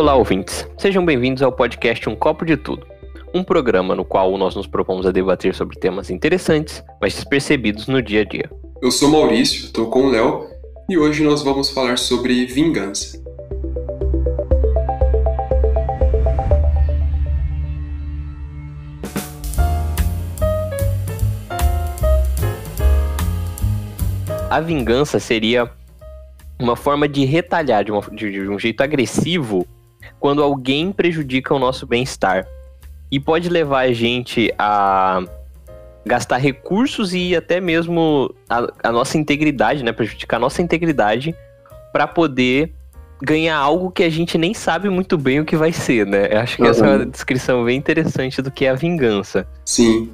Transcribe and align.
Olá, 0.00 0.14
ouvintes. 0.14 0.66
Sejam 0.78 1.04
bem-vindos 1.04 1.42
ao 1.42 1.52
podcast 1.52 2.08
Um 2.08 2.16
Copo 2.16 2.46
de 2.46 2.56
Tudo, 2.56 2.86
um 3.34 3.44
programa 3.44 3.94
no 3.94 4.02
qual 4.02 4.34
nós 4.38 4.56
nos 4.56 4.66
propomos 4.66 5.04
a 5.04 5.10
debater 5.10 5.54
sobre 5.54 5.78
temas 5.78 6.08
interessantes, 6.08 6.82
mas 6.98 7.12
despercebidos 7.12 7.86
no 7.86 8.00
dia 8.00 8.22
a 8.22 8.24
dia. 8.24 8.50
Eu 8.80 8.90
sou 8.90 9.10
Maurício, 9.10 9.66
estou 9.66 9.90
com 9.90 10.04
o 10.04 10.08
Léo 10.08 10.46
e 10.88 10.96
hoje 10.96 11.22
nós 11.22 11.42
vamos 11.42 11.68
falar 11.68 11.98
sobre 11.98 12.46
vingança. 12.46 13.22
A 24.48 24.60
vingança 24.62 25.20
seria 25.20 25.70
uma 26.58 26.74
forma 26.74 27.06
de 27.06 27.26
retalhar 27.26 27.84
de, 27.84 27.92
uma, 27.92 28.00
de, 28.00 28.32
de 28.32 28.48
um 28.48 28.58
jeito 28.58 28.82
agressivo 28.82 29.66
quando 30.18 30.42
alguém 30.42 30.92
prejudica 30.92 31.54
o 31.54 31.58
nosso 31.58 31.86
bem-estar. 31.86 32.46
E 33.10 33.18
pode 33.18 33.48
levar 33.48 33.80
a 33.80 33.92
gente 33.92 34.52
a 34.58 35.22
gastar 36.04 36.38
recursos 36.38 37.12
e 37.12 37.34
até 37.36 37.60
mesmo 37.60 38.34
a, 38.48 38.66
a 38.84 38.92
nossa 38.92 39.18
integridade, 39.18 39.82
né? 39.84 39.92
Prejudicar 39.92 40.36
a 40.36 40.40
nossa 40.40 40.62
integridade 40.62 41.34
para 41.92 42.06
poder 42.06 42.72
ganhar 43.22 43.56
algo 43.56 43.90
que 43.90 44.02
a 44.02 44.08
gente 44.08 44.38
nem 44.38 44.54
sabe 44.54 44.88
muito 44.88 45.18
bem 45.18 45.40
o 45.40 45.44
que 45.44 45.56
vai 45.56 45.72
ser, 45.72 46.06
né? 46.06 46.28
Eu 46.30 46.38
acho 46.38 46.56
que 46.56 46.62
uhum. 46.62 46.70
essa 46.70 46.86
é 46.86 46.96
uma 46.96 47.06
descrição 47.06 47.64
bem 47.64 47.76
interessante 47.76 48.40
do 48.40 48.50
que 48.50 48.64
é 48.64 48.70
a 48.70 48.74
vingança. 48.74 49.46
Sim, 49.64 50.10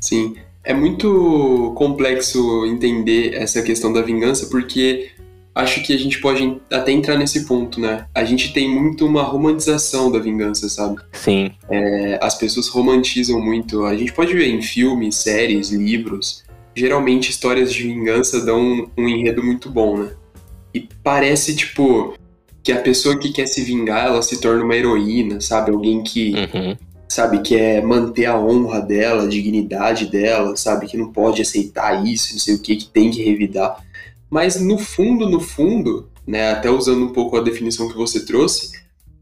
sim. 0.00 0.36
É 0.64 0.74
muito 0.74 1.72
complexo 1.76 2.66
entender 2.66 3.34
essa 3.34 3.62
questão 3.62 3.92
da 3.92 4.02
vingança, 4.02 4.46
porque 4.50 5.10
acho 5.58 5.82
que 5.82 5.92
a 5.92 5.98
gente 5.98 6.20
pode 6.20 6.56
até 6.70 6.92
entrar 6.92 7.18
nesse 7.18 7.44
ponto, 7.44 7.80
né? 7.80 8.06
A 8.14 8.24
gente 8.24 8.52
tem 8.52 8.70
muito 8.70 9.04
uma 9.04 9.24
romantização 9.24 10.10
da 10.10 10.20
vingança, 10.20 10.68
sabe? 10.68 11.00
Sim. 11.12 11.50
É, 11.68 12.16
as 12.22 12.36
pessoas 12.36 12.68
romantizam 12.68 13.40
muito. 13.40 13.84
A 13.84 13.96
gente 13.96 14.12
pode 14.12 14.32
ver 14.32 14.46
em 14.46 14.62
filmes, 14.62 15.16
séries, 15.16 15.70
livros. 15.70 16.44
Geralmente 16.76 17.30
histórias 17.30 17.72
de 17.72 17.82
vingança 17.82 18.44
dão 18.44 18.60
um, 18.60 18.86
um 18.96 19.08
enredo 19.08 19.42
muito 19.42 19.68
bom, 19.68 19.98
né? 19.98 20.10
E 20.72 20.88
parece, 21.02 21.56
tipo, 21.56 22.14
que 22.62 22.70
a 22.70 22.80
pessoa 22.80 23.18
que 23.18 23.32
quer 23.32 23.46
se 23.46 23.60
vingar, 23.64 24.06
ela 24.06 24.22
se 24.22 24.40
torna 24.40 24.62
uma 24.62 24.76
heroína, 24.76 25.40
sabe? 25.40 25.72
Alguém 25.72 26.04
que 26.04 26.34
uhum 26.34 26.76
sabe, 27.08 27.40
que 27.40 27.56
é 27.56 27.80
manter 27.80 28.26
a 28.26 28.38
honra 28.38 28.80
dela, 28.80 29.24
a 29.24 29.28
dignidade 29.28 30.06
dela, 30.06 30.54
sabe, 30.56 30.86
que 30.86 30.96
não 30.96 31.10
pode 31.10 31.40
aceitar 31.40 32.06
isso, 32.06 32.34
não 32.34 32.38
sei 32.38 32.54
o 32.54 32.60
que, 32.60 32.76
que 32.76 32.86
tem 32.86 33.10
que 33.10 33.22
revidar. 33.22 33.82
Mas 34.30 34.60
no 34.60 34.78
fundo, 34.78 35.28
no 35.28 35.40
fundo, 35.40 36.08
né, 36.26 36.52
até 36.52 36.70
usando 36.70 37.04
um 37.04 37.12
pouco 37.12 37.36
a 37.36 37.42
definição 37.42 37.88
que 37.88 37.96
você 37.96 38.24
trouxe, 38.24 38.72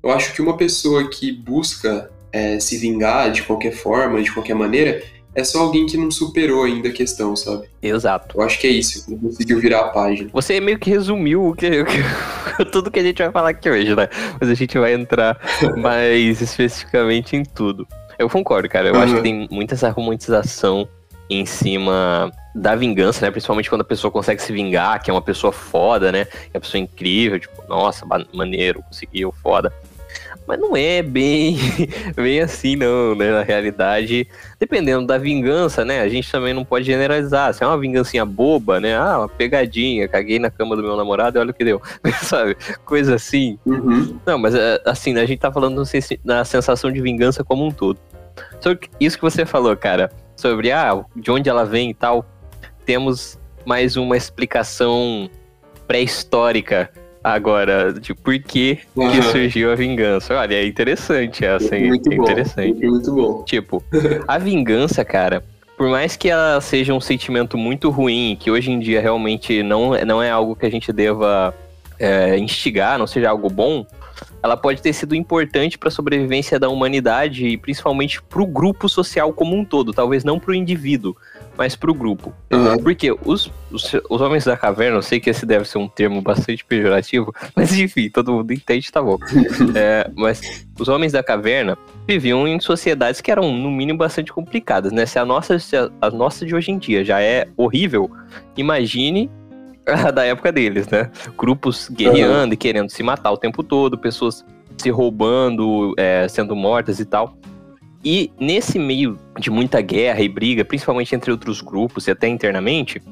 eu 0.02 0.10
acho 0.10 0.32
que 0.34 0.42
uma 0.42 0.56
pessoa 0.56 1.08
que 1.08 1.32
busca 1.32 2.10
é, 2.32 2.58
se 2.60 2.76
vingar 2.76 3.30
de 3.30 3.42
qualquer 3.42 3.72
forma, 3.72 4.22
de 4.22 4.32
qualquer 4.32 4.54
maneira, 4.54 5.02
é 5.34 5.44
só 5.44 5.60
alguém 5.60 5.86
que 5.86 5.98
não 5.98 6.10
superou 6.10 6.64
ainda 6.64 6.88
a 6.88 6.92
questão, 6.92 7.36
sabe? 7.36 7.68
Exato. 7.82 8.38
Eu 8.38 8.42
acho 8.42 8.58
que 8.58 8.66
é 8.66 8.70
isso, 8.70 9.04
não 9.10 9.18
conseguiu 9.18 9.60
virar 9.60 9.80
a 9.80 9.88
página. 9.88 10.30
Você 10.32 10.58
meio 10.60 10.78
que 10.78 10.88
resumiu 10.88 11.48
o 11.48 11.54
que, 11.54 11.66
o 11.80 11.84
que, 11.84 12.64
tudo 12.72 12.90
que 12.90 12.98
a 12.98 13.02
gente 13.02 13.22
vai 13.22 13.30
falar 13.30 13.50
aqui 13.50 13.68
hoje, 13.68 13.94
né? 13.94 14.08
Mas 14.40 14.48
a 14.48 14.54
gente 14.54 14.78
vai 14.78 14.94
entrar 14.94 15.38
mais 15.76 16.40
especificamente 16.40 17.36
em 17.36 17.44
tudo. 17.44 17.86
Eu 18.18 18.30
concordo, 18.30 18.68
cara. 18.68 18.88
Eu 18.88 18.94
uhum. 18.94 19.02
acho 19.02 19.14
que 19.16 19.22
tem 19.22 19.46
muita 19.50 19.74
essa 19.74 19.90
romantização 19.90 20.88
em 21.28 21.44
cima 21.44 22.32
da 22.54 22.74
vingança, 22.74 23.24
né? 23.24 23.30
Principalmente 23.30 23.68
quando 23.68 23.82
a 23.82 23.84
pessoa 23.84 24.10
consegue 24.10 24.40
se 24.40 24.52
vingar, 24.52 25.02
que 25.02 25.10
é 25.10 25.12
uma 25.14 25.22
pessoa 25.22 25.52
foda, 25.52 26.10
né? 26.10 26.24
Que 26.24 26.50
é 26.54 26.56
uma 26.56 26.60
pessoa 26.60 26.80
incrível, 26.80 27.38
tipo, 27.38 27.62
nossa, 27.68 28.06
maneiro, 28.32 28.82
conseguiu, 28.82 29.32
foda. 29.42 29.72
Mas 30.46 30.60
não 30.60 30.76
é 30.76 31.02
bem, 31.02 31.58
bem 32.14 32.40
assim, 32.40 32.76
não, 32.76 33.14
né? 33.14 33.30
Na 33.32 33.42
realidade, 33.42 34.28
dependendo 34.58 35.06
da 35.06 35.18
vingança, 35.18 35.84
né? 35.84 36.00
A 36.00 36.08
gente 36.08 36.30
também 36.30 36.54
não 36.54 36.64
pode 36.64 36.84
generalizar. 36.84 37.52
Se 37.52 37.64
é 37.64 37.66
uma 37.66 37.78
vingancinha 37.78 38.24
boba, 38.24 38.78
né? 38.78 38.96
Ah, 38.96 39.18
uma 39.18 39.28
pegadinha, 39.28 40.06
caguei 40.06 40.38
na 40.38 40.50
cama 40.50 40.76
do 40.76 40.82
meu 40.82 40.96
namorado 40.96 41.36
e 41.36 41.40
olha 41.40 41.50
o 41.50 41.54
que 41.54 41.64
deu. 41.64 41.82
Sabe? 42.22 42.56
Coisa 42.84 43.16
assim. 43.16 43.58
Uhum. 43.66 44.18
Não, 44.24 44.38
mas 44.38 44.54
é, 44.54 44.80
assim, 44.84 45.12
né? 45.12 45.22
a 45.22 45.26
gente 45.26 45.40
tá 45.40 45.50
falando 45.50 45.82
na 46.24 46.44
sensação 46.44 46.92
de 46.92 47.00
vingança 47.00 47.42
como 47.42 47.66
um 47.66 47.70
todo. 47.72 47.98
Sobre 48.60 48.88
isso 49.00 49.16
que 49.16 49.24
você 49.24 49.44
falou, 49.44 49.76
cara, 49.76 50.10
sobre 50.36 50.70
ah, 50.70 51.04
de 51.14 51.30
onde 51.30 51.48
ela 51.48 51.64
vem 51.64 51.90
e 51.90 51.94
tal, 51.94 52.24
temos 52.84 53.38
mais 53.64 53.96
uma 53.96 54.16
explicação 54.16 55.28
pré-histórica 55.86 56.90
Agora, 57.26 57.92
de 57.92 58.14
por 58.14 58.38
que, 58.38 58.78
uhum. 58.94 59.10
que 59.10 59.20
surgiu 59.20 59.72
a 59.72 59.74
vingança? 59.74 60.32
Olha, 60.32 60.54
é 60.54 60.64
interessante 60.64 61.44
essa, 61.44 61.76
hein? 61.76 61.88
Muito 61.88 62.12
é 62.12 62.14
bom. 62.14 62.22
interessante. 62.22 62.86
Muito 62.86 63.12
bom. 63.12 63.42
Tipo, 63.42 63.82
a 64.28 64.38
vingança, 64.38 65.04
cara, 65.04 65.42
por 65.76 65.88
mais 65.88 66.14
que 66.14 66.28
ela 66.28 66.60
seja 66.60 66.94
um 66.94 67.00
sentimento 67.00 67.58
muito 67.58 67.90
ruim, 67.90 68.36
que 68.38 68.48
hoje 68.48 68.70
em 68.70 68.78
dia 68.78 69.00
realmente 69.00 69.60
não, 69.64 69.90
não 70.06 70.22
é 70.22 70.30
algo 70.30 70.54
que 70.54 70.66
a 70.66 70.70
gente 70.70 70.92
deva 70.92 71.52
é, 71.98 72.38
instigar, 72.38 72.96
não 72.96 73.08
seja 73.08 73.28
algo 73.28 73.50
bom, 73.50 73.84
ela 74.42 74.56
pode 74.56 74.80
ter 74.82 74.92
sido 74.92 75.14
importante 75.14 75.78
para 75.78 75.88
a 75.88 75.92
sobrevivência 75.92 76.58
da 76.58 76.68
humanidade 76.68 77.46
e 77.46 77.56
principalmente 77.56 78.22
para 78.22 78.42
o 78.42 78.46
grupo 78.46 78.88
social 78.88 79.32
como 79.32 79.56
um 79.56 79.64
todo, 79.64 79.92
talvez 79.92 80.24
não 80.24 80.38
para 80.38 80.52
o 80.52 80.54
indivíduo, 80.54 81.16
mas 81.56 81.74
pro 81.74 81.94
grupo. 81.94 82.32
Uhum. 82.52 82.78
Porque 82.78 83.10
os, 83.24 83.50
os, 83.70 83.94
os, 84.08 84.20
homens 84.20 84.44
da 84.44 84.56
caverna, 84.56 84.98
eu 84.98 85.02
sei 85.02 85.18
que 85.18 85.30
esse 85.30 85.46
deve 85.46 85.66
ser 85.66 85.78
um 85.78 85.88
termo 85.88 86.20
bastante 86.20 86.64
pejorativo, 86.64 87.34
mas 87.56 87.76
enfim, 87.76 88.10
todo 88.10 88.32
mundo 88.32 88.52
entende, 88.52 88.90
tá 88.92 89.02
bom. 89.02 89.18
é, 89.74 90.10
mas 90.14 90.66
os 90.78 90.88
homens 90.88 91.12
da 91.12 91.22
caverna 91.22 91.76
viviam 92.06 92.46
em 92.46 92.60
sociedades 92.60 93.20
que 93.20 93.30
eram, 93.30 93.52
no 93.52 93.70
mínimo, 93.70 93.98
bastante 93.98 94.32
complicadas, 94.32 94.92
né? 94.92 95.06
Se 95.06 95.18
a 95.18 95.24
nossa, 95.24 95.58
se 95.58 95.76
a, 95.76 95.90
a 96.00 96.10
nossa 96.10 96.44
de 96.44 96.54
hoje 96.54 96.70
em 96.70 96.78
dia 96.78 97.04
já 97.04 97.20
é 97.20 97.48
horrível, 97.56 98.10
imagine 98.56 99.30
da 100.12 100.24
época 100.24 100.50
deles, 100.50 100.88
né? 100.88 101.10
Grupos 101.36 101.88
guerreando 101.88 102.48
uhum. 102.48 102.52
e 102.52 102.56
querendo 102.56 102.90
se 102.90 103.02
matar 103.02 103.30
o 103.30 103.36
tempo 103.36 103.62
todo, 103.62 103.96
pessoas 103.96 104.44
se 104.76 104.90
roubando, 104.90 105.94
é, 105.96 106.26
sendo 106.28 106.54
mortas 106.54 107.00
e 107.00 107.04
tal. 107.04 107.36
E 108.04 108.30
nesse 108.38 108.78
meio 108.78 109.18
de 109.38 109.50
muita 109.50 109.80
guerra 109.80 110.20
e 110.20 110.28
briga, 110.28 110.64
principalmente 110.64 111.14
entre 111.14 111.30
outros 111.30 111.60
grupos 111.60 112.06
e 112.06 112.10
até 112.10 112.28
internamente, 112.28 113.02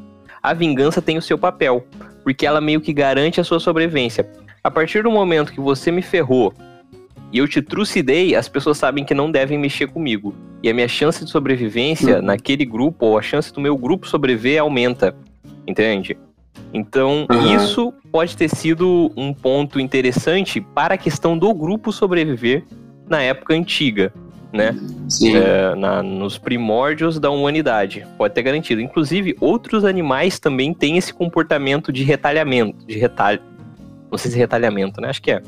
a 0.42 0.52
vingança 0.52 1.00
tem 1.00 1.16
o 1.16 1.22
seu 1.22 1.38
papel, 1.38 1.86
porque 2.22 2.46
ela 2.46 2.60
meio 2.60 2.80
que 2.80 2.92
garante 2.92 3.40
a 3.40 3.44
sua 3.44 3.58
sobrevivência. 3.58 4.28
A 4.62 4.70
partir 4.70 5.02
do 5.02 5.10
momento 5.10 5.52
que 5.52 5.60
você 5.60 5.90
me 5.90 6.02
ferrou 6.02 6.52
e 7.32 7.38
eu 7.38 7.48
te 7.48 7.60
trucidei, 7.60 8.36
as 8.36 8.48
pessoas 8.48 8.78
sabem 8.78 9.04
que 9.04 9.14
não 9.14 9.30
devem 9.30 9.58
mexer 9.58 9.88
comigo. 9.88 10.34
E 10.62 10.70
a 10.70 10.74
minha 10.74 10.88
chance 10.88 11.24
de 11.24 11.30
sobrevivência 11.30 12.18
uhum. 12.18 12.22
naquele 12.22 12.64
grupo, 12.64 13.06
ou 13.06 13.18
a 13.18 13.22
chance 13.22 13.52
do 13.52 13.60
meu 13.60 13.76
grupo 13.76 14.06
sobreviver, 14.06 14.60
aumenta. 14.60 15.14
Entende? 15.66 16.16
Então, 16.72 17.26
uhum. 17.30 17.56
isso 17.56 17.92
pode 18.10 18.36
ter 18.36 18.48
sido 18.48 19.12
um 19.16 19.32
ponto 19.32 19.78
interessante 19.78 20.60
para 20.60 20.94
a 20.94 20.98
questão 20.98 21.36
do 21.38 21.52
grupo 21.54 21.92
sobreviver 21.92 22.64
na 23.08 23.22
época 23.22 23.54
antiga 23.54 24.12
né? 24.54 24.72
Sim. 25.08 25.36
É, 25.36 25.74
na, 25.74 26.00
nos 26.00 26.38
primórdios 26.38 27.18
da 27.18 27.28
humanidade. 27.28 28.06
Pode 28.16 28.34
ter 28.34 28.42
garantido. 28.42 28.80
Inclusive, 28.80 29.36
outros 29.40 29.84
animais 29.84 30.38
também 30.38 30.72
têm 30.72 30.96
esse 30.96 31.12
comportamento 31.12 31.92
de 31.92 32.04
retalhamento, 32.04 32.86
de 32.86 32.96
retalho. 32.96 33.42
Não 34.08 34.16
sei 34.16 34.30
se 34.30 34.36
é 34.36 34.40
retalhamento, 34.40 35.00
né? 35.00 35.08
Acho 35.08 35.20
que 35.20 35.32
é. 35.32 35.42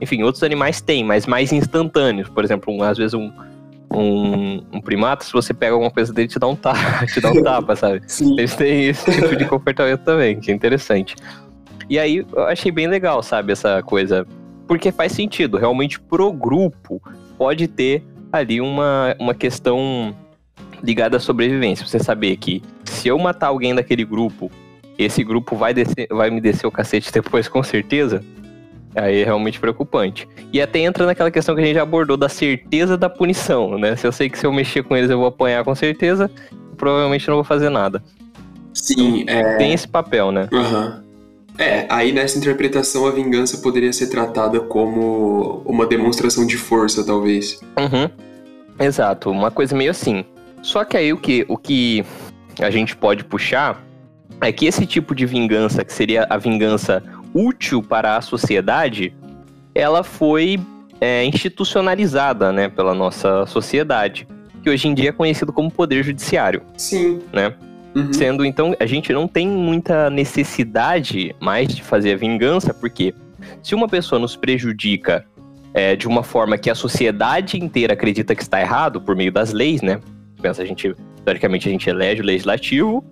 Enfim, 0.00 0.22
outros 0.22 0.42
animais 0.42 0.80
têm, 0.80 1.04
mas 1.04 1.26
mais 1.26 1.52
instantâneos. 1.52 2.30
Por 2.30 2.42
exemplo, 2.42 2.72
um, 2.72 2.82
às 2.82 2.96
vezes 2.96 3.12
um, 3.12 3.30
um, 3.96 4.62
um, 4.72 4.80
primata, 4.80 5.24
se 5.24 5.32
você 5.32 5.54
pega 5.54 5.72
alguma 5.72 5.90
coisa 5.90 6.12
dele, 6.12 6.28
te 6.28 6.38
dá 6.38 6.46
um 6.46 6.56
tapa, 6.56 7.06
te 7.06 7.20
dá 7.20 7.30
um 7.30 7.42
tapa, 7.42 7.74
sabe? 7.74 8.02
Sim. 8.06 8.32
Eles 8.38 8.54
têm 8.54 8.88
esse 8.88 9.10
tipo 9.10 9.36
de 9.36 9.44
comportamento 9.44 10.02
também, 10.02 10.38
que 10.38 10.50
é 10.50 10.54
interessante. 10.54 11.16
E 11.88 11.98
aí 11.98 12.26
eu 12.32 12.44
achei 12.44 12.70
bem 12.70 12.86
legal, 12.86 13.22
sabe, 13.22 13.52
essa 13.52 13.82
coisa. 13.82 14.26
Porque 14.66 14.90
faz 14.90 15.12
sentido, 15.12 15.56
realmente 15.56 16.00
pro 16.00 16.32
grupo 16.32 17.00
pode 17.38 17.68
ter 17.68 18.02
ali 18.32 18.60
uma, 18.60 19.14
uma 19.18 19.34
questão 19.34 20.14
ligada 20.82 21.16
à 21.16 21.20
sobrevivência. 21.20 21.86
Você 21.86 21.98
saber 21.98 22.36
que 22.36 22.62
se 22.84 23.08
eu 23.08 23.18
matar 23.18 23.48
alguém 23.48 23.74
daquele 23.74 24.04
grupo, 24.04 24.50
esse 24.98 25.22
grupo 25.22 25.56
vai, 25.56 25.72
descer, 25.72 26.08
vai 26.10 26.30
me 26.30 26.40
descer 26.40 26.66
o 26.66 26.70
cacete 26.70 27.12
depois, 27.12 27.46
com 27.48 27.62
certeza. 27.62 28.22
Aí 28.96 29.20
é 29.20 29.24
realmente 29.24 29.60
preocupante. 29.60 30.26
E 30.52 30.60
até 30.60 30.78
entra 30.80 31.04
naquela 31.04 31.30
questão 31.30 31.54
que 31.54 31.60
a 31.60 31.64
gente 31.64 31.74
já 31.74 31.82
abordou 31.82 32.16
da 32.16 32.28
certeza 32.28 32.96
da 32.96 33.10
punição, 33.10 33.78
né? 33.78 33.94
Se 33.94 34.06
eu 34.06 34.12
sei 34.12 34.30
que 34.30 34.38
se 34.38 34.46
eu 34.46 34.52
mexer 34.52 34.82
com 34.82 34.96
eles 34.96 35.10
eu 35.10 35.18
vou 35.18 35.26
apanhar 35.26 35.62
com 35.64 35.74
certeza, 35.74 36.30
provavelmente 36.76 37.28
não 37.28 37.34
vou 37.34 37.44
fazer 37.44 37.68
nada. 37.68 38.02
Sim, 38.72 39.24
é... 39.26 39.56
Tem 39.56 39.72
esse 39.72 39.86
papel, 39.86 40.32
né? 40.32 40.48
Uhum. 40.50 41.06
É, 41.58 41.86
aí 41.88 42.12
nessa 42.12 42.38
interpretação 42.38 43.06
a 43.06 43.10
vingança 43.10 43.58
poderia 43.58 43.92
ser 43.92 44.08
tratada 44.08 44.60
como 44.60 45.62
uma 45.64 45.86
demonstração 45.86 46.46
de 46.46 46.56
força, 46.56 47.04
talvez. 47.04 47.60
Uhum. 47.78 48.10
Exato, 48.78 49.30
uma 49.30 49.50
coisa 49.50 49.74
meio 49.74 49.90
assim. 49.90 50.24
Só 50.62 50.84
que 50.84 50.96
aí 50.96 51.12
o 51.12 51.16
que, 51.16 51.44
o 51.48 51.56
que 51.56 52.04
a 52.60 52.70
gente 52.70 52.96
pode 52.96 53.24
puxar 53.24 53.82
é 54.40 54.52
que 54.52 54.66
esse 54.66 54.84
tipo 54.84 55.14
de 55.14 55.24
vingança, 55.24 55.84
que 55.84 55.92
seria 55.92 56.26
a 56.28 56.36
vingança 56.36 57.02
útil 57.36 57.82
para 57.82 58.16
a 58.16 58.20
sociedade, 58.22 59.14
ela 59.74 60.02
foi 60.02 60.58
é, 61.00 61.24
institucionalizada, 61.24 62.50
né, 62.50 62.68
pela 62.68 62.94
nossa 62.94 63.44
sociedade, 63.46 64.26
que 64.62 64.70
hoje 64.70 64.88
em 64.88 64.94
dia 64.94 65.10
é 65.10 65.12
conhecido 65.12 65.52
como 65.52 65.70
poder 65.70 66.02
judiciário. 66.02 66.62
Sim. 66.76 67.20
Né? 67.32 67.52
Uhum. 67.94 68.12
Sendo 68.12 68.44
então, 68.44 68.74
a 68.80 68.86
gente 68.86 69.12
não 69.12 69.28
tem 69.28 69.46
muita 69.46 70.08
necessidade 70.08 71.34
mais 71.38 71.68
de 71.68 71.82
fazer 71.82 72.14
a 72.14 72.16
vingança, 72.16 72.72
porque 72.72 73.14
se 73.62 73.74
uma 73.74 73.86
pessoa 73.86 74.18
nos 74.18 74.34
prejudica 74.34 75.24
é, 75.74 75.94
de 75.94 76.08
uma 76.08 76.22
forma 76.22 76.56
que 76.56 76.70
a 76.70 76.74
sociedade 76.74 77.62
inteira 77.62 77.92
acredita 77.92 78.34
que 78.34 78.42
está 78.42 78.60
errado, 78.60 79.00
por 79.00 79.14
meio 79.14 79.30
das 79.30 79.52
leis, 79.52 79.82
né? 79.82 80.00
Pensa, 80.40 80.62
a 80.62 80.64
gente, 80.64 80.94
teoricamente, 81.24 81.68
a 81.68 81.72
gente 81.72 81.88
elege 81.88 82.22
o 82.22 82.24
legislativo, 82.24 83.04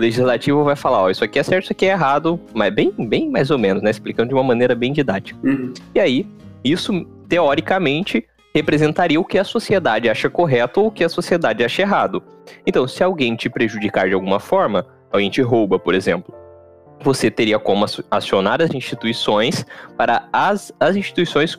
legislativo 0.00 0.64
vai 0.64 0.74
falar, 0.76 1.02
ó, 1.02 1.10
isso 1.10 1.22
aqui 1.22 1.38
é 1.38 1.42
certo, 1.42 1.64
isso 1.64 1.72
aqui 1.72 1.86
é 1.86 1.90
errado, 1.90 2.40
mas 2.54 2.72
bem, 2.72 2.92
bem 2.98 3.30
mais 3.30 3.50
ou 3.50 3.58
menos, 3.58 3.82
né? 3.82 3.90
Explicando 3.90 4.28
de 4.28 4.34
uma 4.34 4.42
maneira 4.42 4.74
bem 4.74 4.92
didática. 4.92 5.38
Uhum. 5.46 5.72
E 5.94 6.00
aí, 6.00 6.26
isso, 6.64 7.06
teoricamente, 7.28 8.26
representaria 8.54 9.20
o 9.20 9.24
que 9.24 9.38
a 9.38 9.44
sociedade 9.44 10.08
acha 10.08 10.28
correto 10.28 10.80
ou 10.80 10.86
o 10.88 10.90
que 10.90 11.04
a 11.04 11.08
sociedade 11.08 11.64
acha 11.64 11.82
errado. 11.82 12.22
Então, 12.66 12.86
se 12.88 13.02
alguém 13.02 13.36
te 13.36 13.48
prejudicar 13.48 14.08
de 14.08 14.14
alguma 14.14 14.40
forma, 14.40 14.86
alguém 15.12 15.30
te 15.30 15.40
rouba, 15.40 15.78
por 15.78 15.94
exemplo, 15.94 16.34
você 17.02 17.30
teria 17.30 17.58
como 17.58 17.86
acionar 18.10 18.60
as 18.60 18.74
instituições 18.74 19.64
para 19.96 20.28
as, 20.32 20.72
as 20.78 20.96
instituições 20.96 21.58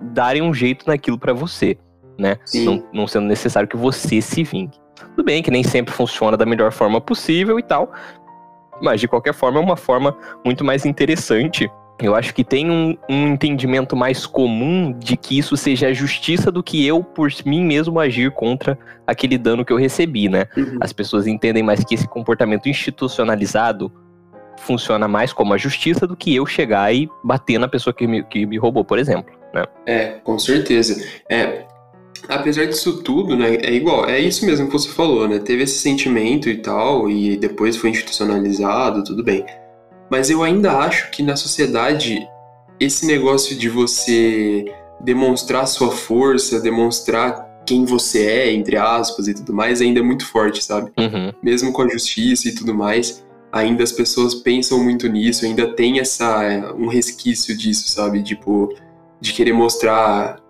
darem 0.00 0.42
um 0.42 0.52
jeito 0.52 0.86
naquilo 0.86 1.18
para 1.18 1.32
você, 1.32 1.78
né? 2.18 2.36
Não, 2.54 2.84
não 2.92 3.06
sendo 3.06 3.26
necessário 3.26 3.68
que 3.68 3.76
você 3.76 4.20
se 4.20 4.42
vingue. 4.42 4.78
Tudo 4.94 5.24
bem 5.24 5.42
que 5.42 5.50
nem 5.50 5.62
sempre 5.62 5.92
funciona 5.92 6.36
da 6.36 6.46
melhor 6.46 6.72
forma 6.72 7.00
possível 7.00 7.58
e 7.58 7.62
tal, 7.62 7.92
mas 8.80 9.00
de 9.00 9.08
qualquer 9.08 9.34
forma 9.34 9.58
é 9.58 9.62
uma 9.62 9.76
forma 9.76 10.16
muito 10.44 10.64
mais 10.64 10.84
interessante. 10.84 11.70
Eu 12.00 12.14
acho 12.16 12.34
que 12.34 12.42
tem 12.42 12.70
um, 12.70 12.96
um 13.08 13.28
entendimento 13.28 13.94
mais 13.94 14.26
comum 14.26 14.92
de 14.98 15.16
que 15.16 15.38
isso 15.38 15.56
seja 15.56 15.88
a 15.88 15.92
justiça 15.92 16.50
do 16.50 16.62
que 16.62 16.84
eu, 16.84 17.04
por 17.04 17.30
mim 17.46 17.64
mesmo, 17.64 18.00
agir 18.00 18.32
contra 18.32 18.76
aquele 19.06 19.38
dano 19.38 19.64
que 19.64 19.72
eu 19.72 19.76
recebi, 19.76 20.28
né? 20.28 20.46
Uhum. 20.56 20.78
As 20.80 20.92
pessoas 20.92 21.26
entendem 21.26 21.62
mais 21.62 21.84
que 21.84 21.94
esse 21.94 22.08
comportamento 22.08 22.68
institucionalizado 22.68 23.92
funciona 24.58 25.06
mais 25.06 25.32
como 25.32 25.54
a 25.54 25.58
justiça 25.58 26.06
do 26.06 26.16
que 26.16 26.34
eu 26.34 26.44
chegar 26.46 26.92
e 26.92 27.08
bater 27.22 27.58
na 27.58 27.68
pessoa 27.68 27.94
que 27.94 28.06
me, 28.06 28.24
que 28.24 28.44
me 28.44 28.58
roubou, 28.58 28.84
por 28.84 28.98
exemplo. 28.98 29.32
Né? 29.52 29.64
É, 29.86 30.06
com 30.24 30.38
certeza. 30.38 31.00
É, 31.28 31.64
apesar 32.28 32.66
disso 32.66 33.02
tudo, 33.02 33.36
né, 33.36 33.56
é 33.56 33.72
igual, 33.72 34.08
é 34.08 34.18
isso 34.18 34.44
mesmo 34.46 34.66
que 34.66 34.72
você 34.72 34.88
falou, 34.88 35.28
né? 35.28 35.38
Teve 35.38 35.64
esse 35.64 35.78
sentimento 35.78 36.48
e 36.48 36.56
tal, 36.56 37.10
e 37.10 37.36
depois 37.36 37.76
foi 37.76 37.90
institucionalizado, 37.90 39.04
tudo 39.04 39.22
bem. 39.22 39.44
Mas 40.10 40.30
eu 40.30 40.42
ainda 40.42 40.78
acho 40.78 41.10
que 41.10 41.22
na 41.22 41.36
sociedade 41.36 42.26
esse 42.78 43.06
negócio 43.06 43.56
de 43.56 43.68
você 43.68 44.64
demonstrar 45.00 45.66
sua 45.66 45.90
força, 45.90 46.60
demonstrar 46.60 47.62
quem 47.66 47.84
você 47.84 48.26
é, 48.26 48.52
entre 48.52 48.76
aspas, 48.76 49.26
e 49.28 49.34
tudo 49.34 49.54
mais, 49.54 49.80
ainda 49.80 50.00
é 50.00 50.02
muito 50.02 50.26
forte, 50.26 50.62
sabe? 50.62 50.92
Uhum. 50.98 51.32
Mesmo 51.42 51.72
com 51.72 51.82
a 51.82 51.88
justiça 51.88 52.48
e 52.48 52.54
tudo 52.54 52.74
mais, 52.74 53.24
ainda 53.52 53.82
as 53.82 53.92
pessoas 53.92 54.34
pensam 54.34 54.82
muito 54.82 55.08
nisso, 55.08 55.46
ainda 55.46 55.72
tem 55.74 55.98
essa 56.00 56.74
um 56.76 56.88
resquício 56.88 57.56
disso, 57.56 57.88
sabe? 57.88 58.22
Tipo, 58.22 58.74
de 59.20 59.32
querer 59.32 59.52
mostrar 59.52 60.43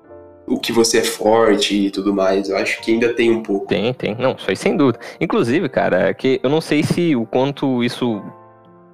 o 0.47 0.59
que 0.59 0.73
você 0.73 0.99
é 0.99 1.05
forte 1.05 1.87
e 1.87 1.91
tudo 1.91 2.13
mais. 2.15 2.49
Eu 2.49 2.57
acho 2.57 2.81
que 2.83 2.93
ainda 2.93 3.13
tem 3.15 3.31
um 3.31 3.43
pouco. 3.43 3.67
Tem, 3.67 3.93
tem. 3.95 4.15
Não, 4.19 4.33
isso 4.39 4.49
aí 4.51 4.57
sem 4.57 4.77
dúvida. 4.77 4.99
Inclusive, 5.21 5.69
cara, 5.69 6.09
é 6.09 6.15
que 6.15 6.41
eu 6.43 6.51
não 6.51 6.61
sei 6.61 6.83
se 6.83 7.15
o 7.17 7.25
quanto 7.27 7.83
isso. 7.83 8.23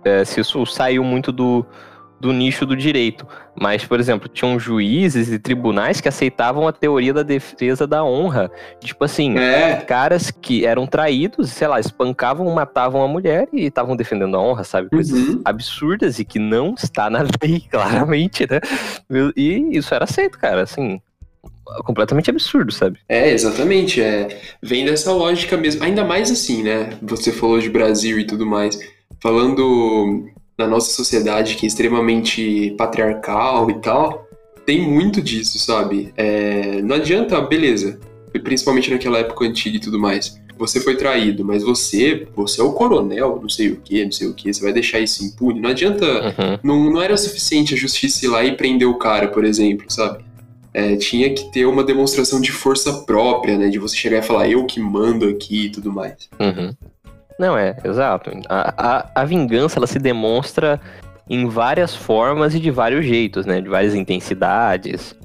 É, 0.05 0.25
se 0.25 0.41
isso 0.41 0.64
saiu 0.64 1.05
muito 1.05 1.31
do, 1.31 1.67
do 2.19 2.32
nicho 2.32 2.64
do 2.64 2.75
direito. 2.75 3.26
Mas, 3.55 3.85
por 3.85 4.00
exemplo, 4.00 4.29
tinham 4.29 4.58
juízes 4.58 5.31
e 5.31 5.38
tribunais 5.38 6.00
que 6.00 6.08
aceitavam 6.08 6.67
a 6.67 6.73
teoria 6.73 7.12
da 7.12 7.23
defesa 7.23 7.87
da 7.87 8.03
honra. 8.03 8.50
Tipo 8.82 9.05
assim, 9.05 9.37
É. 9.37 9.76
caras 9.76 10.31
que 10.31 10.64
eram 10.64 10.87
traídos, 10.87 11.50
sei 11.50 11.69
lá, 11.69 11.79
espancavam, 11.79 12.49
matavam 12.55 13.03
a 13.03 13.08
mulher 13.08 13.46
e 13.53 13.67
estavam 13.67 13.94
defendendo 13.94 14.37
a 14.37 14.41
honra, 14.41 14.64
sabe? 14.64 14.88
Coisas 14.88 15.19
Uhum. 15.29 15.43
absurdas 15.44 16.19
e 16.19 16.25
que 16.25 16.38
não 16.38 16.75
está 16.79 17.11
na 17.11 17.19
lei, 17.43 17.61
claramente, 17.70 18.46
né? 18.50 18.61
E 19.37 19.69
isso 19.76 19.93
era 19.94 20.05
aceito, 20.05 20.38
cara, 20.38 20.62
assim, 20.62 20.99
completamente 21.84 22.31
absurdo, 22.31 22.72
sabe? 22.72 22.99
É, 23.08 23.31
exatamente. 23.32 24.00
É, 24.00 24.40
vem 24.62 24.84
dessa 24.84 25.12
lógica 25.12 25.56
mesmo. 25.56 25.82
Ainda 25.84 26.05
mais 26.05 26.31
assim, 26.31 26.62
né? 26.62 26.90
Você 27.02 27.32
falou 27.32 27.58
de 27.58 27.69
Brasil 27.70 28.19
e 28.19 28.25
tudo 28.26 28.46
mais. 28.46 28.78
Falando 29.34 30.26
na 30.58 30.67
nossa 30.67 30.90
sociedade 30.93 31.55
que 31.56 31.64
é 31.64 31.69
extremamente 31.69 32.75
patriarcal 32.76 33.70
e 33.70 33.75
tal, 33.81 34.26
tem 34.67 34.81
muito 34.82 35.22
disso, 35.22 35.58
sabe? 35.58 36.12
É, 36.17 36.81
não 36.82 36.96
adianta, 36.96 37.40
beleza. 37.40 37.99
Principalmente 38.44 38.90
naquela 38.90 39.19
época 39.19 39.44
antiga 39.44 39.76
e 39.76 39.81
tudo 39.81 39.99
mais. 39.99 40.38
Você 40.58 40.78
foi 40.78 40.94
traído, 40.94 41.43
mas 41.43 41.62
você, 41.62 42.28
você 42.37 42.61
é 42.61 42.64
o 42.64 42.72
coronel, 42.75 43.38
não 43.40 43.49
sei 43.49 43.69
o 43.70 43.76
que, 43.76 44.05
não 44.05 44.12
sei 44.12 44.26
o 44.28 44.34
que, 44.34 44.52
você 44.52 44.62
vai 44.62 44.75
deixar 44.75 45.00
isso 45.00 45.25
impune. 45.25 45.58
Não 45.58 45.70
adianta 45.70 46.05
Uhum. 46.05 46.58
não, 46.62 46.90
não 46.93 47.00
era 47.02 47.17
suficiente 47.17 47.72
a 47.72 47.76
justiça 47.78 48.26
ir 48.26 48.28
lá 48.28 48.44
e 48.44 48.55
prender 48.55 48.87
o 48.87 48.99
cara, 48.99 49.28
por 49.28 49.43
exemplo, 49.43 49.87
sabe? 49.88 50.22
É, 50.72 50.96
tinha 50.96 51.32
que 51.34 51.50
ter 51.50 51.67
uma 51.67 51.82
demonstração 51.82 52.40
de 52.40 52.52
força 52.52 52.93
própria, 53.05 53.58
né? 53.58 53.69
De 53.69 53.78
você 53.78 53.96
chegar 53.96 54.19
e 54.19 54.22
falar, 54.22 54.49
eu 54.49 54.64
que 54.67 54.78
mando 54.81 55.28
aqui 55.28 55.67
e 55.67 55.70
tudo 55.70 55.93
mais. 55.93 56.28
Uhum. 56.38 56.72
Não, 57.38 57.56
é, 57.58 57.76
exato. 57.84 58.31
A, 58.49 58.75
a, 58.99 59.11
a 59.22 59.25
vingança, 59.25 59.78
ela 59.78 59.87
se 59.87 59.99
demonstra 59.99 60.81
em 61.28 61.46
várias 61.49 61.94
formas 61.94 62.55
e 62.55 62.61
de 62.61 62.70
vários 62.70 63.05
jeitos, 63.05 63.46
né? 63.46 63.61
De 63.61 63.69
várias 63.69 63.94
intensidades. 63.94 65.17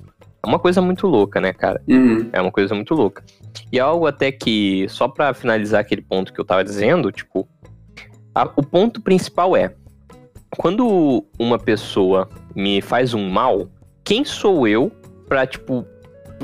É 0.44 0.48
uma 0.48 0.60
coisa 0.60 0.82
muito 0.82 1.08
louca, 1.08 1.40
né, 1.42 1.52
cara? 1.54 1.82
Uhum. 1.88 2.30
É 2.32 2.42
uma 2.42 2.52
coisa 2.52 2.74
muito 2.74 2.94
louca. 2.94 3.24
E 3.72 3.80
algo 3.80 4.06
até 4.08 4.32
que, 4.32 4.86
só 4.90 5.08
pra 5.08 5.34
finalizar 5.34 5.82
aquele 5.82 6.02
ponto 6.02 6.32
que 6.34 6.40
eu 6.40 6.46
tava 6.46 6.64
dizendo, 6.64 7.12
tipo, 7.12 7.48
a- 8.34 8.50
o 8.56 8.64
ponto 8.64 9.02
principal 9.02 9.56
é: 9.56 9.74
quando 10.58 11.26
uma 11.38 11.58
pessoa 11.60 12.30
me 12.56 12.82
faz 12.82 13.14
um 13.14 13.30
mal, 13.30 13.68
quem 14.04 14.24
sou 14.24 14.68
eu 14.68 14.92
pra, 15.28 15.46
tipo, 15.46 15.86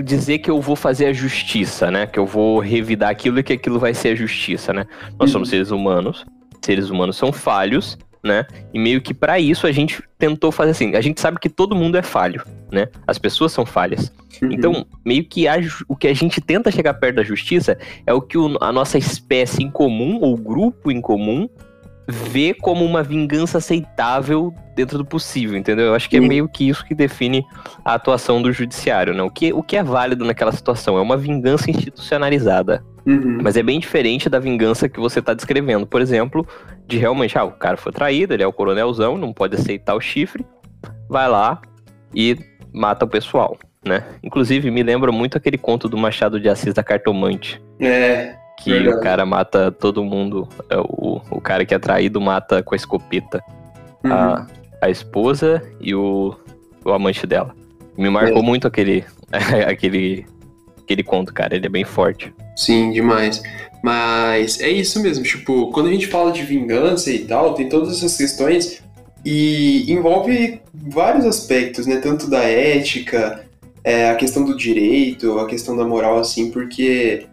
dizer 0.04 0.40
que 0.40 0.50
eu 0.50 0.62
vou 0.62 0.76
fazer 0.76 1.08
a 1.08 1.14
justiça, 1.14 1.92
né? 1.92 2.08
Que 2.08 2.18
eu 2.20 2.26
vou 2.26 2.60
revidar 2.60 3.10
aquilo 3.10 3.40
e 3.40 3.44
que 3.44 3.54
aquilo 3.54 3.80
vai 3.80 3.94
ser 3.94 4.10
a 4.10 4.16
justiça, 4.16 4.72
né? 4.74 4.86
Nós 5.20 5.30
Uhum. 5.30 5.34
somos 5.34 5.50
seres 5.50 5.72
humanos, 5.72 6.26
seres 6.64 6.90
humanos 6.90 7.18
são 7.18 7.32
falhos, 7.32 7.98
né? 8.24 8.46
E 8.74 8.80
meio 8.80 9.02
que 9.02 9.14
pra 9.14 9.40
isso 9.40 9.66
a 9.68 9.72
gente 9.72 10.02
tentou 10.18 10.52
fazer 10.52 10.72
assim. 10.72 10.96
A 10.96 11.02
gente 11.02 11.20
sabe 11.20 11.40
que 11.40 11.50
todo 11.50 11.76
mundo 11.76 11.98
é 11.98 12.02
falho, 12.04 12.44
né? 12.72 12.88
As 13.06 13.18
pessoas 13.18 13.52
são 13.52 13.66
falhas. 13.66 14.12
Uhum. 14.42 14.52
Então, 14.52 14.86
meio 15.04 15.26
que 15.26 15.48
a 15.48 15.56
o 15.88 15.96
que 15.96 16.08
a 16.08 16.14
gente 16.14 16.40
tenta 16.40 16.72
chegar 16.72 16.94
perto 16.96 17.16
da 17.18 17.24
justiça 17.24 17.78
é 18.06 18.14
o 18.14 18.22
que 18.22 18.38
o- 18.38 18.58
a 18.62 18.72
nossa 18.72 18.98
espécie 18.98 19.64
em 19.64 19.70
comum, 19.72 20.20
ou 20.22 20.38
grupo 20.38 20.92
em 20.92 21.02
comum, 21.02 21.50
vê 22.12 22.54
como 22.54 22.86
uma 22.86 23.02
vingança 23.02 23.58
aceitável 23.58 24.54
dentro 24.76 24.98
do 24.98 25.06
possível, 25.06 25.58
entendeu? 25.58 25.88
Eu 25.88 25.96
acho 25.96 26.10
que 26.10 26.18
é 26.18 26.20
meio 26.20 26.48
que 26.48 26.68
isso 26.68 26.86
que 26.86 26.94
define 26.94 27.44
a 27.84 27.96
atuação 27.96 28.42
do 28.42 28.52
judiciário, 28.52 29.14
né? 29.14 29.24
O 29.24 29.30
que, 29.30 29.54
o 29.54 29.64
que 29.64 29.76
é 29.76 29.84
válido 29.84 30.26
naquela 30.26 30.52
situação? 30.52 30.98
É 30.98 31.02
uma 31.02 31.18
vingança 31.18 31.70
institucionalizada. 31.70 32.84
Uhum. 33.06 33.40
Mas 33.42 33.58
é 33.58 33.64
bem 33.64 33.80
diferente 33.80 34.30
da 34.30 34.40
vingança 34.40 34.88
que 34.88 35.00
você 35.00 35.20
está 35.20 35.34
descrevendo. 35.34 35.88
Por 35.88 36.02
exemplo, 36.02 36.48
de 36.88 36.98
realmente, 36.98 37.38
ah, 37.38 37.44
o 37.44 37.52
cara 37.52 37.78
foi 37.78 37.92
traído, 37.92 38.34
ele 38.34 38.44
é 38.44 38.48
o 38.48 38.54
coronelzão, 38.54 39.18
não 39.18 39.34
pode 39.34 39.56
aceitar 39.56 39.96
o 39.96 40.02
chifre, 40.02 40.46
vai 41.10 41.28
lá 41.28 41.60
e 42.14 42.38
mata 42.74 43.06
o 43.06 43.08
pessoal, 43.08 43.58
né? 43.86 44.04
Inclusive, 44.24 44.70
me 44.70 44.84
lembra 44.84 45.12
muito 45.12 45.38
aquele 45.38 45.58
conto 45.58 45.90
do 45.90 45.98
Machado 45.98 46.40
de 46.40 46.48
Assis 46.48 46.74
da 46.74 46.84
Cartomante, 46.84 47.62
É, 47.80 48.36
que 48.62 48.72
Verdade. 48.72 48.98
o 48.98 49.02
cara 49.02 49.26
mata 49.26 49.72
todo 49.72 50.04
mundo, 50.04 50.48
é, 50.70 50.78
o, 50.78 51.20
o 51.32 51.42
cara 51.42 51.66
que 51.66 51.74
é 51.74 51.80
traído 51.80 52.22
mata 52.22 52.62
com 52.62 52.76
a 52.76 52.78
escopeta 52.78 53.44
uhum. 54.04 54.12
a, 54.12 54.48
a 54.82 54.90
esposa 54.90 55.62
e 55.80 55.96
o, 55.96 56.36
o 56.86 56.92
amante 56.92 57.26
dela. 57.26 57.56
Me 57.98 58.10
marcou 58.10 58.40
É. 58.40 58.42
muito 58.42 58.68
aquele, 58.68 59.04
aquele, 59.68 60.26
aquele 60.80 61.04
conto, 61.04 61.34
cara, 61.34 61.56
ele 61.56 61.66
é 61.66 61.70
bem 61.70 61.84
forte. 61.84 62.34
Sim, 62.56 62.92
demais. 62.92 63.42
Mas 63.84 64.60
é 64.60 64.70
isso 64.70 65.02
mesmo, 65.02 65.24
tipo, 65.24 65.72
quando 65.72 65.88
a 65.88 65.92
gente 65.92 66.08
fala 66.08 66.32
de 66.32 66.44
vingança 66.44 67.10
e 67.10 67.20
tal, 67.26 67.56
tem 67.56 67.68
todas 67.68 67.98
essas 67.98 68.16
questões 68.16 68.84
e 69.26 69.92
envolve 69.92 70.62
vários 70.74 71.26
aspectos, 71.26 71.88
né? 71.88 71.98
Tanto 71.98 72.30
da 72.30 72.44
ética, 72.44 73.44
é, 73.84 74.12
a 74.12 74.16
questão 74.16 74.46
do 74.46 74.56
direito, 74.56 75.40
a 75.40 75.48
questão 75.48 75.76
da 75.76 75.84
moral, 75.86 76.20
assim, 76.20 76.52
porque 76.52 77.26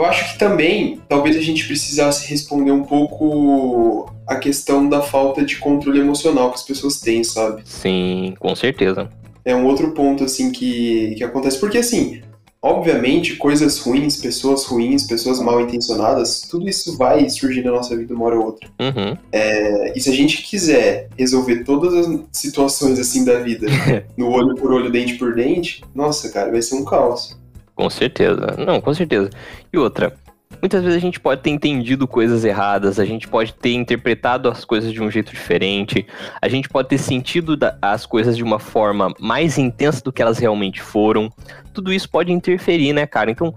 eu 0.00 0.06
acho 0.06 0.32
que 0.32 0.38
também 0.38 1.00
talvez 1.08 1.36
a 1.36 1.40
gente 1.40 1.66
precisasse 1.66 2.26
responder 2.28 2.72
um 2.72 2.84
pouco 2.84 4.10
a 4.26 4.36
questão 4.36 4.88
da 4.88 5.02
falta 5.02 5.44
de 5.44 5.56
controle 5.56 6.00
emocional 6.00 6.50
que 6.50 6.56
as 6.56 6.62
pessoas 6.62 7.00
têm, 7.00 7.22
sabe? 7.22 7.62
Sim, 7.64 8.34
com 8.38 8.54
certeza. 8.54 9.10
É 9.44 9.54
um 9.54 9.66
outro 9.66 9.92
ponto, 9.92 10.24
assim, 10.24 10.50
que, 10.52 11.14
que 11.16 11.24
acontece. 11.24 11.58
Porque, 11.58 11.78
assim, 11.78 12.22
obviamente, 12.62 13.36
coisas 13.36 13.78
ruins, 13.78 14.16
pessoas 14.16 14.64
ruins, 14.64 15.04
pessoas 15.04 15.40
mal 15.40 15.60
intencionadas, 15.60 16.42
tudo 16.42 16.68
isso 16.68 16.96
vai 16.96 17.28
surgir 17.28 17.62
na 17.62 17.72
nossa 17.72 17.96
vida 17.96 18.14
uma 18.14 18.26
hora 18.26 18.38
ou 18.38 18.46
outra. 18.46 18.68
Uhum. 18.78 19.16
É, 19.32 19.92
e 19.96 20.00
se 20.00 20.10
a 20.10 20.14
gente 20.14 20.42
quiser 20.42 21.08
resolver 21.18 21.64
todas 21.64 21.94
as 21.94 22.20
situações 22.32 22.98
assim 22.98 23.24
da 23.24 23.40
vida, 23.40 23.66
no 24.16 24.30
olho 24.30 24.54
por 24.54 24.72
olho, 24.72 24.90
dente 24.90 25.14
por 25.14 25.34
dente, 25.34 25.82
nossa, 25.94 26.30
cara, 26.30 26.50
vai 26.50 26.62
ser 26.62 26.76
um 26.76 26.84
caos. 26.84 27.38
Com 27.80 27.88
certeza. 27.88 28.56
Não, 28.58 28.78
com 28.78 28.92
certeza. 28.92 29.30
E 29.72 29.78
outra, 29.78 30.12
muitas 30.60 30.82
vezes 30.82 30.98
a 30.98 31.00
gente 31.00 31.18
pode 31.18 31.40
ter 31.40 31.48
entendido 31.48 32.06
coisas 32.06 32.44
erradas, 32.44 33.00
a 33.00 33.06
gente 33.06 33.26
pode 33.26 33.54
ter 33.54 33.72
interpretado 33.72 34.50
as 34.50 34.66
coisas 34.66 34.92
de 34.92 35.02
um 35.02 35.10
jeito 35.10 35.32
diferente, 35.32 36.06
a 36.42 36.46
gente 36.46 36.68
pode 36.68 36.88
ter 36.90 36.98
sentido 36.98 37.56
as 37.80 38.04
coisas 38.04 38.36
de 38.36 38.44
uma 38.44 38.58
forma 38.58 39.14
mais 39.18 39.56
intensa 39.56 40.02
do 40.02 40.12
que 40.12 40.20
elas 40.20 40.36
realmente 40.36 40.82
foram. 40.82 41.32
Tudo 41.72 41.90
isso 41.90 42.10
pode 42.10 42.30
interferir, 42.30 42.92
né, 42.92 43.06
cara? 43.06 43.30
Então, 43.30 43.54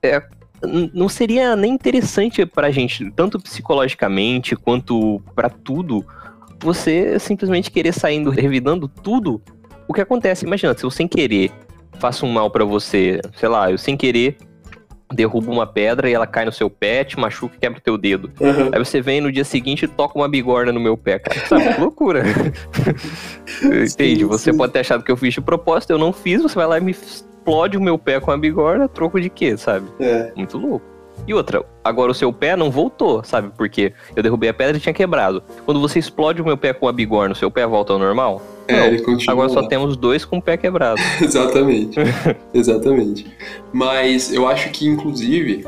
é, 0.00 0.22
não 0.94 1.08
seria 1.08 1.56
nem 1.56 1.72
interessante 1.72 2.46
pra 2.46 2.70
gente, 2.70 3.10
tanto 3.10 3.40
psicologicamente 3.40 4.54
quanto 4.54 5.20
para 5.34 5.50
tudo, 5.50 6.06
você 6.60 7.18
simplesmente 7.18 7.72
querer 7.72 7.92
saindo 7.92 8.30
revidando 8.30 8.86
tudo 8.86 9.42
o 9.88 9.92
que 9.92 10.00
acontece. 10.00 10.46
Imagina, 10.46 10.78
se 10.78 10.84
eu 10.84 10.92
sem 10.92 11.08
querer 11.08 11.50
faço 11.98 12.26
um 12.26 12.32
mal 12.32 12.50
para 12.50 12.64
você, 12.64 13.20
sei 13.36 13.48
lá, 13.48 13.70
eu 13.70 13.78
sem 13.78 13.96
querer 13.96 14.36
derruba 15.14 15.50
uma 15.50 15.66
pedra 15.66 16.10
e 16.10 16.12
ela 16.12 16.26
cai 16.26 16.44
no 16.44 16.52
seu 16.52 16.68
pé, 16.68 17.04
te 17.04 17.18
machuca 17.18 17.54
e 17.56 17.60
quebra 17.60 17.78
o 17.78 17.82
teu 17.82 17.96
dedo. 17.96 18.30
Uhum. 18.40 18.70
Aí 18.72 18.78
você 18.78 19.00
vem 19.00 19.20
no 19.20 19.30
dia 19.30 19.44
seguinte 19.44 19.84
e 19.84 19.88
toca 19.88 20.18
uma 20.18 20.28
bigorna 20.28 20.72
no 20.72 20.80
meu 20.80 20.96
pé, 20.96 21.18
cara. 21.18 21.46
Sabe, 21.46 21.72
que 21.74 21.80
loucura. 21.80 22.22
Entende? 23.62 24.24
Você 24.24 24.52
pode 24.52 24.72
ter 24.72 24.80
achado 24.80 25.04
que 25.04 25.10
eu 25.10 25.16
fiz 25.16 25.34
de 25.34 25.40
propósito, 25.40 25.90
eu 25.90 25.98
não 25.98 26.12
fiz, 26.12 26.42
você 26.42 26.54
vai 26.54 26.66
lá 26.66 26.78
e 26.78 26.80
me 26.80 26.90
explode 26.90 27.76
o 27.76 27.80
meu 27.80 27.98
pé 27.98 28.18
com 28.18 28.30
a 28.30 28.36
bigorna, 28.36 28.88
troco 28.88 29.20
de 29.20 29.30
quê, 29.30 29.56
sabe? 29.56 29.86
É. 30.00 30.32
Muito 30.34 30.58
louco. 30.58 30.95
E 31.26 31.34
outra, 31.34 31.64
agora 31.82 32.12
o 32.12 32.14
seu 32.14 32.32
pé 32.32 32.56
não 32.56 32.70
voltou, 32.70 33.22
sabe? 33.24 33.50
Porque 33.56 33.92
eu 34.14 34.22
derrubei 34.22 34.48
a 34.48 34.54
pedra 34.54 34.76
e 34.76 34.80
tinha 34.80 34.92
quebrado. 34.92 35.42
Quando 35.64 35.80
você 35.80 35.98
explode 35.98 36.40
o 36.40 36.44
meu 36.44 36.56
pé 36.56 36.72
com 36.72 36.86
a 36.86 36.92
bigorna, 36.92 37.32
o 37.32 37.36
seu 37.36 37.50
pé 37.50 37.66
volta 37.66 37.92
ao 37.92 37.98
normal? 37.98 38.40
É, 38.68 38.78
não, 38.78 38.86
ele 38.86 39.02
continua. 39.02 39.32
Agora 39.32 39.48
só 39.48 39.66
temos 39.66 39.96
dois 39.96 40.24
com 40.24 40.38
o 40.38 40.42
pé 40.42 40.56
quebrado. 40.56 41.00
Exatamente. 41.20 41.98
Exatamente. 42.54 43.26
Mas 43.72 44.32
eu 44.32 44.46
acho 44.46 44.70
que, 44.70 44.86
inclusive, 44.86 45.64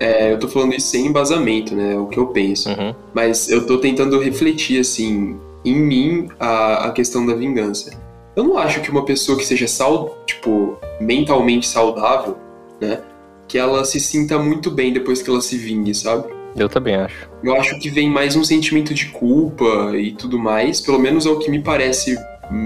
é, 0.00 0.32
eu 0.32 0.38
tô 0.38 0.48
falando 0.48 0.74
isso 0.74 0.88
sem 0.88 1.06
embasamento, 1.06 1.74
né? 1.74 1.94
É 1.94 1.98
o 1.98 2.06
que 2.06 2.18
eu 2.18 2.28
penso. 2.28 2.70
Uhum. 2.70 2.94
Mas 3.12 3.50
eu 3.50 3.66
tô 3.66 3.78
tentando 3.78 4.18
refletir, 4.20 4.80
assim, 4.80 5.38
em 5.64 5.74
mim, 5.74 6.28
a, 6.38 6.86
a 6.86 6.92
questão 6.92 7.26
da 7.26 7.34
vingança. 7.34 7.90
Eu 8.36 8.44
não 8.44 8.56
acho 8.56 8.80
que 8.80 8.90
uma 8.90 9.04
pessoa 9.04 9.36
que 9.36 9.44
seja, 9.44 9.66
sal, 9.66 10.16
tipo, 10.24 10.78
mentalmente 11.00 11.66
saudável, 11.66 12.36
né? 12.80 13.00
Que 13.48 13.58
ela 13.58 13.84
se 13.84 13.98
sinta 13.98 14.38
muito 14.38 14.70
bem 14.70 14.92
depois 14.92 15.22
que 15.22 15.30
ela 15.30 15.40
se 15.40 15.56
vingue, 15.56 15.94
sabe? 15.94 16.28
Eu 16.56 16.68
também 16.68 16.94
acho. 16.94 17.28
Eu 17.42 17.54
acho 17.54 17.78
que 17.78 17.88
vem 17.88 18.10
mais 18.10 18.36
um 18.36 18.44
sentimento 18.44 18.92
de 18.92 19.06
culpa 19.06 19.96
e 19.96 20.12
tudo 20.12 20.38
mais, 20.38 20.80
pelo 20.80 20.98
menos 20.98 21.24
é 21.26 21.30
o 21.30 21.38
que 21.38 21.50
me 21.50 21.60
parece 21.60 22.16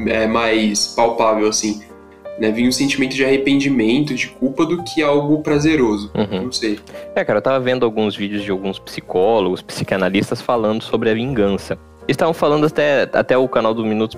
é, 0.06 0.26
mais 0.26 0.88
palpável, 0.88 1.48
assim. 1.48 1.82
Né? 2.38 2.50
Vem 2.50 2.66
um 2.66 2.72
sentimento 2.72 3.14
de 3.14 3.24
arrependimento, 3.24 4.14
de 4.14 4.28
culpa, 4.28 4.64
do 4.64 4.82
que 4.82 5.02
algo 5.02 5.42
prazeroso. 5.42 6.10
Uhum. 6.14 6.44
Não 6.44 6.52
sei. 6.52 6.78
É, 7.14 7.24
cara, 7.24 7.38
eu 7.38 7.42
tava 7.42 7.60
vendo 7.60 7.84
alguns 7.84 8.16
vídeos 8.16 8.42
de 8.42 8.50
alguns 8.50 8.78
psicólogos, 8.78 9.62
psicanalistas 9.62 10.40
falando 10.40 10.82
sobre 10.82 11.10
a 11.10 11.14
vingança. 11.14 11.78
Eles 12.02 12.14
estavam 12.14 12.34
falando 12.34 12.66
até, 12.66 13.02
até 13.12 13.38
o 13.38 13.48
canal 13.48 13.72
do 13.72 13.84
Minutos 13.84 14.16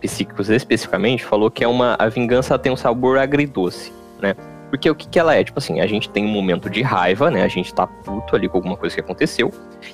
Psíquicos 0.00 0.48
especificamente, 0.48 1.24
falou 1.24 1.50
que 1.50 1.64
é 1.64 1.68
uma, 1.68 1.96
a 1.98 2.08
vingança 2.08 2.56
tem 2.56 2.70
um 2.70 2.76
sabor 2.76 3.18
agridoce, 3.18 3.92
né? 4.20 4.36
Porque 4.70 4.90
o 4.90 4.94
que, 4.94 5.08
que 5.08 5.18
ela 5.18 5.34
é? 5.34 5.44
Tipo 5.44 5.58
assim, 5.58 5.80
a 5.80 5.86
gente 5.86 6.10
tem 6.10 6.24
um 6.24 6.28
momento 6.28 6.68
de 6.68 6.82
raiva, 6.82 7.30
né? 7.30 7.42
A 7.42 7.48
gente 7.48 7.72
tá 7.72 7.86
puto 7.86 8.34
ali 8.34 8.48
com 8.48 8.58
alguma 8.58 8.76
coisa 8.76 8.94
que 8.94 9.00
aconteceu. 9.00 9.52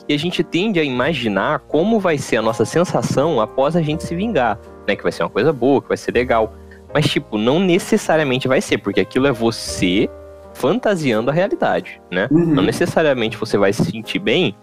E 0.09 0.14
a 0.14 0.19
gente 0.19 0.43
tende 0.43 0.81
a 0.81 0.85
imaginar 0.85 1.61
como 1.61 2.00
vai 2.00 2.17
ser 2.19 2.38
a 2.38 2.43
nossa 2.43 2.64
sensação 2.64 3.41
após 3.41 3.76
a 3.76 3.83
gente 3.83 4.02
se 4.05 4.14
vingar, 4.14 4.59
né? 4.87 4.97
Que 4.97 5.02
vai 5.02 5.12
ser 5.12 5.23
uma 5.23 5.31
coisa 5.31 5.52
boa, 5.52 5.83
que 5.83 5.88
vai 5.88 5.97
ser 5.97 6.12
legal. 6.12 6.55
Mas, 6.95 7.07
tipo, 7.07 7.38
não 7.38 7.59
necessariamente 7.59 8.49
vai 8.49 8.61
ser, 8.61 8.79
porque 8.79 9.00
aquilo 9.00 9.26
é 9.26 9.33
você 9.33 10.09
fantasiando 10.55 11.31
a 11.31 11.33
realidade, 11.33 12.00
né? 12.11 12.29
Uhum. 12.31 12.47
Não 12.47 12.62
necessariamente 12.62 13.37
você 13.37 13.57
vai 13.57 13.73
se 13.73 13.85
sentir 13.85 14.19
bem 14.19 14.55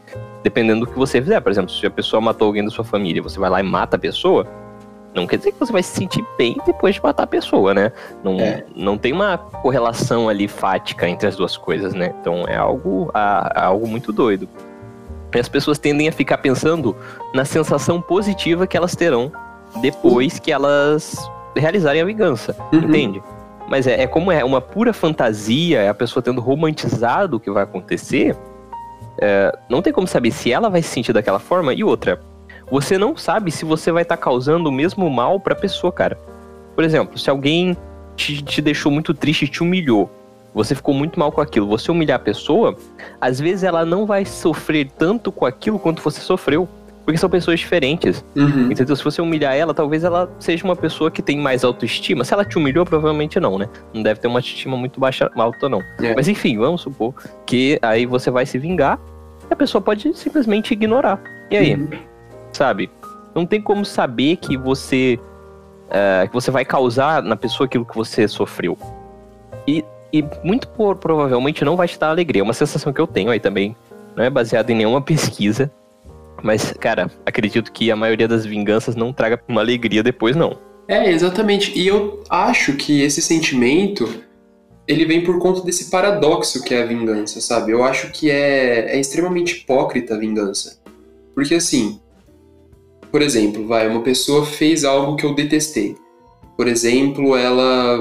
dependendo 0.44 0.86
do 0.86 0.92
que 0.92 0.98
você 0.98 1.22
fizer. 1.22 1.40
Por 1.40 1.52
exemplo, 1.52 1.72
se 1.72 1.86
a 1.86 1.92
pessoa 1.92 2.22
matou 2.22 2.48
alguém 2.48 2.64
da 2.64 2.70
sua 2.70 2.86
família, 2.86 3.22
você 3.22 3.40
vai 3.40 3.50
lá 3.50 3.60
e 3.60 3.64
mata 3.64 3.96
a 3.96 4.00
pessoa, 4.00 4.48
não 5.14 5.26
quer 5.26 5.38
dizer 5.38 5.52
que 5.52 5.60
você 5.60 5.72
vai 5.72 5.84
se 5.84 5.96
sentir 5.96 6.24
bem 6.38 6.58
depois 6.66 6.96
de 6.96 7.04
matar 7.04 7.24
a 7.24 7.28
pessoa, 7.28 7.74
né? 7.74 7.92
Não, 8.24 8.40
é. 8.40 8.64
não 8.76 8.98
tem 8.98 9.12
uma 9.12 9.38
correlação 9.38 10.30
ali 10.30 10.48
fática 10.48 11.08
entre 11.08 11.28
as 11.28 11.36
duas 11.36 11.58
coisas, 11.58 11.94
né? 11.94 12.14
Então 12.22 12.48
é 12.48 12.56
algo, 12.56 13.10
a, 13.14 13.66
algo 13.66 13.88
muito 13.88 14.14
doido. 14.14 14.48
E 15.34 15.40
as 15.40 15.50
pessoas 15.50 15.78
tendem 15.78 16.08
a 16.08 16.12
ficar 16.12 16.38
pensando 16.40 16.96
na 17.34 17.46
sensação 17.46 18.02
positiva 18.02 18.66
que 18.66 18.78
elas 18.78 18.96
terão 18.96 19.32
depois 19.82 20.40
que 20.40 20.52
elas 20.52 21.16
realizarem 21.56 22.02
a 22.02 22.06
vingança, 22.06 22.56
uhum. 22.72 22.80
entende? 22.80 23.22
Mas 23.68 23.86
é, 23.86 24.02
é, 24.04 24.08
como 24.08 24.32
é 24.32 24.44
uma 24.44 24.60
pura 24.60 24.94
fantasia, 24.94 25.82
é 25.82 25.90
a 25.90 25.94
pessoa 25.94 26.24
tendo 26.24 26.42
romantizado 26.42 27.38
o 27.38 27.40
que 27.40 27.52
vai 27.52 27.64
acontecer, 27.64 28.36
é, 29.22 29.56
não 29.70 29.82
tem 29.82 29.94
como 29.94 30.08
saber 30.08 30.32
se 30.32 30.52
ela 30.52 30.70
vai 30.70 30.82
se 30.82 30.90
sentir 30.90 31.14
daquela 31.14 31.40
forma. 31.40 31.74
E 31.74 31.84
outra, 31.84 32.20
você 32.72 32.98
não 32.98 33.18
sabe 33.18 33.52
se 33.52 33.66
você 33.66 33.92
vai 33.92 34.04
estar 34.04 34.18
tá 34.18 34.24
causando 34.24 34.70
o 34.70 34.72
mesmo 34.72 35.10
mal 35.10 35.40
para 35.40 35.54
a 35.54 35.58
pessoa, 35.58 35.92
cara. 35.92 36.18
Por 36.76 36.84
exemplo, 36.84 37.18
se 37.18 37.30
alguém 37.30 37.76
te, 38.16 38.42
te 38.42 38.62
deixou 38.62 38.92
muito 38.92 39.14
triste 39.14 39.46
e 39.46 39.48
te 39.48 39.64
humilhou, 39.64 40.10
você 40.54 40.76
ficou 40.76 40.94
muito 40.94 41.20
mal 41.20 41.32
com 41.32 41.42
aquilo, 41.42 41.68
você 41.68 41.92
humilhar 41.92 42.18
a 42.18 42.24
pessoa, 42.24 42.76
às 43.20 43.40
vezes 43.40 43.64
ela 43.64 43.86
não 43.86 44.06
vai 44.06 44.26
sofrer 44.26 44.90
tanto 44.98 45.32
com 45.32 45.46
aquilo 45.46 45.80
quanto 45.80 46.02
você 46.02 46.20
sofreu. 46.22 46.68
Porque 47.06 47.18
são 47.18 47.30
pessoas 47.30 47.60
diferentes. 47.60 48.24
Uhum. 48.36 48.70
Então, 48.72 48.96
se 48.96 49.04
você 49.04 49.20
humilhar 49.20 49.56
ela, 49.56 49.74
talvez 49.74 50.04
ela 50.04 50.30
seja 50.38 50.64
uma 50.64 50.76
pessoa 50.76 51.10
que 51.10 51.24
tem 51.24 51.40
mais 51.40 51.64
autoestima. 51.64 52.24
Se 52.24 52.36
ela 52.36 52.46
te 52.46 52.56
humilhou, 52.56 52.86
provavelmente 52.86 53.40
não, 53.40 53.58
né? 53.58 53.68
Não 53.92 54.04
deve 54.04 54.20
ter 54.20 54.28
uma 54.28 54.38
autoestima 54.38 54.78
muito 54.78 55.00
baixa, 55.00 55.32
alta, 55.36 55.68
não. 55.68 55.82
É. 56.00 56.14
Mas 56.14 56.28
enfim, 56.28 56.60
vamos 56.60 56.82
supor 56.82 57.16
que 57.48 57.80
aí 57.82 58.06
você 58.06 58.30
vai 58.30 58.46
se 58.46 58.60
vingar 58.60 59.00
e 59.50 59.52
a 59.52 59.56
pessoa 59.56 59.82
pode 59.82 60.16
simplesmente 60.16 60.72
ignorar. 60.72 61.20
E 61.50 61.58
aí? 61.58 61.74
Uhum 61.74 62.09
sabe? 62.60 62.92
Não 63.34 63.46
tem 63.46 63.62
como 63.62 63.86
saber 63.86 64.36
que 64.36 64.58
você 64.58 65.18
uh, 65.88 66.28
que 66.28 66.34
você 66.34 66.52
vai 66.52 66.66
causar 66.66 67.24
na 67.24 67.38
pessoa 67.38 67.66
aquilo 67.66 67.86
que 67.86 67.96
você 67.96 68.28
sofreu. 68.28 68.78
E, 69.66 69.84
e 70.12 70.24
muito 70.44 70.68
por, 70.68 70.98
provavelmente 70.98 71.64
não 71.64 71.78
vai 71.78 71.88
te 71.88 71.98
dar 71.98 72.10
alegria. 72.10 72.42
É 72.42 72.44
uma 72.44 72.54
sensação 72.54 72.92
que 72.92 73.00
eu 73.00 73.08
tenho 73.08 73.32
aí 73.32 73.40
também. 73.40 73.76
Não 74.16 74.24
é 74.24 74.30
baseado 74.30 74.70
em 74.72 74.76
nenhuma 74.76 75.00
pesquisa. 75.02 75.72
Mas, 76.44 76.74
cara, 76.74 77.10
acredito 77.26 77.72
que 77.72 77.92
a 77.92 77.96
maioria 77.96 78.28
das 78.28 78.46
vinganças 78.46 78.96
não 78.96 79.14
traga 79.14 79.42
uma 79.48 79.62
alegria 79.62 80.04
depois, 80.04 80.36
não. 80.36 80.58
É, 80.88 81.12
exatamente. 81.12 81.78
E 81.78 81.88
eu 81.88 82.24
acho 82.30 82.74
que 82.74 83.02
esse 83.02 83.22
sentimento 83.22 84.24
ele 84.88 85.06
vem 85.06 85.24
por 85.24 85.38
conta 85.38 85.62
desse 85.62 85.90
paradoxo 85.92 86.64
que 86.64 86.74
é 86.74 86.82
a 86.82 86.86
vingança, 86.86 87.40
sabe? 87.40 87.72
Eu 87.72 87.84
acho 87.84 88.12
que 88.12 88.32
é, 88.32 88.96
é 88.96 89.00
extremamente 89.00 89.58
hipócrita 89.58 90.16
a 90.16 90.18
vingança. 90.18 90.80
Porque 91.36 91.56
assim, 91.56 92.00
por 93.12 93.22
exemplo, 93.22 93.68
vai, 93.68 93.88
uma 93.88 94.02
pessoa 94.02 94.46
fez 94.46 94.84
algo 94.84 95.16
que 95.16 95.26
eu 95.26 95.34
detestei. 95.34 95.96
Por 96.56 96.68
exemplo, 96.68 97.36
ela. 97.36 98.00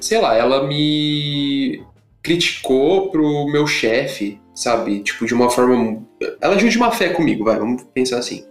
Sei 0.00 0.20
lá, 0.20 0.36
ela 0.36 0.66
me 0.66 1.82
criticou 2.22 3.10
pro 3.10 3.46
meu 3.46 3.66
chefe, 3.66 4.40
sabe? 4.54 5.00
Tipo, 5.00 5.26
de 5.26 5.34
uma 5.34 5.50
forma. 5.50 6.02
Ela 6.40 6.54
agiu 6.54 6.68
de 6.68 6.78
má 6.78 6.90
fé 6.90 7.10
comigo, 7.10 7.44
vai, 7.44 7.58
vamos 7.58 7.82
pensar 7.94 8.18
assim. 8.18 8.44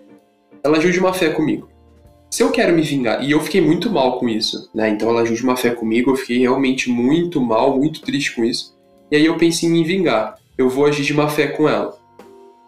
Ela 0.63 0.78
agiu 0.78 0.92
de 0.92 1.00
má 1.00 1.13
fé 1.13 1.30
comigo. 1.30 1.70
Se 2.30 2.42
eu 2.42 2.52
quero 2.52 2.74
me 2.74 2.82
vingar, 2.82 3.24
e 3.24 3.32
eu 3.32 3.40
fiquei 3.42 3.62
muito 3.62 3.92
mal 3.92 4.18
com 4.20 4.28
isso, 4.28 4.70
né? 4.74 4.90
Então 4.90 5.10
ela 5.10 5.22
agiu 5.22 5.36
de 5.36 5.46
má 5.46 5.56
fé 5.56 5.70
comigo, 5.70 6.12
eu 6.12 6.16
fiquei 6.16 6.40
realmente 6.40 6.90
muito 6.90 7.40
mal, 7.40 7.78
muito 7.78 8.02
triste 8.02 8.36
com 8.36 8.44
isso. 8.44 8.75
E 9.12 9.16
aí 9.16 9.25
eu 9.25 9.38
pensei 9.38 9.70
em 9.70 9.72
me 9.72 9.84
vingar. 9.84 10.36
Eu 10.58 10.70
vou 10.70 10.86
agir 10.86 11.04
de 11.04 11.13
má 11.13 11.30
fé 11.30 11.48
com 11.48 11.70
ela. 11.70 11.96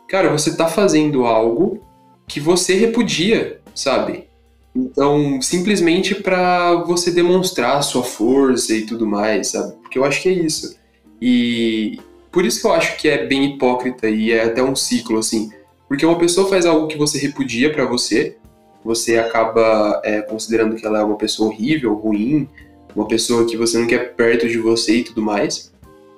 Cara, 0.07 0.29
você 0.29 0.55
tá 0.55 0.67
fazendo 0.67 1.25
algo 1.25 1.81
que 2.27 2.39
você 2.39 2.75
repudia, 2.75 3.59
sabe? 3.73 4.27
Então, 4.75 5.41
simplesmente 5.41 6.15
para 6.15 6.75
você 6.83 7.11
demonstrar 7.11 7.81
sua 7.81 8.03
força 8.03 8.73
e 8.73 8.85
tudo 8.85 9.07
mais, 9.07 9.47
sabe? 9.47 9.73
Porque 9.81 9.97
eu 9.97 10.03
acho 10.03 10.21
que 10.21 10.29
é 10.29 10.33
isso. 10.33 10.77
E 11.21 11.99
por 12.31 12.45
isso 12.45 12.59
que 12.59 12.67
eu 12.67 12.73
acho 12.73 12.97
que 12.97 13.07
é 13.07 13.25
bem 13.25 13.53
hipócrita 13.53 14.09
e 14.09 14.31
é 14.31 14.43
até 14.43 14.61
um 14.61 14.75
ciclo, 14.75 15.19
assim. 15.19 15.49
Porque 15.87 16.05
uma 16.05 16.17
pessoa 16.17 16.49
faz 16.49 16.65
algo 16.65 16.87
que 16.87 16.97
você 16.97 17.17
repudia 17.17 17.71
para 17.71 17.85
você, 17.85 18.35
você 18.83 19.17
acaba 19.17 20.01
é, 20.03 20.21
considerando 20.21 20.75
que 20.75 20.85
ela 20.85 20.99
é 20.99 21.03
uma 21.03 21.17
pessoa 21.17 21.49
horrível, 21.49 21.93
ruim, 21.93 22.47
uma 22.95 23.07
pessoa 23.07 23.45
que 23.45 23.57
você 23.57 23.77
não 23.77 23.87
quer 23.87 24.13
perto 24.15 24.47
de 24.47 24.57
você 24.57 24.97
e 24.97 25.03
tudo 25.03 25.21
mais. 25.21 25.73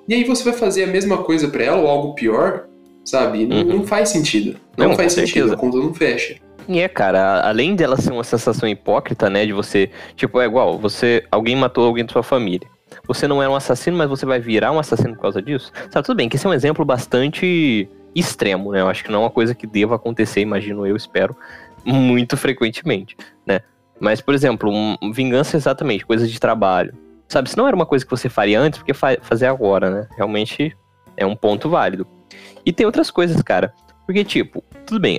E 0.06 0.14
aí 0.14 0.24
você 0.24 0.42
vai 0.44 0.52
fazer 0.52 0.84
a 0.84 0.86
mesma 0.86 1.18
coisa 1.18 1.48
para 1.48 1.64
ela 1.64 1.80
ou 1.80 1.88
algo 1.88 2.14
pior, 2.14 2.67
sabe? 3.08 3.44
Uhum. 3.44 3.64
Não, 3.64 3.84
faz 3.84 4.10
sentido. 4.10 4.58
Não, 4.76 4.90
não 4.90 4.96
faz 4.96 5.12
sentido, 5.12 5.52
a 5.52 5.56
conta 5.56 5.78
não 5.78 5.94
fecha. 5.94 6.36
E 6.68 6.78
é, 6.80 6.88
cara, 6.88 7.40
além 7.48 7.74
dela 7.74 7.96
ser 7.96 8.12
uma 8.12 8.24
sensação 8.24 8.68
hipócrita, 8.68 9.30
né, 9.30 9.46
de 9.46 9.52
você, 9.52 9.90
tipo, 10.14 10.38
é 10.38 10.44
igual, 10.44 10.78
você, 10.78 11.24
alguém 11.30 11.56
matou 11.56 11.86
alguém 11.86 12.04
da 12.04 12.12
sua 12.12 12.22
família. 12.22 12.68
você 13.06 13.26
não 13.26 13.42
é 13.42 13.48
um 13.48 13.54
assassino, 13.54 13.96
mas 13.96 14.08
você 14.08 14.26
vai 14.26 14.38
virar 14.38 14.70
um 14.70 14.78
assassino 14.78 15.14
por 15.14 15.22
causa 15.22 15.40
disso? 15.40 15.72
Sabe, 15.90 16.04
tudo 16.04 16.16
bem 16.16 16.28
que 16.28 16.36
esse 16.36 16.46
é 16.46 16.50
um 16.50 16.52
exemplo 16.52 16.84
bastante 16.84 17.88
extremo, 18.14 18.72
né? 18.72 18.82
Eu 18.82 18.88
acho 18.88 19.02
que 19.02 19.10
não 19.10 19.20
é 19.20 19.22
uma 19.22 19.30
coisa 19.30 19.54
que 19.54 19.66
deva 19.66 19.94
acontecer, 19.94 20.40
imagino 20.40 20.86
eu, 20.86 20.94
espero, 20.94 21.34
muito 21.84 22.36
frequentemente, 22.36 23.16
né? 23.46 23.60
Mas, 23.98 24.20
por 24.20 24.34
exemplo, 24.34 24.70
um, 24.70 24.96
vingança 25.10 25.56
exatamente, 25.56 26.04
coisa 26.04 26.26
de 26.26 26.38
trabalho. 26.38 26.92
Sabe, 27.26 27.48
se 27.48 27.56
não 27.56 27.66
era 27.66 27.74
uma 27.74 27.86
coisa 27.86 28.04
que 28.04 28.10
você 28.10 28.28
faria 28.28 28.60
antes, 28.60 28.78
porque 28.78 28.92
fa 28.92 29.16
fazer 29.22 29.46
agora, 29.46 29.90
né? 29.90 30.08
Realmente 30.16 30.76
é 31.18 31.26
um 31.26 31.36
ponto 31.36 31.68
válido. 31.68 32.06
E 32.64 32.72
tem 32.72 32.86
outras 32.86 33.10
coisas, 33.10 33.42
cara. 33.42 33.74
Porque, 34.06 34.24
tipo, 34.24 34.64
tudo 34.86 34.98
bem, 34.98 35.18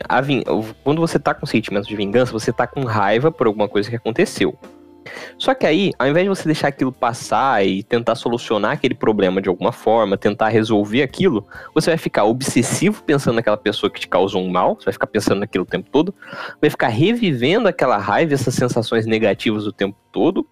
quando 0.83 0.99
você 0.99 1.19
tá 1.19 1.33
com 1.33 1.45
sentimento 1.45 1.87
de 1.87 1.95
vingança, 1.95 2.31
você 2.31 2.51
tá 2.51 2.65
com 2.65 2.81
raiva 2.85 3.31
por 3.31 3.45
alguma 3.45 3.69
coisa 3.69 3.87
que 3.87 3.95
aconteceu. 3.95 4.57
Só 5.37 5.53
que 5.53 5.65
aí, 5.65 5.91
ao 5.97 6.07
invés 6.07 6.25
de 6.25 6.29
você 6.29 6.45
deixar 6.45 6.69
aquilo 6.69 6.91
passar 6.91 7.65
e 7.65 7.83
tentar 7.83 8.15
solucionar 8.15 8.71
aquele 8.71 8.93
problema 8.93 9.41
de 9.41 9.49
alguma 9.49 9.71
forma, 9.71 10.17
tentar 10.17 10.49
resolver 10.49 11.01
aquilo, 11.01 11.47
você 11.73 11.91
vai 11.91 11.97
ficar 11.97 12.25
obsessivo 12.25 13.03
pensando 13.03 13.35
naquela 13.35 13.57
pessoa 13.57 13.89
que 13.89 13.99
te 13.99 14.07
causou 14.07 14.41
um 14.41 14.49
mal, 14.49 14.75
você 14.75 14.85
vai 14.85 14.93
ficar 14.93 15.07
pensando 15.07 15.39
naquilo 15.39 15.63
o 15.63 15.67
tempo 15.67 15.89
todo, 15.89 16.13
vai 16.61 16.69
ficar 16.69 16.89
revivendo 16.89 17.67
aquela 17.67 17.97
raiva, 17.97 18.33
essas 18.33 18.53
sensações 18.55 19.05
negativas 19.05 19.65
o 19.65 19.71
tempo 19.71 19.97
todo, 20.11 20.47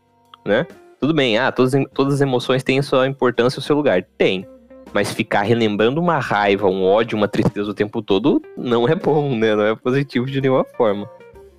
né? 0.46 0.66
Tudo 1.00 1.13
bem, 1.13 1.38
ah, 1.38 1.51
todas, 1.51 1.74
todas 1.94 2.16
as 2.16 2.22
emoções 2.22 2.63
têm 2.63 2.82
sua 2.82 3.08
importância 3.08 3.60
e 3.60 3.62
o 3.62 3.63
seu 3.63 3.75
lugar. 3.75 4.04
Tem. 4.18 4.48
Mas 4.94 5.12
ficar 5.12 5.41
relembrando 5.41 6.01
uma 6.01 6.20
raiva, 6.20 6.67
um 6.67 6.84
ódio, 6.84 7.17
uma 7.17 7.27
tristeza 7.27 7.70
o 7.70 7.74
tempo 7.74 8.01
todo 8.01 8.41
não 8.58 8.88
é 8.88 8.96
bom, 8.96 9.36
né? 9.36 9.56
Não 9.56 9.63
é 9.63 9.75
positivo 9.75 10.25
de 10.25 10.41
nenhuma 10.41 10.63
forma. 10.63 11.10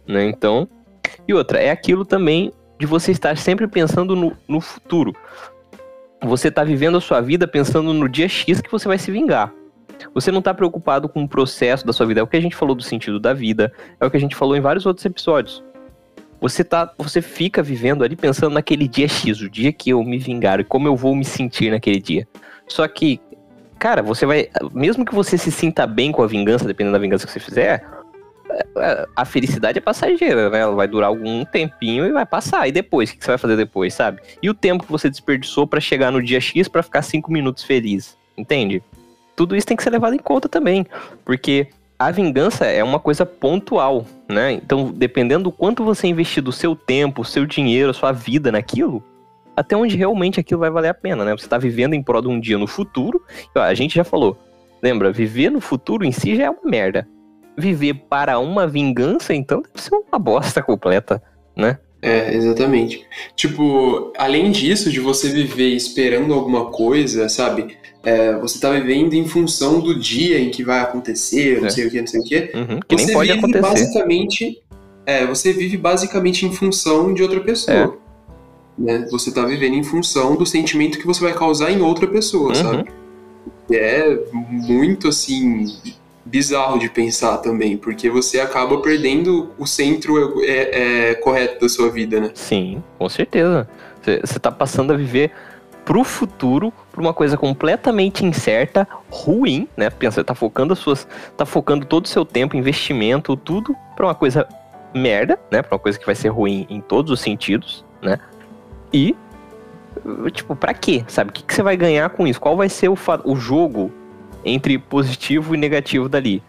Né? 0.06 0.26
Então. 0.26 0.68
E 1.26 1.34
outra, 1.34 1.60
é 1.60 1.70
aquilo 1.70 2.04
também 2.04 2.52
de 2.78 2.86
você 2.86 3.10
estar 3.10 3.36
sempre 3.36 3.66
pensando 3.66 4.14
no, 4.16 4.36
no 4.46 4.60
futuro. 4.60 5.14
Você 6.22 6.48
está 6.48 6.64
vivendo 6.64 6.96
a 6.96 7.00
sua 7.00 7.20
vida 7.20 7.46
pensando 7.46 7.92
no 7.92 8.08
dia 8.08 8.28
X 8.28 8.60
que 8.60 8.70
você 8.70 8.88
vai 8.88 8.98
se 8.98 9.10
vingar. 9.10 9.52
Você 10.14 10.30
não 10.30 10.38
está 10.38 10.54
preocupado 10.54 11.08
com 11.08 11.22
o 11.22 11.28
processo 11.28 11.86
da 11.86 11.92
sua 11.92 12.06
vida. 12.06 12.20
É 12.20 12.22
o 12.22 12.26
que 12.26 12.36
a 12.36 12.40
gente 12.40 12.56
falou 12.56 12.74
do 12.74 12.82
sentido 12.82 13.20
da 13.20 13.32
vida. 13.32 13.72
É 14.00 14.06
o 14.06 14.10
que 14.10 14.16
a 14.16 14.20
gente 14.20 14.36
falou 14.36 14.56
em 14.56 14.60
vários 14.60 14.86
outros 14.86 15.04
episódios. 15.04 15.62
Você 16.40 16.62
tá, 16.62 16.92
você 16.96 17.20
fica 17.20 17.62
vivendo 17.62 18.04
ali 18.04 18.14
pensando 18.14 18.52
naquele 18.52 18.86
dia 18.86 19.08
X, 19.08 19.40
o 19.40 19.50
dia 19.50 19.72
que 19.72 19.90
eu 19.90 20.02
me 20.04 20.18
vingar 20.18 20.60
e 20.60 20.64
como 20.64 20.86
eu 20.86 20.94
vou 20.94 21.14
me 21.16 21.24
sentir 21.24 21.70
naquele 21.70 22.00
dia. 22.00 22.28
Só 22.68 22.86
que, 22.86 23.20
cara, 23.78 24.02
você 24.02 24.26
vai, 24.26 24.48
mesmo 24.72 25.04
que 25.04 25.14
você 25.14 25.38
se 25.38 25.50
sinta 25.50 25.86
bem 25.86 26.12
com 26.12 26.22
a 26.22 26.26
vingança, 26.26 26.66
dependendo 26.66 26.92
da 26.92 26.98
vingança 26.98 27.26
que 27.26 27.32
você 27.32 27.40
fizer, 27.40 27.84
a 29.14 29.24
felicidade 29.24 29.78
é 29.78 29.80
passageira, 29.80 30.50
né? 30.50 30.60
Ela 30.60 30.74
vai 30.74 30.88
durar 30.88 31.08
algum 31.08 31.44
tempinho 31.44 32.06
e 32.06 32.12
vai 32.12 32.24
passar. 32.24 32.66
E 32.68 32.72
depois, 32.72 33.10
o 33.10 33.16
que 33.16 33.24
você 33.24 33.32
vai 33.32 33.38
fazer 33.38 33.56
depois, 33.56 33.94
sabe? 33.94 34.20
E 34.42 34.48
o 34.48 34.54
tempo 34.54 34.84
que 34.84 34.92
você 34.92 35.10
desperdiçou 35.10 35.66
para 35.66 35.80
chegar 35.80 36.10
no 36.10 36.22
dia 36.22 36.40
X 36.40 36.68
para 36.68 36.82
ficar 36.82 37.02
cinco 37.02 37.30
minutos 37.30 37.64
feliz, 37.64 38.16
entende? 38.36 38.82
Tudo 39.36 39.54
isso 39.54 39.66
tem 39.66 39.76
que 39.76 39.82
ser 39.82 39.90
levado 39.90 40.14
em 40.14 40.18
conta 40.18 40.48
também, 40.48 40.86
porque 41.24 41.68
a 41.98 42.10
vingança 42.10 42.64
é 42.64 42.82
uma 42.82 42.98
coisa 42.98 43.26
pontual, 43.26 44.06
né? 44.28 44.52
Então, 44.52 44.92
dependendo 44.92 45.44
do 45.44 45.52
quanto 45.52 45.84
você 45.84 46.06
investir 46.06 46.42
do 46.42 46.52
seu 46.52 46.74
tempo, 46.74 47.24
seu 47.24 47.44
dinheiro, 47.44 47.90
a 47.90 47.94
sua 47.94 48.12
vida 48.12 48.50
naquilo, 48.52 49.02
até 49.58 49.76
onde 49.76 49.96
realmente 49.96 50.40
aquilo 50.40 50.60
vai 50.60 50.70
valer 50.70 50.88
a 50.88 50.94
pena, 50.94 51.24
né? 51.24 51.36
Você 51.36 51.44
está 51.44 51.58
vivendo 51.58 51.94
em 51.94 52.02
prol 52.02 52.22
de 52.22 52.28
um 52.28 52.38
dia 52.38 52.58
no 52.58 52.66
futuro. 52.66 53.22
A 53.54 53.74
gente 53.74 53.94
já 53.94 54.04
falou, 54.04 54.38
lembra? 54.82 55.12
Viver 55.12 55.50
no 55.50 55.60
futuro 55.60 56.04
em 56.04 56.12
si 56.12 56.36
já 56.36 56.44
é 56.44 56.50
uma 56.50 56.64
merda 56.64 57.06
viver 57.58 57.94
para 58.08 58.38
uma 58.38 58.66
vingança, 58.66 59.34
então 59.34 59.60
deve 59.60 59.82
ser 59.82 59.90
uma 59.92 60.18
bosta 60.18 60.62
completa, 60.62 61.20
né? 61.56 61.78
É, 62.00 62.32
exatamente. 62.32 63.04
Tipo, 63.34 64.12
além 64.16 64.52
disso, 64.52 64.88
de 64.88 65.00
você 65.00 65.28
viver 65.30 65.70
esperando 65.70 66.32
alguma 66.32 66.66
coisa, 66.66 67.28
sabe? 67.28 67.76
É, 68.04 68.38
você 68.38 68.60
tá 68.60 68.70
vivendo 68.70 69.14
em 69.14 69.26
função 69.26 69.80
do 69.80 69.98
dia 69.98 70.38
em 70.38 70.48
que 70.50 70.62
vai 70.62 70.78
acontecer, 70.78 71.60
não 71.60 71.66
é. 71.66 71.70
sei 71.70 71.86
o 71.88 71.90
que, 71.90 72.00
não 72.00 72.06
sei 72.06 72.20
o 72.20 72.24
que. 72.24 72.52
Uhum, 72.54 72.80
que 72.86 72.96
você 72.96 73.18
vive 73.18 73.32
acontecer. 73.32 73.60
basicamente. 73.60 74.62
É, 75.04 75.26
você 75.26 75.52
vive 75.52 75.76
basicamente 75.76 76.46
em 76.46 76.52
função 76.52 77.12
de 77.12 77.22
outra 77.22 77.40
pessoa. 77.40 77.76
É. 77.76 78.07
Né? 78.78 79.06
Você 79.10 79.32
tá 79.32 79.44
vivendo 79.44 79.74
em 79.74 79.82
função 79.82 80.36
do 80.36 80.46
sentimento 80.46 80.98
que 80.98 81.06
você 81.06 81.20
vai 81.20 81.34
causar 81.34 81.70
em 81.70 81.80
outra 81.80 82.06
pessoa, 82.06 82.50
uhum. 82.50 82.54
sabe? 82.54 82.90
É 83.70 84.18
muito 84.32 85.08
assim 85.08 85.66
bizarro 86.24 86.78
de 86.78 86.88
pensar 86.88 87.38
também, 87.38 87.76
porque 87.76 88.08
você 88.08 88.38
acaba 88.38 88.80
perdendo 88.80 89.50
o 89.58 89.66
centro 89.66 90.42
é, 90.44 91.10
é, 91.10 91.14
correto 91.14 91.60
da 91.60 91.68
sua 91.68 91.90
vida, 91.90 92.20
né? 92.20 92.30
Sim, 92.34 92.82
com 92.98 93.08
certeza. 93.08 93.68
Você 94.02 94.38
tá 94.38 94.50
passando 94.50 94.92
a 94.92 94.96
viver 94.96 95.32
pro 95.84 96.04
futuro, 96.04 96.72
pra 96.92 97.00
uma 97.00 97.14
coisa 97.14 97.36
completamente 97.36 98.24
incerta, 98.24 98.86
ruim, 99.10 99.66
né? 99.76 99.88
Pensa, 99.88 100.16
você 100.16 100.24
tá 100.24 100.34
focando 100.34 100.72
as 100.72 100.78
suas. 100.78 101.08
tá 101.36 101.46
focando 101.46 101.86
todo 101.86 102.04
o 102.04 102.08
seu 102.08 102.24
tempo, 102.24 102.56
investimento, 102.56 103.34
tudo 103.36 103.74
pra 103.96 104.06
uma 104.06 104.14
coisa 104.14 104.46
merda, 104.94 105.38
né? 105.50 105.62
Pra 105.62 105.76
uma 105.76 105.80
coisa 105.80 105.98
que 105.98 106.04
vai 106.04 106.14
ser 106.14 106.28
ruim 106.28 106.66
em 106.68 106.80
todos 106.80 107.10
os 107.10 107.20
sentidos, 107.20 107.84
né? 108.02 108.18
E. 108.92 109.16
Tipo, 110.32 110.54
pra 110.54 110.74
quê? 110.74 111.04
Sabe? 111.08 111.30
O 111.30 111.32
que, 111.32 111.42
que 111.42 111.54
você 111.54 111.62
vai 111.62 111.76
ganhar 111.76 112.08
com 112.10 112.26
isso? 112.26 112.40
Qual 112.40 112.56
vai 112.56 112.68
ser 112.68 112.88
o, 112.88 112.96
o 113.24 113.36
jogo 113.36 113.92
entre 114.44 114.78
positivo 114.78 115.54
e 115.54 115.58
negativo 115.58 116.08
dali. 116.08 116.42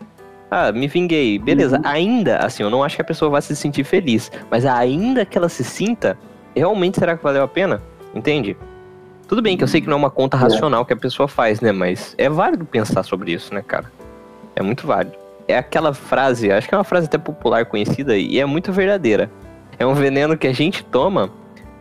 Ah, 0.49 0.71
me 0.71 0.87
vinguei. 0.87 1.37
Beleza, 1.37 1.77
uhum. 1.77 1.83
ainda, 1.85 2.37
assim, 2.37 2.63
eu 2.63 2.69
não 2.69 2.83
acho 2.83 2.95
que 2.95 3.01
a 3.01 3.05
pessoa 3.05 3.29
vai 3.29 3.41
se 3.41 3.55
sentir 3.55 3.83
feliz. 3.83 4.31
Mas 4.49 4.65
ainda 4.65 5.25
que 5.25 5.37
ela 5.37 5.49
se 5.49 5.63
sinta, 5.63 6.17
realmente 6.55 6.97
será 6.97 7.15
que 7.15 7.23
valeu 7.23 7.43
a 7.43 7.47
pena? 7.47 7.81
Entende? 8.13 8.57
Tudo 9.27 9.41
bem 9.41 9.55
que 9.55 9.63
eu 9.63 9.67
sei 9.67 9.79
que 9.79 9.87
não 9.87 9.93
é 9.93 9.97
uma 9.97 10.09
conta 10.09 10.37
é. 10.37 10.39
racional 10.39 10.83
que 10.85 10.93
a 10.93 10.97
pessoa 10.97 11.27
faz, 11.27 11.61
né? 11.61 11.71
Mas 11.71 12.15
é 12.17 12.27
válido 12.29 12.65
pensar 12.65 13.03
sobre 13.03 13.31
isso, 13.31 13.53
né, 13.53 13.61
cara? 13.61 13.91
É 14.55 14.63
muito 14.63 14.87
válido. 14.87 15.15
É 15.47 15.57
aquela 15.57 15.93
frase, 15.93 16.51
acho 16.51 16.67
que 16.67 16.73
é 16.73 16.77
uma 16.77 16.83
frase 16.83 17.05
até 17.05 17.17
popular 17.17 17.65
conhecida 17.65 18.17
e 18.17 18.39
é 18.39 18.45
muito 18.45 18.71
verdadeira. 18.71 19.29
É 19.77 19.85
um 19.85 19.93
veneno 19.93 20.37
que 20.37 20.47
a 20.47 20.53
gente 20.53 20.83
toma 20.83 21.29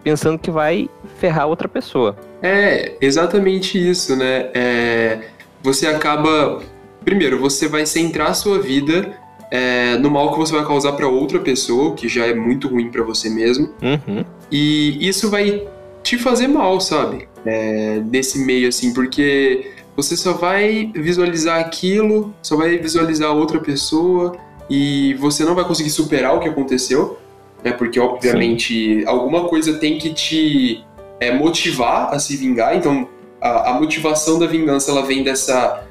pensando 0.03 0.39
que 0.39 0.51
vai 0.51 0.89
ferrar 1.19 1.47
outra 1.47 1.69
pessoa. 1.69 2.17
É, 2.43 2.97
exatamente 3.01 3.79
isso, 3.79 4.17
né? 4.17 4.51
É 4.55 5.19
você 5.63 5.87
acaba. 5.87 6.63
Primeiro, 7.05 7.39
você 7.39 7.69
vai 7.69 7.87
centrar 7.87 8.31
a 8.31 8.35
sua 8.35 8.61
vida 8.61 9.17
é, 9.51 9.97
no 9.99 10.11
mal 10.11 10.33
que 10.33 10.39
você 10.39 10.53
vai 10.53 10.65
causar 10.65 10.93
para 10.93 11.09
outra 11.09 11.39
pessoa, 11.39 11.95
que 11.95 12.09
já 12.09 12.27
é 12.27 12.35
muito 12.35 12.69
ruim 12.69 12.91
para 12.91 13.03
você 13.03 13.31
mesmo. 13.31 13.71
Uhum. 13.83 14.25
E 14.51 15.09
isso 15.09 15.31
vai 15.31 15.67
te 16.03 16.19
fazer 16.19 16.49
mal, 16.49 16.81
sabe? 16.81 17.29
É, 17.47 18.01
nesse 18.05 18.39
meio, 18.45 18.69
assim, 18.69 18.93
porque 18.93 19.73
você 19.97 20.17
só 20.17 20.35
vai 20.35 20.91
visualizar 20.95 21.61
aquilo, 21.61 22.35
só 22.43 22.57
vai 22.57 22.77
visualizar 22.77 23.33
outra 23.33 23.59
pessoa 23.59 24.37
e 24.69 25.15
você 25.15 25.45
não 25.45 25.55
vai 25.55 25.65
conseguir 25.65 25.91
superar 25.91 26.37
o 26.37 26.41
que 26.41 26.49
aconteceu, 26.49 27.19
né? 27.63 27.73
Porque, 27.73 27.99
obviamente, 27.99 29.01
Sim. 29.01 29.07
alguma 29.07 29.49
coisa 29.49 29.79
tem 29.79 29.99
que 29.99 30.13
te 30.13 30.85
é, 31.21 31.33
motivar 31.33 32.15
a 32.15 32.19
se 32.19 32.37
vingar. 32.37 32.77
Então, 32.77 33.09
a, 33.41 33.71
a 33.71 33.75
motivação 33.75 34.39
da 34.39 34.47
vingança 34.47 34.91
ela 34.91 35.03
vem 35.03 35.23
dessa 35.23 35.85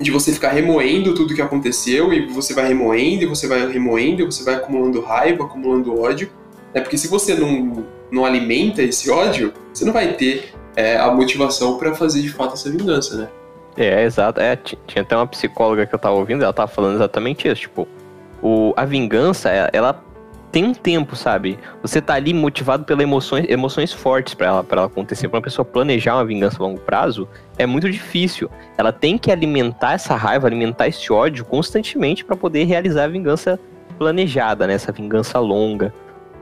de 0.00 0.10
você 0.10 0.32
ficar 0.32 0.50
remoendo 0.50 1.14
tudo 1.14 1.34
que 1.34 1.42
aconteceu 1.42 2.12
e 2.12 2.26
você 2.26 2.54
vai 2.54 2.66
remoendo 2.66 3.22
e 3.22 3.26
você 3.26 3.46
vai 3.46 3.70
remoendo 3.70 4.22
e 4.22 4.24
você 4.24 4.42
vai 4.42 4.54
acumulando 4.54 5.00
raiva, 5.00 5.44
acumulando 5.44 6.00
ódio, 6.00 6.28
né? 6.74 6.80
Porque 6.80 6.98
se 6.98 7.06
você 7.06 7.34
não, 7.34 7.84
não 8.10 8.24
alimenta 8.24 8.82
esse 8.82 9.10
ódio, 9.10 9.52
você 9.72 9.84
não 9.84 9.92
vai 9.92 10.14
ter 10.14 10.52
é, 10.74 10.96
a 10.96 11.10
motivação 11.12 11.78
para 11.78 11.94
fazer 11.94 12.20
de 12.20 12.30
fato 12.30 12.54
essa 12.54 12.70
vingança, 12.70 13.16
né? 13.16 13.28
É, 13.76 14.04
exato. 14.04 14.40
É, 14.40 14.56
tinha 14.56 15.02
até 15.02 15.16
uma 15.16 15.26
psicóloga 15.26 15.86
que 15.86 15.94
eu 15.94 15.98
tava 15.98 16.16
ouvindo, 16.16 16.42
ela 16.42 16.52
tava 16.52 16.70
falando 16.70 16.96
exatamente 16.96 17.46
isso, 17.46 17.62
tipo, 17.62 17.86
o, 18.42 18.74
a 18.76 18.84
vingança, 18.84 19.50
ela 19.72 20.02
tem 20.52 20.64
um 20.64 20.74
tempo, 20.74 21.16
sabe? 21.16 21.58
Você 21.80 22.00
tá 22.00 22.12
ali 22.12 22.34
motivado 22.34 22.84
pelas 22.84 23.02
emoções, 23.02 23.46
emoções 23.48 23.90
fortes 23.90 24.34
para 24.34 24.46
ela, 24.48 24.62
pra 24.62 24.82
ela 24.82 24.86
acontecer. 24.86 25.26
Pra 25.26 25.38
uma 25.38 25.42
pessoa 25.42 25.64
planejar 25.64 26.14
uma 26.14 26.26
vingança 26.26 26.58
a 26.60 26.66
longo 26.66 26.78
prazo, 26.78 27.26
é 27.56 27.64
muito 27.64 27.90
difícil. 27.90 28.50
Ela 28.76 28.92
tem 28.92 29.16
que 29.16 29.32
alimentar 29.32 29.94
essa 29.94 30.14
raiva, 30.14 30.46
alimentar 30.46 30.86
esse 30.86 31.10
ódio 31.10 31.46
constantemente 31.46 32.22
para 32.22 32.36
poder 32.36 32.64
realizar 32.64 33.04
a 33.04 33.08
vingança 33.08 33.58
planejada, 33.96 34.66
né? 34.66 34.74
Essa 34.74 34.92
vingança 34.92 35.38
longa. 35.38 35.92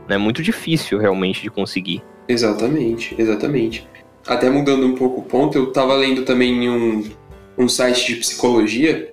É 0.08 0.18
muito 0.18 0.42
difícil 0.42 0.98
realmente 0.98 1.40
de 1.40 1.48
conseguir. 1.48 2.02
Exatamente, 2.26 3.14
exatamente. 3.16 3.86
Até 4.26 4.50
mudando 4.50 4.84
um 4.86 4.96
pouco 4.96 5.20
o 5.20 5.24
ponto, 5.24 5.56
eu 5.56 5.72
tava 5.72 5.94
lendo 5.94 6.24
também 6.24 6.68
um, 6.68 7.08
um 7.56 7.68
site 7.68 8.08
de 8.08 8.16
psicologia 8.16 9.12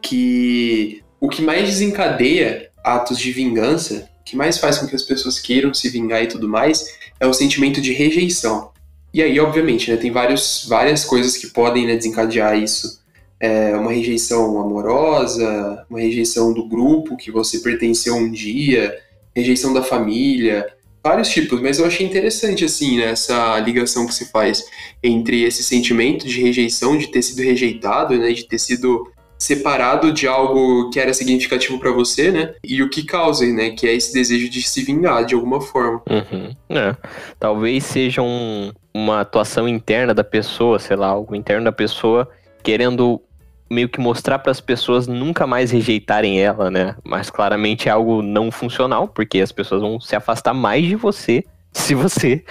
que 0.00 1.02
o 1.20 1.28
que 1.28 1.42
mais 1.42 1.66
desencadeia 1.66 2.65
atos 2.86 3.18
de 3.18 3.32
vingança, 3.32 4.08
que 4.24 4.36
mais 4.36 4.58
faz 4.58 4.78
com 4.78 4.86
que 4.86 4.94
as 4.94 5.02
pessoas 5.02 5.40
queiram 5.40 5.74
se 5.74 5.88
vingar 5.88 6.22
e 6.22 6.28
tudo 6.28 6.48
mais, 6.48 6.96
é 7.18 7.26
o 7.26 7.34
sentimento 7.34 7.80
de 7.80 7.92
rejeição. 7.92 8.70
E 9.12 9.20
aí, 9.20 9.40
obviamente, 9.40 9.90
né, 9.90 9.96
tem 9.96 10.12
vários, 10.12 10.66
várias 10.68 11.04
coisas 11.04 11.36
que 11.36 11.48
podem 11.48 11.84
né, 11.86 11.96
desencadear 11.96 12.56
isso. 12.56 13.00
É 13.40 13.74
uma 13.76 13.92
rejeição 13.92 14.60
amorosa, 14.60 15.84
uma 15.90 15.98
rejeição 15.98 16.52
do 16.52 16.66
grupo 16.68 17.16
que 17.16 17.30
você 17.30 17.58
pertenceu 17.58 18.14
um 18.14 18.30
dia, 18.30 18.96
rejeição 19.34 19.72
da 19.72 19.82
família, 19.82 20.66
vários 21.02 21.28
tipos, 21.28 21.60
mas 21.60 21.78
eu 21.78 21.86
achei 21.86 22.06
interessante, 22.06 22.64
assim, 22.64 22.98
né, 22.98 23.10
essa 23.10 23.58
ligação 23.58 24.06
que 24.06 24.14
se 24.14 24.26
faz 24.26 24.64
entre 25.02 25.42
esse 25.42 25.62
sentimento 25.62 26.26
de 26.26 26.40
rejeição, 26.40 26.96
de 26.96 27.08
ter 27.08 27.22
sido 27.22 27.42
rejeitado, 27.42 28.16
né, 28.16 28.32
de 28.32 28.46
ter 28.46 28.58
sido 28.58 29.10
separado 29.38 30.12
de 30.12 30.26
algo 30.26 30.90
que 30.90 30.98
era 30.98 31.12
significativo 31.12 31.78
para 31.78 31.92
você, 31.92 32.30
né? 32.30 32.54
E 32.64 32.82
o 32.82 32.88
que 32.88 33.04
causa, 33.04 33.46
né? 33.46 33.70
Que 33.70 33.86
é 33.86 33.94
esse 33.94 34.12
desejo 34.12 34.48
de 34.48 34.62
se 34.62 34.82
vingar 34.82 35.24
de 35.24 35.34
alguma 35.34 35.60
forma. 35.60 36.02
Uhum. 36.08 36.54
É. 36.70 36.96
Talvez 37.38 37.84
seja 37.84 38.22
um, 38.22 38.72
uma 38.94 39.20
atuação 39.20 39.68
interna 39.68 40.14
da 40.14 40.24
pessoa, 40.24 40.78
sei 40.78 40.96
lá, 40.96 41.08
algo 41.08 41.34
interno 41.34 41.64
da 41.64 41.72
pessoa 41.72 42.28
querendo 42.62 43.20
meio 43.68 43.88
que 43.88 44.00
mostrar 44.00 44.38
para 44.38 44.52
as 44.52 44.60
pessoas 44.60 45.06
nunca 45.06 45.46
mais 45.46 45.70
rejeitarem 45.70 46.40
ela, 46.40 46.70
né? 46.70 46.96
Mas 47.04 47.30
claramente 47.30 47.88
é 47.88 47.92
algo 47.92 48.22
não 48.22 48.50
funcional, 48.50 49.08
porque 49.08 49.40
as 49.40 49.52
pessoas 49.52 49.82
vão 49.82 50.00
se 50.00 50.14
afastar 50.16 50.54
mais 50.54 50.84
de 50.84 50.96
você 50.96 51.44
se 51.72 51.94
você, 51.94 52.42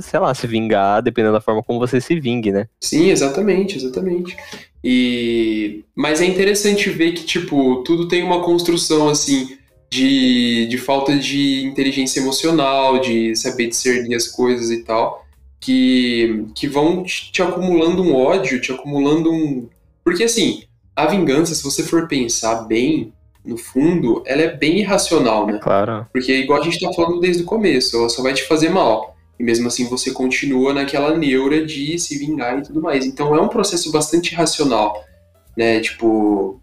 sei 0.00 0.20
lá, 0.20 0.34
se 0.34 0.46
vingar, 0.46 1.02
dependendo 1.02 1.34
da 1.34 1.40
forma 1.40 1.62
como 1.62 1.78
você 1.78 2.00
se 2.00 2.18
vingue, 2.18 2.50
né? 2.50 2.66
Sim, 2.80 3.10
exatamente, 3.10 3.76
exatamente. 3.76 4.36
E 4.84 5.84
mas 5.94 6.20
é 6.20 6.24
interessante 6.24 6.90
ver 6.90 7.12
que 7.12 7.24
tipo, 7.24 7.82
tudo 7.84 8.08
tem 8.08 8.22
uma 8.22 8.42
construção 8.42 9.08
assim 9.08 9.56
de, 9.90 10.66
de 10.66 10.78
falta 10.78 11.16
de 11.16 11.64
inteligência 11.64 12.20
emocional, 12.20 12.98
de 12.98 13.36
saber 13.36 13.68
discernir 13.68 14.14
as 14.14 14.26
coisas 14.26 14.70
e 14.70 14.82
tal, 14.82 15.24
que, 15.60 16.46
que 16.54 16.66
vão 16.66 17.04
te 17.04 17.42
acumulando 17.42 18.02
um 18.02 18.14
ódio, 18.14 18.60
te 18.60 18.72
acumulando 18.72 19.30
um 19.30 19.68
porque 20.04 20.24
assim, 20.24 20.64
a 20.96 21.06
vingança, 21.06 21.54
se 21.54 21.62
você 21.62 21.82
for 21.82 22.08
pensar 22.08 22.62
bem, 22.64 23.12
no 23.44 23.56
fundo, 23.56 24.22
ela 24.26 24.42
é 24.42 24.56
bem 24.56 24.78
irracional, 24.78 25.46
né? 25.46 25.58
Claro. 25.60 26.06
Porque 26.12 26.32
igual 26.32 26.60
a 26.60 26.64
gente 26.64 26.80
tá 26.80 26.92
falando 26.92 27.20
desde 27.20 27.42
o 27.42 27.46
começo, 27.46 27.96
ela 27.96 28.08
só 28.08 28.22
vai 28.22 28.34
te 28.34 28.44
fazer 28.44 28.68
mal. 28.68 29.11
E 29.38 29.42
mesmo 29.42 29.68
assim 29.68 29.88
você 29.88 30.10
continua 30.10 30.72
naquela 30.72 31.16
neura 31.16 31.64
de 31.64 31.98
se 31.98 32.18
vingar 32.18 32.58
e 32.58 32.62
tudo 32.62 32.80
mais. 32.80 33.04
Então 33.06 33.34
é 33.34 33.40
um 33.40 33.48
processo 33.48 33.90
bastante 33.90 34.32
irracional, 34.32 35.04
né? 35.56 35.80
Tipo, 35.80 36.60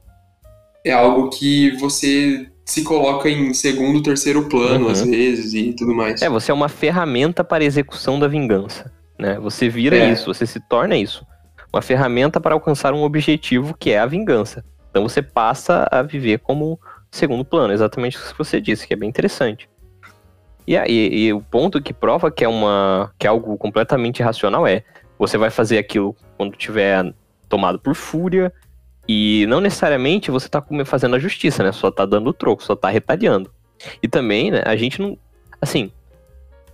é 0.84 0.92
algo 0.92 1.30
que 1.30 1.72
você 1.78 2.48
se 2.66 2.84
coloca 2.84 3.30
em 3.30 3.54
segundo, 3.54 4.04
terceiro 4.04 4.48
plano 4.48 4.86
uhum. 4.86 4.92
às 4.92 5.02
vezes 5.02 5.54
e 5.54 5.74
tudo 5.74 5.94
mais. 5.94 6.22
É, 6.22 6.30
você 6.30 6.52
é 6.52 6.54
uma 6.54 6.70
ferramenta 6.70 7.44
para 7.44 7.64
a 7.64 7.68
execução 7.68 8.20
da 8.20 8.28
vingança, 8.28 8.92
né? 9.18 9.40
Você 9.40 9.68
vira 9.68 9.98
é. 9.98 10.12
isso, 10.12 10.34
você 10.34 10.46
se 10.46 10.60
torna 10.70 10.96
isso 10.96 11.26
uma 11.72 11.82
ferramenta 11.82 12.42
para 12.42 12.56
alcançar 12.56 12.94
um 12.94 13.04
objetivo 13.04 13.76
que 13.78 13.92
é 13.92 14.00
a 14.00 14.06
vingança. 14.06 14.64
Então 14.90 15.08
você 15.08 15.22
passa 15.22 15.88
a 15.92 16.02
viver 16.02 16.40
como 16.40 16.80
segundo 17.12 17.46
plano, 17.46 17.74
exatamente 17.74 18.18
o 18.18 18.22
que 18.22 18.38
você 18.38 18.60
disse, 18.60 18.88
que 18.88 18.94
é 18.94 18.98
bem 18.98 19.10
interessante. 19.10 19.70
E, 20.78 21.26
e 21.26 21.34
o 21.34 21.42
ponto 21.42 21.82
que 21.82 21.92
prova 21.92 22.30
que 22.30 22.44
é, 22.44 22.48
uma, 22.48 23.12
que 23.18 23.26
é 23.26 23.30
algo 23.30 23.58
completamente 23.58 24.20
irracional 24.20 24.68
é 24.68 24.84
você 25.18 25.36
vai 25.36 25.50
fazer 25.50 25.80
aquilo 25.80 26.16
quando 26.38 26.56
tiver 26.56 27.12
tomado 27.50 27.80
por 27.80 27.96
fúria 27.96 28.54
e 29.08 29.48
não 29.48 29.60
necessariamente 29.60 30.30
você 30.30 30.46
está 30.46 30.64
fazendo 30.86 31.16
a 31.16 31.20
justiça, 31.20 31.64
né? 31.64 31.72
Só 31.72 31.88
está 31.88 32.06
dando 32.06 32.32
troco, 32.32 32.64
só 32.64 32.74
está 32.74 32.90
retalhando. 32.90 33.52
E 34.04 34.08
também, 34.08 34.52
né, 34.52 34.62
a 34.64 34.76
gente 34.76 35.02
não. 35.02 35.18
Assim, 35.60 35.92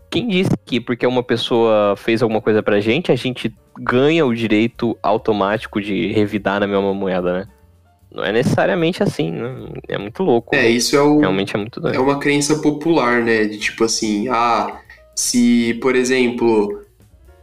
quem 0.10 0.27
disse 0.27 0.51
que 0.65 0.81
porque 0.81 1.08
uma 1.08 1.23
pessoa 1.23 1.95
fez 1.95 2.21
alguma 2.21 2.41
coisa 2.41 2.62
pra 2.62 2.81
gente, 2.81 3.13
a 3.13 3.15
gente 3.15 3.55
ganha 3.79 4.25
o 4.25 4.36
direito 4.36 4.97
automático 5.01 5.79
de 5.79 6.12
revidar 6.12 6.60
na 6.60 6.67
mesma 6.67 6.93
moeda, 6.93 7.31
né? 7.31 7.47
Não 8.15 8.23
é 8.23 8.32
necessariamente 8.32 9.04
assim, 9.04 9.30
né? 9.30 9.67
É 9.89 9.97
muito 9.97 10.23
louco. 10.23 10.56
É, 10.56 10.69
isso 10.69 10.95
é 10.95 11.01
o, 11.01 11.19
Realmente 11.19 11.54
é 11.54 11.60
muito 11.60 11.82
doido. 11.82 11.95
É 11.95 11.99
uma 11.99 12.17
crença 12.17 12.56
popular, 12.60 13.21
né? 13.21 13.43
De 13.43 13.60
tipo 13.60 13.84
assim, 13.84 14.30
ah, 14.30 14.80
se, 15.13 15.73
por 15.82 15.95
exemplo, 15.95 16.82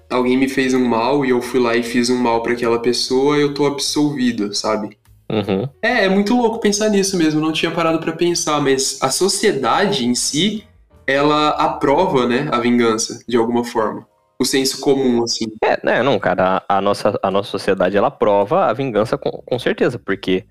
alguém 0.09 0.37
me 0.39 0.49
fez 0.49 0.73
um 0.73 0.85
mal 0.85 1.27
e 1.27 1.31
eu 1.31 1.43
fui 1.43 1.61
lá 1.61 1.77
e 1.77 1.83
fiz 1.83 2.09
um 2.09 2.17
mal 2.17 2.43
para 2.43 2.53
aquela 2.53 2.79
pessoa, 2.79 3.37
eu 3.37 3.53
tô 3.53 3.67
absolvido, 3.67 4.55
sabe? 4.55 4.97
Uhum. 5.31 5.69
É, 5.83 6.07
é 6.07 6.09
muito 6.09 6.35
louco 6.35 6.59
pensar 6.59 6.89
nisso 6.89 7.19
mesmo, 7.19 7.41
não 7.41 7.53
tinha 7.53 7.71
parado 7.71 7.99
para 7.99 8.13
pensar, 8.13 8.61
mas 8.61 8.99
a 9.03 9.11
sociedade 9.11 10.07
em 10.07 10.15
si 10.15 10.65
ela 11.07 11.51
aprova, 11.51 12.27
né, 12.27 12.49
a 12.51 12.59
vingança, 12.59 13.23
de 13.29 13.37
alguma 13.37 13.65
forma. 13.65 14.07
O 14.39 14.45
senso 14.45 14.81
comum, 14.81 15.23
assim. 15.23 15.47
É, 15.63 15.79
né, 15.85 16.03
não, 16.03 16.19
cara, 16.19 16.63
a, 16.69 16.79
a 16.79 16.81
nossa, 16.81 17.19
a 17.23 17.31
nossa 17.31 17.51
sociedade, 17.51 17.97
ela 17.97 18.09
aprova 18.09 18.67
a 18.67 18.73
vingança 18.73 19.19
com, 19.19 19.31
com 19.31 19.59
certeza, 19.59 19.99
porque 19.99 20.45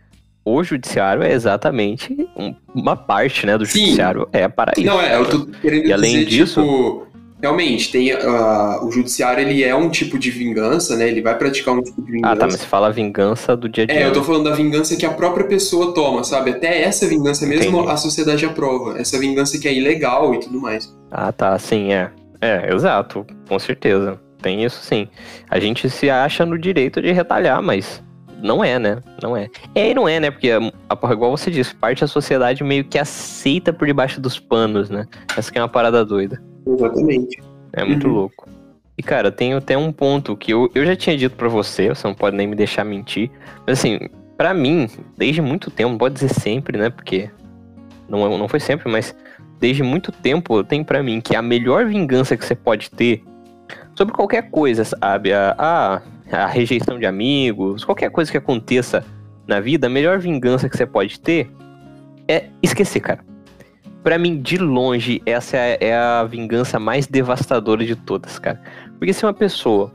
o 0.44 0.64
judiciário 0.64 1.24
é 1.24 1.32
exatamente 1.32 2.16
uma 2.74 2.96
parte, 2.96 3.46
né, 3.46 3.58
do 3.58 3.66
Sim. 3.66 3.86
judiciário 3.86 4.28
é 4.32 4.48
para 4.48 4.74
isso. 4.76 4.88
Não, 4.88 5.02
é, 5.02 5.16
eu 5.16 5.30
tô 5.30 5.46
querendo 5.46 5.86
e 5.86 5.94
além 5.94 6.12
dizer, 6.12 6.26
disso, 6.26 6.62
tipo, 6.62 7.12
Realmente, 7.42 7.92
tem 7.92 8.14
uh, 8.14 8.86
o 8.86 8.92
judiciário 8.92 9.42
ele 9.42 9.64
é 9.64 9.76
um 9.76 9.90
tipo 9.90 10.20
de 10.20 10.30
vingança, 10.30 10.96
né? 10.96 11.08
Ele 11.08 11.24
vai 11.24 11.36
praticar 11.36 11.74
um 11.74 11.82
tipo 11.82 12.00
de 12.00 12.12
vingança. 12.12 12.34
Ah, 12.34 12.38
tá, 12.38 12.46
mas 12.46 12.58
você 12.58 12.68
fala 12.68 12.92
vingança 12.92 13.58
do 13.58 13.68
dia 13.68 13.84
a 13.84 13.88
dia. 13.88 14.00
É, 14.00 14.06
eu 14.06 14.14
tô 14.14 14.24
falando 14.24 14.44
da 14.44 14.54
vingança 14.54 14.96
que 14.96 15.08
a 15.08 15.12
própria 15.12 15.48
pessoa 15.48 15.92
toma, 15.92 16.24
sabe? 16.24 16.52
Até 16.52 16.84
essa 16.84 17.08
vingança 17.08 17.48
mesmo 17.48 17.80
Entendi. 17.80 17.94
a 17.94 17.98
sociedade 17.98 18.46
aprova. 18.46 19.00
Essa 19.02 19.18
vingança 19.18 19.58
que 19.58 19.68
é 19.68 19.74
ilegal 19.74 20.36
e 20.36 20.40
tudo 20.40 20.62
mais. 20.62 20.96
Ah, 21.10 21.32
tá, 21.32 21.58
sim, 21.58 21.92
é. 21.92 22.12
É, 22.40 22.72
exato, 22.72 23.26
com 23.50 23.58
certeza. 23.58 24.20
Tem 24.40 24.64
isso 24.64 24.80
sim. 24.84 25.08
A 25.50 25.60
gente 25.60 25.90
se 25.90 26.12
acha 26.12 26.46
no 26.46 26.60
direito 26.60 27.02
de 27.02 27.12
retalhar, 27.12 27.62
mas 27.62 28.04
não 28.42 28.64
é, 28.64 28.80
né? 28.80 29.00
Não 29.22 29.36
é. 29.36 29.50
É 29.76 29.92
e 29.92 29.94
não 29.94 30.08
é, 30.08 30.20
né? 30.20 30.32
Porque, 30.32 30.50
igual 30.50 31.38
você 31.38 31.52
disse, 31.52 31.76
parte 31.76 32.02
da 32.02 32.08
sociedade 32.08 32.64
meio 32.64 32.84
que 32.84 32.98
aceita 32.98 33.72
por 33.72 33.88
debaixo 33.88 34.20
dos 34.20 34.40
panos, 34.40 34.90
né? 34.90 35.08
Essa 35.38 35.52
que 35.52 35.58
é 35.58 35.62
uma 35.62 35.70
parada 35.70 36.04
doida. 36.04 36.42
Exatamente. 36.66 37.42
É 37.74 37.84
muito 37.84 38.08
uhum. 38.08 38.14
louco. 38.14 38.50
E, 38.98 39.04
cara, 39.04 39.32
tem 39.32 39.54
até 39.54 39.78
um 39.78 39.92
ponto 39.92 40.36
que 40.36 40.52
eu, 40.52 40.70
eu 40.76 40.86
já 40.86 40.96
tinha 40.96 41.18
dito 41.18 41.36
para 41.36 41.48
você, 41.48 41.90
você 41.90 42.06
não 42.06 42.14
pode 42.14 42.36
nem 42.36 42.48
me 42.48 42.56
deixar 42.56 42.84
mentir. 42.84 43.32
Mas, 43.66 43.80
assim, 43.80 44.00
para 44.38 44.54
mim, 44.54 44.88
desde 45.18 45.42
muito 45.42 45.72
tempo, 45.72 45.92
não 45.92 45.98
pode 45.98 46.16
dizer 46.16 46.34
sempre, 46.34 46.78
né? 46.78 46.90
Porque 46.90 47.30
não, 48.10 48.38
não 48.38 48.48
foi 48.48 48.60
sempre, 48.60 48.92
mas 48.92 49.16
desde 49.60 49.84
muito 49.84 50.12
tempo 50.12 50.64
tem 50.64 50.84
para 50.84 51.02
mim 51.02 51.22
que 51.22 51.36
a 51.36 51.42
melhor 51.42 51.86
vingança 51.86 52.36
que 52.36 52.46
você 52.46 52.56
pode 52.56 52.92
ter 52.92 53.24
sobre 53.96 54.14
qualquer 54.14 54.50
coisa, 54.50 54.84
sabe? 54.84 55.32
A, 55.34 56.02
a, 56.32 56.46
rejeição 56.48 57.00
de 57.00 57.06
amigos, 57.06 57.84
qualquer 57.84 58.10
coisa 58.10 58.32
que 58.32 58.38
aconteça 58.38 59.06
na 59.48 59.60
vida, 59.60 59.88
a 59.88 59.90
melhor 59.90 60.20
vingança 60.20 60.70
que 60.70 60.78
você 60.78 60.86
pode 60.86 61.20
ter 61.20 61.52
é 62.28 62.46
esquecer, 62.62 63.00
cara 63.00 63.32
para 64.04 64.18
mim, 64.18 64.42
de 64.42 64.58
longe, 64.58 65.22
essa 65.26 65.58
é, 65.58 65.78
é 65.80 65.96
a 65.96 66.24
vingança 66.24 66.80
mais 66.80 67.08
devastadora 67.08 67.86
de 67.86 67.96
todas, 67.96 68.40
cara. 68.40 68.60
Porque 68.98 69.14
se 69.14 69.26
uma 69.26 69.34
pessoa 69.34 69.92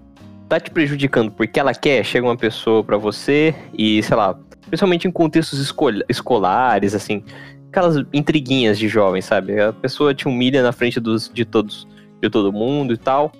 tá 0.48 0.60
te 0.60 0.70
prejudicando 0.70 1.30
porque 1.32 1.58
ela 1.58 1.74
quer, 1.74 2.04
chega 2.04 2.26
uma 2.26 2.36
pessoa 2.36 2.84
para 2.84 2.96
você 2.96 3.54
e, 3.76 4.02
sei 4.02 4.16
lá, 4.16 4.38
principalmente 4.68 5.08
em 5.08 5.10
contextos 5.10 5.72
escolares, 6.08 6.94
assim, 6.94 7.24
aquelas 7.68 7.96
intriguinhas 8.12 8.78
de 8.78 8.88
jovem, 8.88 9.20
sabe? 9.20 9.60
A 9.60 9.72
pessoa 9.72 10.14
te 10.14 10.28
humilha 10.28 10.62
na 10.62 10.72
frente 10.72 11.00
dos, 11.00 11.30
de 11.32 11.44
todos, 11.44 11.86
de 12.22 12.30
todo 12.30 12.52
mundo 12.52 12.94
e 12.94 12.96
tal. 12.96 13.32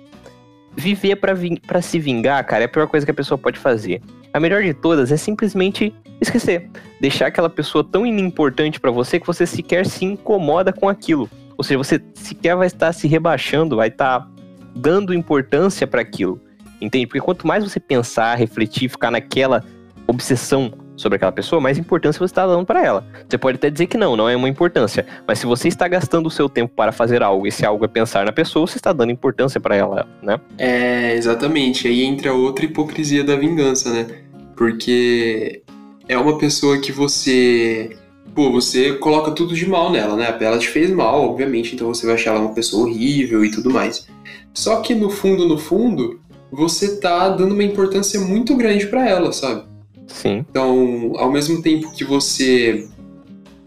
Viver 0.77 1.15
para 1.15 1.81
se 1.81 1.99
vingar, 1.99 2.45
cara, 2.45 2.63
é 2.63 2.65
a 2.65 2.69
pior 2.69 2.87
coisa 2.87 3.05
que 3.05 3.11
a 3.11 3.15
pessoa 3.15 3.37
pode 3.37 3.57
fazer. 3.57 4.01
A 4.31 4.39
melhor 4.39 4.61
de 4.61 4.73
todas 4.73 5.11
é 5.11 5.17
simplesmente 5.17 5.93
esquecer. 6.21 6.69
Deixar 7.01 7.27
aquela 7.27 7.49
pessoa 7.49 7.83
tão 7.83 8.05
inimportante 8.05 8.79
para 8.79 8.91
você 8.91 9.19
que 9.19 9.25
você 9.25 9.45
sequer 9.45 9.85
se 9.87 10.05
incomoda 10.05 10.71
com 10.71 10.87
aquilo. 10.87 11.29
Ou 11.57 11.63
seja, 11.63 11.77
você 11.77 12.01
sequer 12.13 12.55
vai 12.55 12.67
estar 12.67 12.93
se 12.93 13.07
rebaixando, 13.07 13.75
vai 13.75 13.87
estar 13.87 14.29
dando 14.75 15.13
importância 15.13 15.87
para 15.87 16.01
aquilo. 16.01 16.39
Entende? 16.79 17.07
Porque 17.07 17.21
quanto 17.21 17.47
mais 17.47 17.63
você 17.63 17.79
pensar, 17.79 18.35
refletir, 18.35 18.89
ficar 18.89 19.09
naquela 19.09 19.63
obsessão 20.05 20.71
sobre 20.97 21.15
aquela 21.15 21.31
pessoa, 21.31 21.61
mais 21.61 21.77
importância 21.77 22.19
você 22.19 22.25
está 22.25 22.45
dando 22.45 22.65
para 22.65 22.83
ela. 22.83 23.05
Você 23.29 23.37
pode 23.37 23.55
até 23.55 23.69
dizer 23.69 23.85
que 23.85 23.95
não, 23.95 24.17
não 24.17 24.27
é 24.27 24.35
uma 24.35 24.49
importância, 24.49 25.05
mas 25.25 25.39
se 25.39 25.45
você 25.45 25.67
está 25.67 25.87
gastando 25.87 26.25
o 26.25 26.31
seu 26.31 26.49
tempo 26.49 26.73
para 26.75 26.91
fazer 26.91 27.21
algo 27.23 27.47
e 27.47 27.51
se 27.51 27.65
algo 27.65 27.85
é 27.85 27.87
pensar 27.87 28.25
na 28.25 28.31
pessoa, 28.31 28.67
você 28.67 28.77
está 28.77 28.91
dando 28.91 29.11
importância 29.11 29.61
para 29.61 29.75
ela, 29.75 30.07
né? 30.21 30.39
É, 30.57 31.15
exatamente. 31.15 31.87
Aí 31.87 32.03
entra 32.03 32.33
outra 32.33 32.65
hipocrisia 32.65 33.23
da 33.23 33.35
vingança, 33.35 33.93
né? 33.93 34.07
Porque 34.55 35.61
é 36.09 36.17
uma 36.17 36.37
pessoa 36.37 36.79
que 36.79 36.91
você. 36.91 37.95
Pô, 38.33 38.51
você 38.51 38.93
coloca 38.93 39.31
tudo 39.31 39.55
de 39.55 39.67
mal 39.67 39.91
nela, 39.91 40.15
né? 40.15 40.35
Ela 40.39 40.59
te 40.59 40.67
fez 40.67 40.91
mal, 40.91 41.29
obviamente, 41.29 41.75
então 41.75 41.87
você 41.87 42.05
vai 42.05 42.15
achar 42.15 42.31
ela 42.31 42.41
uma 42.41 42.53
pessoa 42.53 42.85
horrível 42.85 43.45
e 43.45 43.51
tudo 43.51 43.69
mais. 43.69 44.07
Só 44.53 44.81
que 44.81 44.93
no 44.93 45.09
fundo, 45.09 45.47
no 45.47 45.57
fundo, 45.57 46.19
você 46.51 46.99
tá 46.99 47.29
dando 47.29 47.53
uma 47.53 47.63
importância 47.63 48.19
muito 48.19 48.55
grande 48.55 48.87
para 48.87 49.07
ela, 49.07 49.31
sabe? 49.31 49.63
Sim. 50.07 50.45
Então, 50.49 51.13
ao 51.17 51.31
mesmo 51.31 51.61
tempo 51.61 51.91
que 51.91 52.03
você 52.03 52.87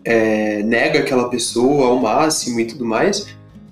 é, 0.04 0.62
nega 0.62 1.00
aquela 1.00 1.28
pessoa 1.28 1.88
ao 1.88 1.98
máximo 2.00 2.58
e 2.60 2.66
tudo 2.66 2.84
mais, 2.84 3.26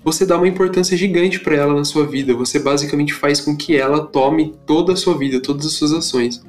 você 0.04 0.24
dá 0.24 0.36
uma 0.36 0.48
importância 0.48 0.96
gigante 0.96 1.40
para 1.40 1.56
ela 1.56 1.74
na 1.74 1.84
sua 1.84 2.06
vida. 2.06 2.34
Você 2.34 2.58
basicamente 2.58 3.12
faz 3.12 3.40
com 3.40 3.56
que 3.56 3.76
ela 3.76 4.06
tome 4.06 4.54
toda 4.66 4.92
a 4.92 4.96
sua 4.96 5.16
vida, 5.16 5.40
todas 5.40 5.66
as 5.66 5.72
suas 5.72 5.92
ações. 5.92 6.42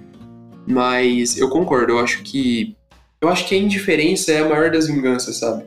Mas 0.67 1.37
eu 1.37 1.49
concordo, 1.49 1.93
eu 1.93 1.99
acho 1.99 2.21
que. 2.23 2.75
Eu 3.21 3.27
acho 3.27 3.47
que 3.47 3.55
a 3.55 3.57
indiferença 3.57 4.31
é 4.31 4.39
a 4.39 4.47
maior 4.47 4.71
das 4.71 4.87
vinganças, 4.87 5.37
sabe? 5.37 5.65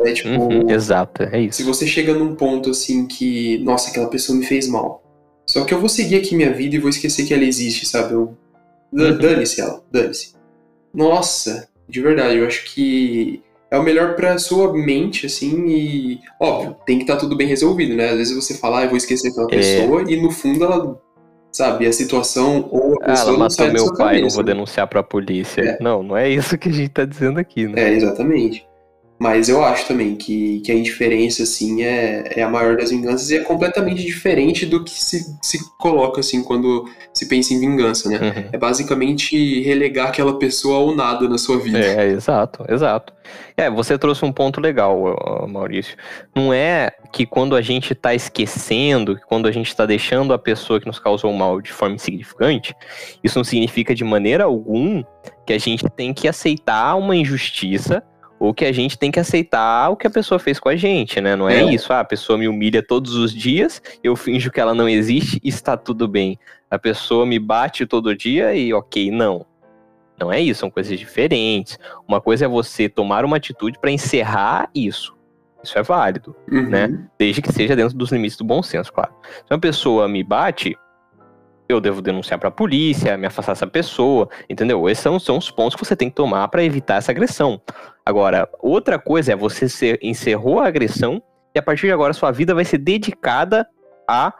É 0.00 0.12
tipo. 0.12 0.30
Uhum, 0.30 0.70
exato, 0.70 1.22
é 1.24 1.42
isso. 1.42 1.58
Se 1.58 1.62
você 1.62 1.86
chega 1.86 2.14
num 2.14 2.34
ponto 2.34 2.70
assim 2.70 3.06
que, 3.06 3.58
nossa, 3.58 3.90
aquela 3.90 4.08
pessoa 4.08 4.36
me 4.36 4.44
fez 4.44 4.66
mal. 4.66 5.02
Só 5.46 5.64
que 5.64 5.72
eu 5.72 5.80
vou 5.80 5.88
seguir 5.88 6.16
aqui 6.16 6.34
minha 6.34 6.52
vida 6.52 6.76
e 6.76 6.78
vou 6.78 6.90
esquecer 6.90 7.24
que 7.24 7.32
ela 7.32 7.44
existe, 7.44 7.86
sabe? 7.86 8.14
Eu... 8.14 8.36
Dane-se 8.92 9.60
ela, 9.60 9.82
dane-se. 9.90 10.34
Nossa, 10.94 11.68
de 11.88 12.00
verdade, 12.00 12.38
eu 12.38 12.46
acho 12.46 12.64
que 12.72 13.42
é 13.70 13.78
o 13.78 13.82
melhor 13.82 14.16
pra 14.16 14.38
sua 14.38 14.72
mente, 14.72 15.26
assim, 15.26 15.66
e. 15.68 16.20
Óbvio, 16.40 16.76
tem 16.86 16.96
que 16.96 17.04
estar 17.04 17.14
tá 17.14 17.20
tudo 17.20 17.36
bem 17.36 17.46
resolvido, 17.46 17.94
né? 17.94 18.10
Às 18.10 18.16
vezes 18.16 18.34
você 18.34 18.54
fala, 18.56 18.80
ah, 18.80 18.82
eu 18.84 18.88
vou 18.88 18.96
esquecer 18.96 19.28
aquela 19.28 19.46
É. 19.46 19.56
pessoa, 19.56 20.02
e 20.10 20.20
no 20.20 20.30
fundo 20.30 20.64
ela. 20.64 21.00
Sabe, 21.50 21.86
a 21.86 21.92
situação 21.92 22.68
ou 22.70 22.92
a 23.00 23.04
Ah, 23.04 23.06
pessoa 23.06 23.22
ela 23.22 23.32
não 23.32 23.38
matou 23.38 23.66
da 23.66 23.72
meu 23.72 23.84
pai, 23.94 24.14
não 24.16 24.18
cabeça, 24.20 24.36
vou 24.36 24.44
né? 24.44 24.52
denunciar 24.52 24.86
pra 24.86 25.02
polícia. 25.02 25.62
É. 25.62 25.78
Não, 25.82 26.02
não 26.02 26.14
é 26.16 26.28
isso 26.28 26.58
que 26.58 26.68
a 26.68 26.72
gente 26.72 26.90
tá 26.90 27.06
dizendo 27.06 27.40
aqui, 27.40 27.66
né? 27.66 27.82
É, 27.84 27.94
exatamente. 27.94 28.67
Mas 29.18 29.48
eu 29.48 29.64
acho 29.64 29.86
também 29.88 30.14
que, 30.14 30.60
que 30.60 30.70
a 30.70 30.74
indiferença, 30.74 31.42
assim, 31.42 31.82
é, 31.82 32.34
é 32.36 32.42
a 32.42 32.48
maior 32.48 32.76
das 32.76 32.90
vinganças 32.90 33.30
e 33.30 33.36
é 33.36 33.40
completamente 33.40 34.04
diferente 34.04 34.64
do 34.64 34.84
que 34.84 34.92
se, 34.92 35.36
se 35.42 35.58
coloca, 35.76 36.20
assim, 36.20 36.42
quando 36.44 36.88
se 37.12 37.26
pensa 37.28 37.52
em 37.52 37.58
vingança, 37.58 38.08
né? 38.08 38.18
Uhum. 38.18 38.48
É 38.52 38.58
basicamente 38.58 39.60
relegar 39.62 40.08
aquela 40.08 40.38
pessoa 40.38 40.76
ao 40.76 40.94
nada 40.94 41.28
na 41.28 41.36
sua 41.36 41.58
vida. 41.58 41.78
É, 41.78 42.06
exato, 42.06 42.64
exato. 42.68 43.12
É, 43.56 43.68
você 43.68 43.98
trouxe 43.98 44.24
um 44.24 44.30
ponto 44.30 44.60
legal, 44.60 44.96
Maurício. 45.48 45.96
Não 46.34 46.52
é 46.52 46.92
que 47.12 47.26
quando 47.26 47.56
a 47.56 47.60
gente 47.60 47.94
tá 47.94 48.14
esquecendo, 48.14 49.16
que 49.16 49.26
quando 49.26 49.48
a 49.48 49.52
gente 49.52 49.74
tá 49.74 49.84
deixando 49.84 50.32
a 50.32 50.38
pessoa 50.38 50.78
que 50.78 50.86
nos 50.86 51.00
causou 51.00 51.32
mal 51.32 51.60
de 51.60 51.72
forma 51.72 51.96
insignificante, 51.96 52.72
isso 53.22 53.36
não 53.36 53.44
significa 53.44 53.94
de 53.94 54.04
maneira 54.04 54.44
alguma 54.44 55.04
que 55.44 55.52
a 55.52 55.58
gente 55.58 55.84
tem 55.90 56.14
que 56.14 56.28
aceitar 56.28 56.94
uma 56.94 57.16
injustiça 57.16 58.02
ou 58.38 58.54
que 58.54 58.64
a 58.64 58.72
gente 58.72 58.96
tem 58.98 59.10
que 59.10 59.18
aceitar 59.20 59.90
o 59.90 59.96
que 59.96 60.06
a 60.06 60.10
pessoa 60.10 60.38
fez 60.38 60.58
com 60.60 60.68
a 60.68 60.76
gente, 60.76 61.20
né? 61.20 61.34
Não 61.34 61.48
é, 61.48 61.60
É. 61.60 61.74
isso, 61.74 61.92
ah, 61.92 62.00
a 62.00 62.04
pessoa 62.04 62.38
me 62.38 62.46
humilha 62.48 62.82
todos 62.82 63.14
os 63.14 63.32
dias, 63.32 63.82
eu 64.02 64.14
finjo 64.14 64.50
que 64.50 64.60
ela 64.60 64.74
não 64.74 64.88
existe 64.88 65.40
e 65.42 65.48
está 65.48 65.76
tudo 65.76 66.06
bem. 66.06 66.38
A 66.70 66.78
pessoa 66.78 67.24
me 67.26 67.38
bate 67.38 67.84
todo 67.86 68.14
dia 68.14 68.54
e 68.54 68.72
ok, 68.72 69.10
não. 69.10 69.44
Não 70.20 70.32
é 70.32 70.40
isso, 70.40 70.60
são 70.60 70.70
coisas 70.70 70.98
diferentes. 70.98 71.78
Uma 72.06 72.20
coisa 72.20 72.44
é 72.44 72.48
você 72.48 72.88
tomar 72.88 73.24
uma 73.24 73.36
atitude 73.36 73.78
para 73.78 73.90
encerrar 73.90 74.68
isso. 74.74 75.16
Isso 75.62 75.76
é 75.78 75.82
válido, 75.82 76.34
Uhum. 76.50 76.68
né? 76.68 76.98
desde 77.18 77.42
que 77.42 77.52
seja 77.52 77.74
dentro 77.74 77.96
dos 77.96 78.10
limites 78.12 78.36
do 78.36 78.44
bom 78.44 78.62
senso, 78.62 78.92
claro. 78.92 79.12
Se 79.46 79.52
uma 79.52 79.58
pessoa 79.58 80.08
me 80.08 80.22
bate, 80.22 80.76
eu 81.68 81.80
devo 81.80 82.00
denunciar 82.00 82.38
para 82.38 82.48
a 82.48 82.52
polícia, 82.52 83.16
me 83.16 83.26
afastar 83.26 83.52
dessa 83.52 83.66
pessoa, 83.66 84.28
entendeu? 84.48 84.88
Esses 84.88 85.02
são, 85.02 85.18
são 85.18 85.36
os 85.36 85.50
pontos 85.50 85.76
que 85.76 85.84
você 85.84 85.94
tem 85.94 86.08
que 86.08 86.16
tomar 86.16 86.48
para 86.48 86.64
evitar 86.64 86.96
essa 86.96 87.12
agressão. 87.12 87.60
Agora, 88.04 88.48
outra 88.60 88.98
coisa 88.98 89.32
é 89.32 89.36
você 89.36 89.68
ser, 89.68 89.98
encerrou 90.02 90.60
a 90.60 90.66
agressão 90.66 91.22
e 91.54 91.58
a 91.58 91.62
partir 91.62 91.86
de 91.86 91.92
agora 91.92 92.12
sua 92.12 92.30
vida 92.30 92.54
vai 92.54 92.64
ser 92.64 92.78
dedicada 92.78 93.66
a 94.08 94.32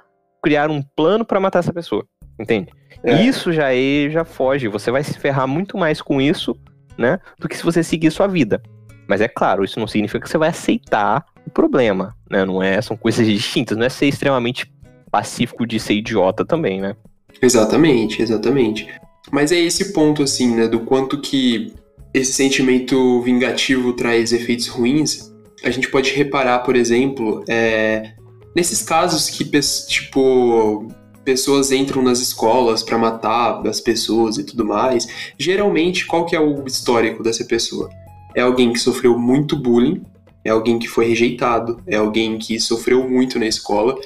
criar 0.42 0.70
um 0.70 0.82
plano 0.82 1.24
para 1.24 1.38
matar 1.38 1.58
essa 1.58 1.72
pessoa, 1.72 2.06
entende? 2.40 2.72
É. 3.02 3.22
Isso 3.22 3.52
já 3.52 3.74
é, 3.74 4.08
já 4.08 4.24
foge, 4.24 4.68
você 4.68 4.90
vai 4.90 5.04
se 5.04 5.18
ferrar 5.18 5.46
muito 5.46 5.76
mais 5.76 6.00
com 6.00 6.20
isso, 6.20 6.56
né, 6.96 7.18
do 7.38 7.48
que 7.48 7.56
se 7.56 7.62
você 7.62 7.82
seguir 7.82 8.10
sua 8.10 8.26
vida. 8.26 8.62
Mas 9.06 9.20
é 9.20 9.28
claro, 9.28 9.64
isso 9.64 9.78
não 9.78 9.86
significa 9.86 10.20
que 10.20 10.28
você 10.28 10.38
vai 10.38 10.50
aceitar 10.50 11.24
o 11.46 11.50
problema, 11.50 12.14
né? 12.30 12.44
Não 12.44 12.62
é, 12.62 12.80
são 12.82 12.94
coisas 12.94 13.26
distintas, 13.26 13.76
não 13.76 13.86
é 13.86 13.88
ser 13.88 14.06
extremamente 14.06 14.70
pacífico 15.10 15.66
de 15.66 15.80
ser 15.80 15.94
idiota 15.94 16.44
também, 16.44 16.80
né? 16.80 16.94
Exatamente, 17.40 18.22
exatamente. 18.22 18.88
Mas 19.30 19.52
é 19.52 19.58
esse 19.58 19.92
ponto, 19.92 20.22
assim, 20.22 20.54
né, 20.54 20.68
do 20.68 20.80
quanto 20.80 21.20
que 21.20 21.72
esse 22.12 22.32
sentimento 22.32 23.20
vingativo 23.22 23.92
traz 23.92 24.32
efeitos 24.32 24.66
ruins. 24.68 25.32
A 25.62 25.70
gente 25.70 25.90
pode 25.90 26.12
reparar, 26.12 26.60
por 26.60 26.76
exemplo, 26.76 27.44
é, 27.48 28.12
nesses 28.54 28.82
casos 28.82 29.28
que, 29.28 29.44
tipo, 29.86 30.88
pessoas 31.24 31.70
entram 31.70 32.02
nas 32.02 32.20
escolas 32.20 32.82
pra 32.82 32.96
matar 32.96 33.66
as 33.66 33.80
pessoas 33.80 34.38
e 34.38 34.44
tudo 34.44 34.64
mais. 34.64 35.06
Geralmente, 35.38 36.06
qual 36.06 36.24
que 36.24 36.34
é 36.34 36.40
o 36.40 36.64
histórico 36.66 37.22
dessa 37.22 37.44
pessoa? 37.44 37.90
É 38.34 38.40
alguém 38.40 38.72
que 38.72 38.78
sofreu 38.78 39.18
muito 39.18 39.56
bullying, 39.56 40.02
é 40.44 40.50
alguém 40.50 40.78
que 40.78 40.88
foi 40.88 41.06
rejeitado, 41.06 41.82
é 41.86 41.96
alguém 41.96 42.38
que 42.38 42.58
sofreu 42.58 43.08
muito 43.08 43.38
na 43.38 43.46
escola 43.46 43.98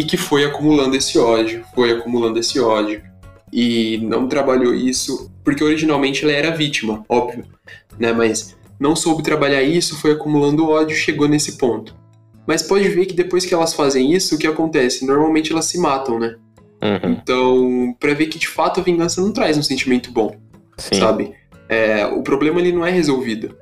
e 0.00 0.04
que 0.04 0.16
foi 0.16 0.44
acumulando 0.46 0.96
esse 0.96 1.18
ódio, 1.18 1.62
foi 1.74 1.92
acumulando 1.92 2.38
esse 2.38 2.58
ódio 2.58 3.02
e 3.52 3.98
não 4.02 4.26
trabalhou 4.26 4.72
isso 4.74 5.30
porque 5.44 5.62
originalmente 5.62 6.24
ela 6.24 6.32
era 6.32 6.50
vítima, 6.56 7.04
óbvio, 7.06 7.44
né? 7.98 8.10
Mas 8.12 8.56
não 8.78 8.96
soube 8.96 9.22
trabalhar 9.22 9.62
isso, 9.62 9.98
foi 10.00 10.12
acumulando 10.12 10.66
ódio, 10.70 10.96
chegou 10.96 11.28
nesse 11.28 11.58
ponto. 11.58 11.94
Mas 12.46 12.62
pode 12.62 12.88
ver 12.88 13.04
que 13.04 13.14
depois 13.14 13.44
que 13.44 13.52
elas 13.52 13.74
fazem 13.74 14.12
isso, 14.14 14.34
o 14.36 14.38
que 14.38 14.46
acontece? 14.46 15.04
Normalmente 15.06 15.52
elas 15.52 15.66
se 15.66 15.78
matam, 15.78 16.18
né? 16.18 16.36
Uhum, 16.82 17.12
Então, 17.22 17.96
pra 18.00 18.14
ver 18.14 18.26
que 18.28 18.38
de 18.38 18.48
fato 18.48 18.80
a 18.80 18.82
vingança 18.82 19.20
não 19.20 19.32
traz 19.32 19.58
um 19.58 19.62
sentimento 19.62 20.10
bom, 20.10 20.34
sim. 20.78 20.94
sabe? 20.98 21.34
É, 21.68 22.06
o 22.06 22.22
problema 22.22 22.58
ele 22.58 22.72
não 22.72 22.86
é 22.86 22.90
resolvido. 22.90 23.54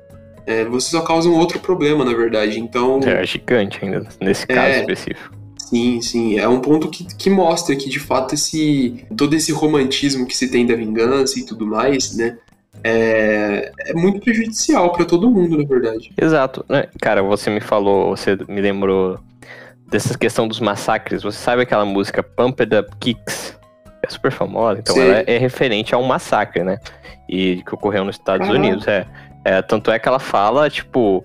É, 0.47 0.63
você 0.63 0.89
só 0.91 1.01
causa 1.01 1.27
um 1.27 1.35
outro 1.35 1.59
problema, 1.59 2.05
na 2.05 2.13
verdade. 2.13 2.59
Então, 2.59 2.99
É 3.05 3.25
gigante 3.25 3.77
ainda, 3.83 4.07
nesse 4.21 4.47
caso 4.47 4.67
É. 4.69 4.79
específico. 4.79 5.38
Sim, 5.69 6.01
sim. 6.01 6.37
É 6.39 6.47
um 6.47 6.59
ponto 6.59 6.89
que, 6.89 7.03
que 7.03 7.29
mostra 7.29 7.75
que, 7.75 7.89
de 7.89 7.99
fato, 7.99 8.33
esse 8.33 9.05
todo 9.15 9.35
esse 9.35 9.51
romantismo 9.51 10.25
que 10.25 10.35
se 10.35 10.49
tem 10.49 10.65
da 10.65 10.75
vingança 10.75 11.39
e 11.39 11.45
tudo 11.45 11.65
mais, 11.65 12.15
né? 12.17 12.37
É, 12.83 13.71
é 13.87 13.93
muito 13.93 14.19
prejudicial 14.21 14.91
pra 14.91 15.05
todo 15.05 15.29
mundo, 15.29 15.57
na 15.57 15.65
verdade. 15.65 16.11
Exato. 16.19 16.65
né? 16.67 16.87
Cara, 17.01 17.21
você 17.21 17.49
me 17.49 17.59
falou, 17.59 18.15
você 18.15 18.37
me 18.47 18.61
lembrou 18.61 19.19
dessa 19.87 20.17
questão 20.17 20.47
dos 20.47 20.59
massacres. 20.59 21.21
Você 21.23 21.37
sabe 21.37 21.61
aquela 21.63 21.85
música 21.85 22.23
Pumped 22.23 22.75
Up 22.75 22.89
Kicks? 22.99 23.57
É 24.01 24.09
super 24.09 24.31
famosa, 24.31 24.79
então 24.79 24.95
Sei. 24.95 25.09
ela 25.09 25.23
é 25.27 25.37
referente 25.37 25.93
a 25.93 25.97
um 25.97 26.03
massacre, 26.07 26.63
né? 26.63 26.79
E 27.27 27.61
que 27.67 27.73
ocorreu 27.75 28.05
nos 28.05 28.15
Estados 28.15 28.47
Caraca. 28.47 28.65
Unidos. 28.65 28.87
É, 28.87 29.05
É, 29.45 29.61
tanto 29.61 29.91
é 29.91 29.99
que 29.99 30.07
ela 30.07 30.19
fala, 30.19 30.69
tipo, 30.69 31.23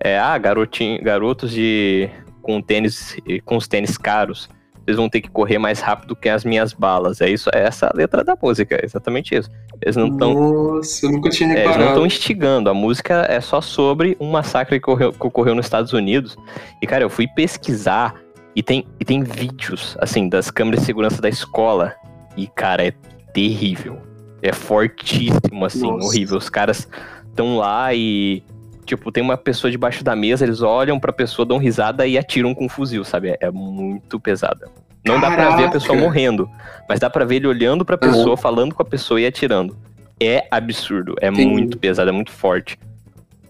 é, 0.00 0.18
ah, 0.18 0.36
garotinho, 0.38 1.02
garotos 1.02 1.50
de 1.50 2.08
com 2.46 2.62
tênis 2.62 3.16
com 3.44 3.56
os 3.56 3.66
tênis 3.66 3.98
caros, 3.98 4.48
eles 4.86 4.96
vão 4.96 5.08
ter 5.08 5.20
que 5.20 5.28
correr 5.28 5.58
mais 5.58 5.80
rápido 5.80 6.14
que 6.14 6.28
as 6.28 6.44
minhas 6.44 6.72
balas. 6.72 7.20
É 7.20 7.28
isso, 7.28 7.50
é 7.52 7.64
essa 7.64 7.88
a 7.88 7.92
letra 7.92 8.22
da 8.22 8.38
música, 8.40 8.76
é 8.76 8.84
exatamente 8.84 9.34
isso. 9.34 9.50
Eles 9.82 9.96
não 9.96 10.06
estão 10.06 10.32
Nossa, 10.32 11.04
eu 11.04 11.10
nunca 11.10 11.28
tinha 11.28 11.48
é, 11.48 11.52
eles 11.52 11.64
não 11.64 11.72
reparado. 11.72 11.90
estão 11.90 12.06
instigando. 12.06 12.70
A 12.70 12.74
música 12.74 13.26
é 13.28 13.40
só 13.40 13.60
sobre 13.60 14.16
um 14.20 14.30
massacre 14.30 14.78
que 14.78 14.88
ocorreu, 14.88 15.12
que 15.12 15.26
ocorreu 15.26 15.56
nos 15.56 15.66
Estados 15.66 15.92
Unidos. 15.92 16.36
E, 16.80 16.86
cara, 16.86 17.02
eu 17.02 17.10
fui 17.10 17.26
pesquisar 17.26 18.14
e 18.54 18.62
tem, 18.62 18.86
e 19.00 19.04
tem 19.04 19.24
vídeos, 19.24 19.96
assim, 20.00 20.28
das 20.28 20.52
câmeras 20.52 20.80
de 20.80 20.86
segurança 20.86 21.20
da 21.20 21.28
escola. 21.28 21.92
E, 22.36 22.46
cara, 22.46 22.86
é 22.86 22.92
terrível. 23.34 23.98
É 24.40 24.52
fortíssimo, 24.52 25.64
assim, 25.64 25.90
Nossa. 25.90 26.06
horrível. 26.06 26.38
Os 26.38 26.48
caras 26.48 26.88
estão 27.28 27.56
lá 27.56 27.92
e. 27.92 28.44
Tipo, 28.86 29.12
tem 29.12 29.22
uma 29.22 29.36
pessoa 29.36 29.70
debaixo 29.70 30.02
da 30.04 30.16
mesa, 30.16 30.44
eles 30.44 30.62
olham 30.62 30.98
pra 30.98 31.12
pessoa, 31.12 31.44
dão 31.44 31.58
risada 31.58 32.06
e 32.06 32.16
atiram 32.16 32.54
com 32.54 32.66
um 32.66 32.68
fuzil, 32.68 33.04
sabe? 33.04 33.36
É, 33.40 33.50
muito 33.50 34.18
pesada. 34.18 34.70
Não 35.04 35.20
dá 35.20 35.30
pra 35.30 35.56
ver 35.56 35.64
a 35.64 35.70
pessoa 35.70 35.90
Caraca. 35.90 36.04
morrendo, 36.04 36.50
mas 36.88 36.98
dá 36.98 37.10
pra 37.10 37.24
ver 37.24 37.36
ele 37.36 37.46
olhando 37.46 37.84
pra 37.84 37.98
pessoa, 37.98 38.36
falando 38.36 38.74
com 38.74 38.82
a 38.82 38.86
pessoa 38.86 39.20
e 39.20 39.26
atirando. 39.26 39.76
É 40.20 40.46
absurdo, 40.50 41.14
é 41.20 41.28
Entendi. 41.28 41.46
muito 41.46 41.78
pesado, 41.78 42.08
é 42.08 42.12
muito 42.12 42.32
forte. 42.32 42.78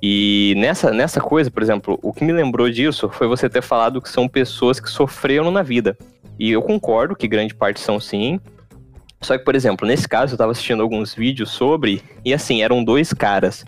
E 0.02 0.54
nessa, 0.56 0.90
nessa 0.90 1.20
coisa, 1.20 1.50
por 1.50 1.62
exemplo, 1.62 1.98
o 2.02 2.12
que 2.12 2.24
me 2.24 2.32
lembrou 2.32 2.68
disso 2.70 3.08
foi 3.08 3.26
você 3.26 3.48
ter 3.48 3.62
falado 3.62 4.02
que 4.02 4.08
são 4.08 4.28
pessoas 4.28 4.80
que 4.80 4.90
sofreram 4.90 5.50
na 5.50 5.62
vida. 5.62 5.96
E 6.38 6.50
eu 6.50 6.62
concordo 6.62 7.16
que 7.16 7.26
grande 7.28 7.54
parte 7.54 7.80
são 7.80 7.98
sim. 7.98 8.38
Só 9.22 9.38
que, 9.38 9.44
por 9.44 9.54
exemplo, 9.54 9.86
nesse 9.86 10.06
caso 10.06 10.34
eu 10.34 10.38
tava 10.38 10.52
assistindo 10.52 10.82
alguns 10.82 11.14
vídeos 11.14 11.50
sobre, 11.50 12.02
e 12.24 12.34
assim, 12.34 12.62
eram 12.62 12.84
dois 12.84 13.12
caras. 13.14 13.64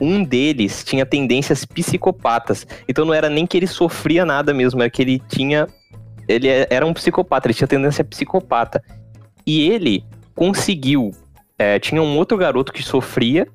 Um 0.00 0.24
deles 0.24 0.82
tinha 0.82 1.04
tendências 1.04 1.64
psicopatas. 1.64 2.66
Então 2.88 3.04
não 3.04 3.12
era 3.12 3.28
nem 3.28 3.46
que 3.46 3.56
ele 3.56 3.66
sofria 3.66 4.24
nada 4.24 4.54
mesmo, 4.54 4.80
era 4.80 4.90
que 4.90 5.02
ele 5.02 5.20
tinha. 5.28 5.66
Ele 6.26 6.48
é- 6.48 6.66
era 6.70 6.86
um 6.86 6.92
psicopata, 6.94 7.46
ele 7.48 7.54
tinha 7.54 7.68
tendência 7.68 8.04
psicopata. 8.04 8.82
E 9.46 9.68
ele 9.68 10.04
conseguiu. 10.34 11.10
é, 11.58 11.78
tinha 11.78 12.02
um 12.02 12.16
outro 12.16 12.38
garoto 12.38 12.72
que 12.72 12.82
sofria. 12.82 13.46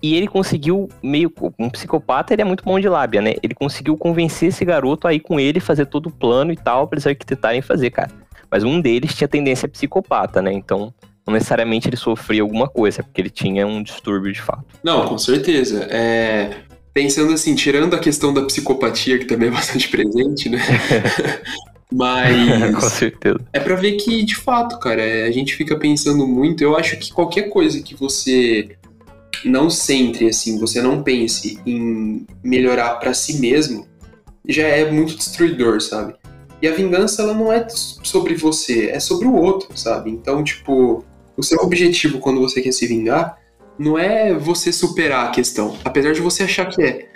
E 0.00 0.14
ele 0.14 0.28
conseguiu, 0.28 0.88
meio. 1.02 1.32
Um 1.58 1.68
psicopata, 1.68 2.32
ele 2.32 2.42
é 2.42 2.44
muito 2.44 2.64
bom 2.64 2.78
de 2.78 2.88
lábia, 2.88 3.20
né? 3.20 3.34
Ele 3.42 3.52
conseguiu 3.54 3.96
convencer 3.96 4.50
esse 4.50 4.64
garoto 4.64 5.08
a 5.08 5.12
ir 5.12 5.18
com 5.18 5.40
ele, 5.40 5.58
fazer 5.58 5.86
todo 5.86 6.06
o 6.06 6.10
plano 6.12 6.52
e 6.52 6.56
tal, 6.56 6.86
pra 6.86 6.96
eles 6.96 7.06
arquitetarem 7.06 7.60
fazer, 7.60 7.90
cara. 7.90 8.10
Mas 8.48 8.62
um 8.62 8.80
deles 8.80 9.14
tinha 9.14 9.26
tendência 9.26 9.66
psicopata, 9.68 10.40
né? 10.40 10.52
Então, 10.52 10.94
não 11.26 11.34
necessariamente 11.34 11.88
ele 11.88 11.96
sofria 11.96 12.42
alguma 12.42 12.68
coisa, 12.68 13.00
é 13.00 13.02
porque 13.02 13.20
ele 13.20 13.30
tinha 13.30 13.66
um 13.66 13.82
distúrbio 13.82 14.32
de 14.32 14.40
fato. 14.40 14.64
Não, 14.82 15.06
com 15.06 15.18
certeza. 15.18 15.84
É, 15.90 16.62
Pensando 16.94 17.32
assim, 17.32 17.54
tirando 17.54 17.94
a 17.94 17.98
questão 17.98 18.34
da 18.34 18.42
psicopatia, 18.42 19.18
que 19.18 19.24
também 19.24 19.48
é 19.48 19.52
bastante 19.52 19.88
presente, 19.88 20.48
né? 20.48 20.58
Com 21.88 21.98
Mas 21.98 22.84
certeza. 22.84 23.38
é 23.52 23.60
pra 23.60 23.74
ver 23.74 23.92
que, 23.92 24.22
de 24.24 24.34
fato, 24.34 24.78
cara, 24.78 25.02
é, 25.02 25.26
a 25.26 25.30
gente 25.30 25.54
fica 25.54 25.78
pensando 25.78 26.26
muito. 26.26 26.64
Eu 26.64 26.74
acho 26.74 26.96
que 26.96 27.12
qualquer 27.12 27.50
coisa 27.50 27.82
que 27.82 27.94
você 27.94 28.76
não 29.44 29.68
centre 29.68 30.26
assim, 30.26 30.58
você 30.58 30.80
não 30.80 31.02
pense 31.02 31.60
em 31.66 32.26
melhorar 32.42 32.94
para 32.94 33.12
si 33.12 33.38
mesmo, 33.38 33.86
já 34.48 34.66
é 34.66 34.90
muito 34.90 35.16
destruidor, 35.16 35.82
sabe? 35.82 36.14
E 36.62 36.68
a 36.68 36.72
vingança 36.72 37.22
ela 37.22 37.34
não 37.34 37.52
é 37.52 37.66
sobre 37.68 38.34
você, 38.36 38.88
é 38.88 38.98
sobre 38.98 39.26
o 39.26 39.34
outro, 39.34 39.76
sabe? 39.76 40.10
Então, 40.10 40.42
tipo, 40.42 41.04
o 41.36 41.42
seu 41.42 41.58
objetivo 41.60 42.18
quando 42.18 42.40
você 42.40 42.60
quer 42.60 42.72
se 42.72 42.86
vingar 42.86 43.38
não 43.78 43.98
é 43.98 44.34
você 44.34 44.72
superar 44.72 45.26
a 45.26 45.30
questão, 45.30 45.76
apesar 45.84 46.12
de 46.12 46.20
você 46.20 46.42
achar 46.42 46.66
que 46.66 46.82
é. 46.82 47.08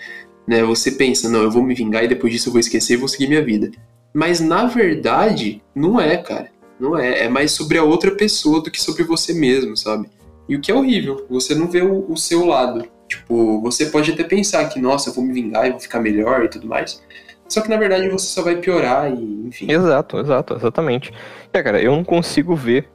Né? 0.47 0.63
Você 0.65 0.93
pensa, 0.93 1.29
não, 1.29 1.43
eu 1.43 1.51
vou 1.51 1.63
me 1.63 1.75
vingar 1.75 2.05
e 2.05 2.09
depois 2.09 2.33
disso 2.33 2.49
eu 2.49 2.53
vou 2.53 2.61
esquecer 2.61 2.95
e 2.95 2.97
vou 2.97 3.09
seguir 3.09 3.29
minha 3.29 3.45
vida. 3.45 3.71
Mas 4.15 4.41
na 4.41 4.67
verdade, 4.67 5.63
não 5.75 6.01
é, 6.01 6.17
cara. 6.17 6.51
Não 6.79 6.99
é. 6.99 7.25
É 7.25 7.29
mais 7.29 7.53
sobre 7.53 7.79
a 7.79 7.85
outra 7.85 8.11
pessoa 8.11 8.63
do 8.63 8.71
que 8.71 8.81
sobre 8.81 9.03
você 9.03 9.33
mesmo, 9.33 9.77
sabe? 9.77 10.09
E 10.49 10.57
o 10.57 10.61
que 10.61 10.71
é 10.71 10.75
horrível, 10.75 11.27
você 11.29 11.55
não 11.55 11.71
vê 11.71 11.83
o, 11.83 12.11
o 12.11 12.17
seu 12.17 12.47
lado. 12.47 12.87
Tipo, 13.09 13.61
você 13.61 13.87
pode 13.87 14.13
até 14.13 14.25
pensar 14.25 14.69
que, 14.69 14.81
nossa, 14.81 15.11
eu 15.11 15.15
vou 15.15 15.25
me 15.25 15.33
vingar 15.33 15.67
e 15.67 15.71
vou 15.71 15.81
ficar 15.81 16.01
melhor 16.01 16.45
e 16.45 16.49
tudo 16.49 16.67
mais. 16.67 17.03
Só 17.49 17.61
que 17.61 17.69
na 17.69 17.77
verdade 17.77 18.09
você 18.09 18.27
só 18.27 18.43
vai 18.43 18.57
piorar 18.57 19.13
e, 19.13 19.47
enfim. 19.47 19.71
Exato, 19.71 20.19
exato, 20.19 20.55
exatamente. 20.55 21.13
É, 21.53 21.63
cara, 21.63 21.81
eu 21.81 21.93
não 21.93 22.05
consigo 22.05 22.57
ver 22.57 22.89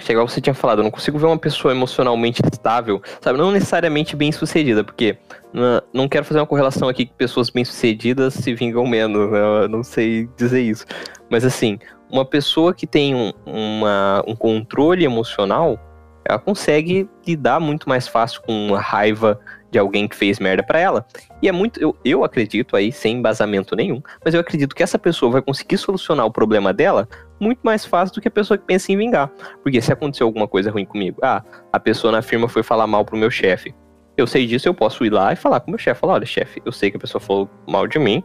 Chega 0.00 0.20
você 0.22 0.40
tinha 0.40 0.54
falado, 0.54 0.78
eu 0.80 0.84
não 0.84 0.90
consigo 0.90 1.18
ver 1.18 1.26
uma 1.26 1.38
pessoa 1.38 1.72
emocionalmente 1.72 2.42
estável, 2.52 3.00
sabe? 3.20 3.38
Não 3.38 3.52
necessariamente 3.52 4.16
bem 4.16 4.32
sucedida, 4.32 4.82
porque 4.82 5.16
não, 5.52 5.82
não 5.92 6.08
quero 6.08 6.24
fazer 6.24 6.40
uma 6.40 6.46
correlação 6.46 6.88
aqui 6.88 7.06
que 7.06 7.12
pessoas 7.12 7.48
bem 7.48 7.64
sucedidas 7.64 8.34
se 8.34 8.52
vingam 8.54 8.86
menos, 8.86 9.30
né? 9.30 9.38
eu 9.64 9.68
não 9.68 9.84
sei 9.84 10.28
dizer 10.36 10.60
isso. 10.60 10.84
Mas 11.30 11.44
assim, 11.44 11.78
uma 12.10 12.24
pessoa 12.24 12.74
que 12.74 12.86
tem 12.86 13.14
um, 13.14 13.32
uma, 13.46 14.22
um 14.26 14.34
controle 14.34 15.04
emocional, 15.04 15.78
ela 16.24 16.38
consegue 16.38 17.08
lidar 17.26 17.60
muito 17.60 17.88
mais 17.88 18.08
fácil 18.08 18.42
com 18.42 18.74
a 18.74 18.80
raiva 18.80 19.38
de 19.74 19.78
alguém 19.80 20.06
que 20.06 20.14
fez 20.14 20.38
merda 20.38 20.62
para 20.62 20.78
ela. 20.78 21.04
E 21.42 21.48
é 21.48 21.52
muito, 21.52 21.80
eu, 21.80 21.96
eu 22.04 22.22
acredito 22.22 22.76
aí, 22.76 22.92
sem 22.92 23.16
embasamento 23.16 23.74
nenhum, 23.74 24.00
mas 24.24 24.32
eu 24.32 24.40
acredito 24.40 24.72
que 24.72 24.84
essa 24.84 24.96
pessoa 24.96 25.32
vai 25.32 25.42
conseguir 25.42 25.76
solucionar 25.78 26.24
o 26.24 26.30
problema 26.30 26.72
dela 26.72 27.08
muito 27.40 27.58
mais 27.64 27.84
fácil 27.84 28.14
do 28.14 28.20
que 28.20 28.28
a 28.28 28.30
pessoa 28.30 28.56
que 28.56 28.64
pensa 28.64 28.92
em 28.92 28.96
vingar. 28.96 29.32
Porque 29.64 29.82
se 29.82 29.92
aconteceu 29.92 30.28
alguma 30.28 30.46
coisa 30.46 30.70
ruim 30.70 30.84
comigo, 30.84 31.18
ah, 31.24 31.42
a 31.72 31.80
pessoa 31.80 32.12
na 32.12 32.22
firma 32.22 32.48
foi 32.48 32.62
falar 32.62 32.86
mal 32.86 33.04
pro 33.04 33.16
meu 33.16 33.32
chefe. 33.32 33.74
Eu 34.16 34.28
sei 34.28 34.46
disso, 34.46 34.68
eu 34.68 34.74
posso 34.74 35.04
ir 35.04 35.12
lá 35.12 35.32
e 35.32 35.36
falar 35.36 35.58
com 35.58 35.66
o 35.66 35.70
meu 35.70 35.78
chefe. 35.78 36.00
Falar, 36.00 36.14
olha, 36.14 36.26
chefe, 36.26 36.62
eu 36.64 36.70
sei 36.70 36.88
que 36.92 36.96
a 36.96 37.00
pessoa 37.00 37.20
falou 37.20 37.50
mal 37.66 37.88
de 37.88 37.98
mim. 37.98 38.22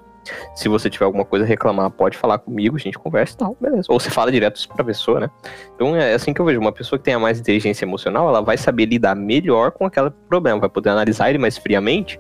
Se 0.55 0.67
você 0.67 0.89
tiver 0.89 1.05
alguma 1.05 1.25
coisa 1.25 1.45
a 1.45 1.47
reclamar, 1.47 1.89
pode 1.91 2.17
falar 2.17 2.39
comigo, 2.39 2.75
a 2.75 2.79
gente 2.79 2.97
conversa 2.97 3.33
e 3.33 3.37
tal, 3.37 3.57
beleza. 3.59 3.87
Ou 3.89 3.99
você 3.99 4.09
fala 4.09 4.31
direto 4.31 4.67
pra 4.69 4.83
pessoa, 4.83 5.19
né? 5.19 5.29
Então 5.75 5.95
é 5.95 6.13
assim 6.13 6.33
que 6.33 6.39
eu 6.39 6.45
vejo. 6.45 6.59
Uma 6.59 6.71
pessoa 6.71 6.99
que 6.99 7.05
tenha 7.05 7.19
mais 7.19 7.39
inteligência 7.39 7.85
emocional, 7.85 8.27
ela 8.27 8.41
vai 8.41 8.57
saber 8.57 8.85
lidar 8.85 9.15
melhor 9.15 9.71
com 9.71 9.85
aquele 9.85 10.11
problema, 10.27 10.59
vai 10.59 10.69
poder 10.69 10.89
analisar 10.89 11.29
ele 11.29 11.39
mais 11.39 11.57
friamente 11.57 12.19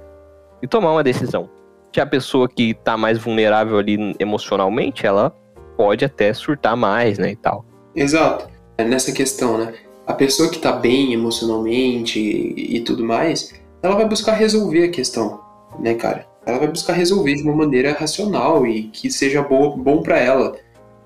e 0.61 0.67
tomar 0.67 0.91
uma 0.91 1.03
decisão. 1.03 1.49
Já 1.95 2.03
a 2.03 2.05
pessoa 2.05 2.47
que 2.47 2.73
tá 2.73 2.95
mais 2.95 3.17
vulnerável 3.17 3.77
ali 3.77 4.15
emocionalmente, 4.19 5.05
ela 5.05 5.33
pode 5.75 6.05
até 6.05 6.33
surtar 6.33 6.75
mais, 6.75 7.17
né, 7.17 7.31
e 7.31 7.35
tal. 7.35 7.65
Exato. 7.95 8.47
É 8.77 8.83
nessa 8.83 9.11
questão, 9.11 9.57
né? 9.57 9.73
A 10.05 10.13
pessoa 10.13 10.49
que 10.49 10.59
tá 10.59 10.71
bem 10.71 11.13
emocionalmente 11.13 12.19
e, 12.19 12.77
e 12.77 12.81
tudo 12.81 13.03
mais, 13.03 13.53
ela 13.81 13.95
vai 13.95 14.07
buscar 14.07 14.33
resolver 14.33 14.85
a 14.85 14.91
questão, 14.91 15.39
né, 15.79 15.93
cara? 15.93 16.27
Ela 16.49 16.59
vai 16.59 16.67
buscar 16.67 16.93
resolver 16.93 17.35
de 17.35 17.43
uma 17.43 17.55
maneira 17.55 17.93
racional 17.93 18.65
e 18.65 18.83
que 18.83 19.11
seja 19.11 19.41
boa, 19.41 19.75
bom 19.77 20.01
para 20.01 20.19
ela, 20.19 20.55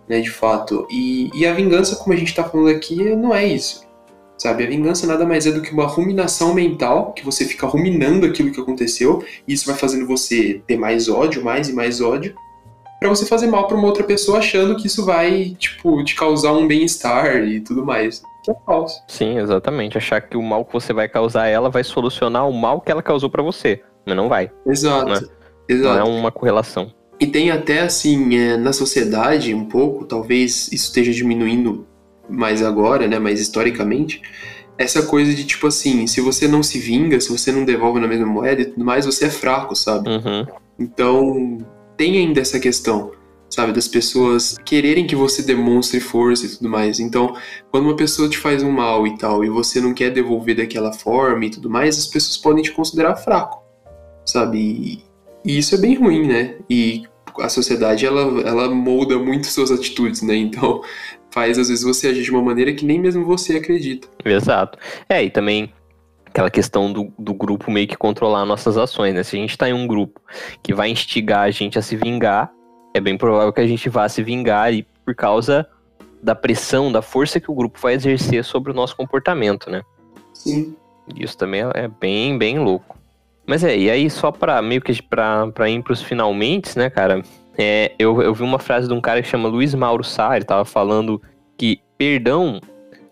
né, 0.08 0.19
de 0.21 0.32
fato. 0.32 0.88
E, 0.89 1.29
e 1.34 1.45
a 1.45 1.53
vingança, 1.53 1.95
como 1.97 2.13
a 2.13 2.17
gente 2.17 2.34
tá 2.34 2.43
falando 2.43 2.69
aqui, 2.69 3.15
não 3.15 3.34
é 3.34 3.45
isso. 3.45 3.84
Sabe, 4.38 4.63
a 4.63 4.67
vingança 4.67 5.08
nada 5.08 5.25
mais 5.25 5.45
é 5.45 5.51
do 5.51 5.62
que 5.62 5.71
uma 5.71 5.86
ruminação 5.86 6.53
mental, 6.53 7.13
que 7.13 7.23
você 7.23 7.45
fica 7.45 7.67
ruminando 7.67 8.25
aquilo 8.25 8.51
que 8.51 8.60
aconteceu, 8.60 9.23
e 9.47 9.53
isso 9.53 9.65
vai 9.65 9.75
fazendo 9.75 10.08
você 10.08 10.62
ter 10.67 10.77
mais 10.77 11.08
ódio, 11.08 11.43
mais 11.43 11.69
e 11.69 11.73
mais 11.73 12.01
ódio, 12.01 12.36
para 12.99 13.10
você 13.10 13.25
fazer 13.25 13.47
mal 13.47 13.67
para 13.67 13.77
uma 13.77 13.88
outra 13.88 14.03
pessoa 14.03 14.39
achando 14.39 14.75
que 14.77 14.88
isso 14.88 15.06
vai, 15.06 15.56
tipo, 15.60 16.03
te 16.03 16.15
causar 16.15 16.53
um 16.53 16.67
bem-estar 16.67 17.43
e 17.43 17.60
tudo 17.60 17.86
mais. 17.86 18.23
Que 18.43 18.51
é 18.51 18.56
falso. 18.65 19.01
Sim, 19.08 19.39
exatamente. 19.39 19.97
Achar 19.97 20.21
que 20.21 20.36
o 20.36 20.41
mal 20.41 20.65
que 20.65 20.73
você 20.73 20.91
vai 20.91 21.08
causar 21.08 21.43
a 21.43 21.47
ela 21.47 21.69
vai 21.69 21.84
solucionar 21.84 22.47
o 22.47 22.53
mal 22.53 22.82
que 22.82 22.91
ela 22.91 23.03
causou 23.03 23.29
para 23.29 23.43
você. 23.43 23.82
Mas 24.05 24.15
não 24.15 24.29
vai. 24.29 24.51
Exato. 24.65 25.09
Né? 25.09 25.21
Exato. 25.67 25.99
Não 25.99 26.15
é 26.15 26.19
uma 26.19 26.31
correlação. 26.31 26.91
E 27.19 27.27
tem 27.27 27.51
até 27.51 27.81
assim, 27.81 28.35
é, 28.35 28.57
na 28.57 28.73
sociedade, 28.73 29.53
um 29.53 29.65
pouco, 29.65 30.05
talvez 30.05 30.67
isso 30.71 30.85
esteja 30.87 31.11
diminuindo 31.11 31.87
mais 32.29 32.61
agora, 32.61 33.07
né? 33.07 33.19
Mas 33.19 33.39
historicamente, 33.39 34.21
essa 34.77 35.03
coisa 35.03 35.33
de 35.33 35.45
tipo 35.45 35.67
assim, 35.67 36.07
se 36.07 36.19
você 36.21 36.47
não 36.47 36.63
se 36.63 36.79
vinga, 36.79 37.19
se 37.19 37.29
você 37.29 37.51
não 37.51 37.63
devolve 37.63 37.99
na 37.99 38.07
mesma 38.07 38.25
moeda 38.25 38.61
e 38.61 38.65
tudo 38.65 38.83
mais, 38.83 39.05
você 39.05 39.25
é 39.25 39.29
fraco, 39.29 39.75
sabe? 39.75 40.09
Uhum. 40.09 40.45
Então, 40.79 41.57
tem 41.95 42.17
ainda 42.17 42.41
essa 42.41 42.59
questão, 42.59 43.11
sabe, 43.49 43.71
das 43.71 43.87
pessoas 43.87 44.57
quererem 44.65 45.05
que 45.05 45.15
você 45.15 45.43
demonstre 45.43 45.99
força 45.99 46.45
e 46.45 46.49
tudo 46.49 46.69
mais. 46.69 46.99
Então, 46.99 47.35
quando 47.71 47.85
uma 47.85 47.95
pessoa 47.95 48.27
te 48.27 48.37
faz 48.37 48.63
um 48.63 48.71
mal 48.71 49.05
e 49.05 49.17
tal, 49.17 49.45
e 49.45 49.49
você 49.49 49.79
não 49.79 49.93
quer 49.93 50.09
devolver 50.09 50.57
daquela 50.57 50.91
forma 50.91 51.45
e 51.45 51.51
tudo 51.51 51.69
mais, 51.69 51.97
as 51.97 52.07
pessoas 52.07 52.37
podem 52.37 52.63
te 52.63 52.71
considerar 52.71 53.15
fraco, 53.15 53.62
sabe? 54.25 54.57
E, 54.57 55.03
e 55.45 55.57
isso 55.57 55.75
é 55.75 55.77
bem 55.77 55.95
ruim, 55.95 56.27
né? 56.27 56.55
E 56.69 57.03
a 57.39 57.49
sociedade, 57.49 58.05
ela, 58.05 58.41
ela 58.41 58.69
molda 58.69 59.17
muito 59.17 59.47
suas 59.47 59.71
atitudes, 59.71 60.21
né? 60.21 60.36
Então, 60.36 60.81
faz 61.31 61.57
às 61.57 61.69
vezes 61.69 61.83
você 61.83 62.07
agir 62.07 62.23
de 62.23 62.31
uma 62.31 62.41
maneira 62.41 62.73
que 62.73 62.86
nem 62.86 62.99
mesmo 62.99 63.25
você 63.25 63.57
acredita. 63.57 64.07
Exato. 64.23 64.77
É, 65.09 65.23
e 65.23 65.29
também 65.29 65.73
aquela 66.25 66.49
questão 66.49 66.91
do, 66.91 67.13
do 67.17 67.33
grupo 67.33 67.69
meio 67.71 67.88
que 67.88 67.95
controlar 67.95 68.45
nossas 68.45 68.77
ações, 68.77 69.13
né? 69.13 69.23
Se 69.23 69.36
a 69.36 69.39
gente 69.39 69.57
tá 69.57 69.69
em 69.69 69.73
um 69.73 69.88
grupo 69.88 70.21
que 70.62 70.73
vai 70.73 70.89
instigar 70.89 71.41
a 71.41 71.51
gente 71.51 71.77
a 71.77 71.81
se 71.81 71.95
vingar, 71.95 72.51
é 72.93 72.99
bem 72.99 73.17
provável 73.17 73.51
que 73.51 73.62
a 73.62 73.67
gente 73.67 73.89
vá 73.89 74.07
se 74.07 74.23
vingar 74.23 74.73
e 74.73 74.83
por 75.05 75.15
causa 75.15 75.67
da 76.21 76.33
pressão, 76.33 76.91
da 76.91 77.01
força 77.01 77.39
que 77.39 77.51
o 77.51 77.55
grupo 77.55 77.77
vai 77.79 77.95
exercer 77.95 78.43
sobre 78.45 78.71
o 78.71 78.75
nosso 78.75 78.95
comportamento, 78.95 79.69
né? 79.69 79.81
Sim. 80.33 80.75
Isso 81.15 81.38
também 81.38 81.62
é 81.73 81.88
bem, 81.88 82.38
bem 82.38 82.59
louco. 82.59 82.97
Mas 83.45 83.63
é, 83.63 83.77
e 83.77 83.89
aí 83.89 84.10
só 84.10 84.32
pra 84.32 84.62
meio 84.62 84.82
que 84.82 85.01
pra, 85.01 85.47
pra 85.47 85.69
ir 85.69 85.84
pros 85.84 86.01
finalmente, 86.01 86.77
né, 86.77 86.89
cara? 86.89 87.21
É, 87.58 87.91
eu, 87.99 88.21
eu 88.21 88.34
vi 88.34 88.43
uma 88.43 88.60
frase 88.60 88.88
de 88.88 88.93
um 88.93 89.01
cara 89.01 89.21
que 89.21 89.27
chama 89.27 89.49
Luiz 89.49 89.75
Mauro 89.75 90.03
Sá, 90.03 90.36
ele 90.36 90.45
tava 90.45 90.65
falando 90.65 91.21
que 91.58 91.79
perdão 91.97 92.60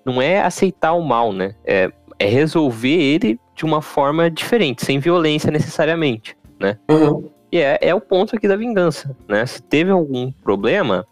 não 0.03 0.21
é 0.21 0.41
aceitar 0.41 0.93
o 0.93 1.01
mal, 1.01 1.31
né? 1.31 1.53
É 1.63 1.91
é 2.21 2.25
resolver 2.25 3.01
ele 3.01 3.39
de 3.55 3.65
uma 3.65 3.81
forma 3.81 4.29
diferente, 4.29 4.85
sem 4.85 4.99
violência 4.99 5.49
necessariamente, 5.49 6.37
né? 6.59 6.77
Uhum. 6.89 7.27
E 7.51 7.57
é, 7.57 7.79
é 7.81 7.95
o 7.95 7.99
ponto 7.99 8.35
aqui 8.35 8.47
da 8.47 8.55
vingança, 8.55 9.15
né? 9.27 9.43
Se 9.45 9.61
teve 9.61 9.89
algum 9.89 10.31
problema, 10.31 11.05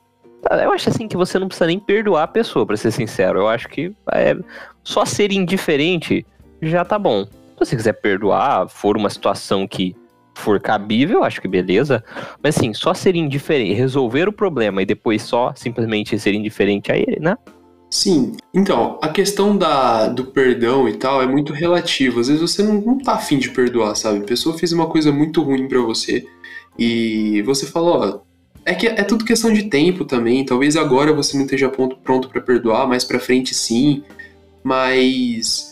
eu 0.64 0.72
acho 0.72 0.90
assim 0.90 1.08
que 1.08 1.18
você 1.18 1.40
não 1.40 1.48
precisa 1.48 1.66
nem 1.66 1.80
perdoar 1.80 2.24
a 2.24 2.28
pessoa, 2.28 2.66
para 2.66 2.78
ser 2.78 2.92
sincero. 2.92 3.40
Eu 3.40 3.48
acho 3.48 3.68
que 3.68 3.92
é, 4.14 4.38
só 4.84 5.04
ser 5.04 5.32
indiferente 5.32 6.26
já 6.62 6.86
tá 6.86 7.00
bom. 7.00 7.26
Se 7.60 7.66
você 7.66 7.76
quiser 7.76 7.94
perdoar, 7.94 8.70
for 8.70 8.96
uma 8.96 9.10
situação 9.10 9.68
que 9.68 9.96
for 10.36 10.60
cabível, 10.60 11.24
acho 11.24 11.42
que 11.42 11.48
beleza. 11.48 12.04
Mas 12.42 12.58
assim, 12.58 12.74
só 12.74 12.94
ser 12.94 13.16
indiferente, 13.16 13.74
resolver 13.74 14.28
o 14.28 14.34
problema 14.34 14.82
e 14.82 14.86
depois 14.86 15.22
só 15.22 15.54
simplesmente 15.56 16.18
ser 16.18 16.34
indiferente 16.34 16.92
a 16.92 16.98
ele, 16.98 17.20
né? 17.20 17.36
Sim. 17.92 18.34
Então, 18.54 19.00
a 19.02 19.10
questão 19.10 19.58
da, 19.58 20.08
do 20.08 20.26
perdão 20.26 20.88
e 20.88 20.94
tal 20.94 21.22
é 21.22 21.28
muito 21.28 21.52
relativo. 21.52 22.20
Às 22.20 22.28
vezes 22.28 22.42
você 22.42 22.64
não, 22.64 22.76
não 22.76 22.98
tá 22.98 23.16
afim 23.16 23.38
de 23.38 23.50
perdoar, 23.50 23.96
sabe? 23.96 24.20
A 24.20 24.24
pessoa 24.24 24.58
fez 24.58 24.72
uma 24.72 24.88
coisa 24.88 25.12
muito 25.12 25.42
ruim 25.42 25.68
para 25.68 25.80
você 25.82 26.26
e 26.78 27.42
você 27.42 27.66
falou, 27.66 28.00
ó, 28.00 28.20
é 28.64 28.76
que 28.76 28.88
é 28.88 29.04
tudo 29.04 29.26
questão 29.26 29.52
de 29.52 29.64
tempo 29.64 30.06
também. 30.06 30.46
Talvez 30.46 30.78
agora 30.78 31.12
você 31.12 31.36
não 31.36 31.44
esteja 31.44 31.68
pronto 31.70 32.30
para 32.30 32.42
perdoar, 32.42 32.88
mais 32.88 33.04
para 33.04 33.20
frente 33.20 33.56
sim. 33.56 34.04
Mas 34.64 35.69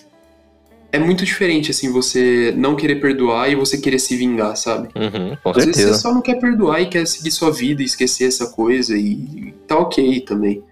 é 0.97 0.99
muito 0.99 1.23
diferente 1.23 1.71
assim 1.71 1.91
você 1.91 2.53
não 2.57 2.75
querer 2.75 2.95
perdoar 2.95 3.49
e 3.49 3.55
você 3.55 3.77
querer 3.77 3.99
se 3.99 4.15
vingar, 4.15 4.55
sabe? 4.57 4.89
Uhum, 4.95 5.37
com 5.43 5.49
Às 5.49 5.55
certeza. 5.55 5.65
vezes 5.65 5.95
você 5.95 6.01
só 6.01 6.13
não 6.13 6.21
quer 6.21 6.39
perdoar 6.39 6.81
e 6.81 6.87
quer 6.87 7.07
seguir 7.07 7.31
sua 7.31 7.51
vida 7.51 7.81
e 7.81 7.85
esquecer 7.85 8.27
essa 8.27 8.47
coisa 8.47 8.97
e, 8.97 9.53
tá 9.67 9.77
ok 9.77 10.21
também. 10.21 10.63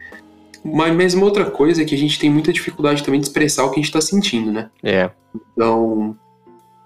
Mas 0.64 0.96
mesmo 0.96 1.24
outra 1.24 1.46
coisa 1.46 1.82
é 1.82 1.86
que 1.86 1.94
a 1.94 1.98
gente 1.98 2.20
tem 2.20 2.30
muita 2.30 2.52
dificuldade 2.52 3.04
também 3.04 3.20
de 3.20 3.28
expressar 3.28 3.66
o 3.66 3.70
que 3.70 3.80
a 3.80 3.84
gente 3.84 3.91
tá 3.91 4.02
sentindo, 4.02 4.52
né? 4.52 4.70
É. 4.84 5.12
Então, 5.54 6.18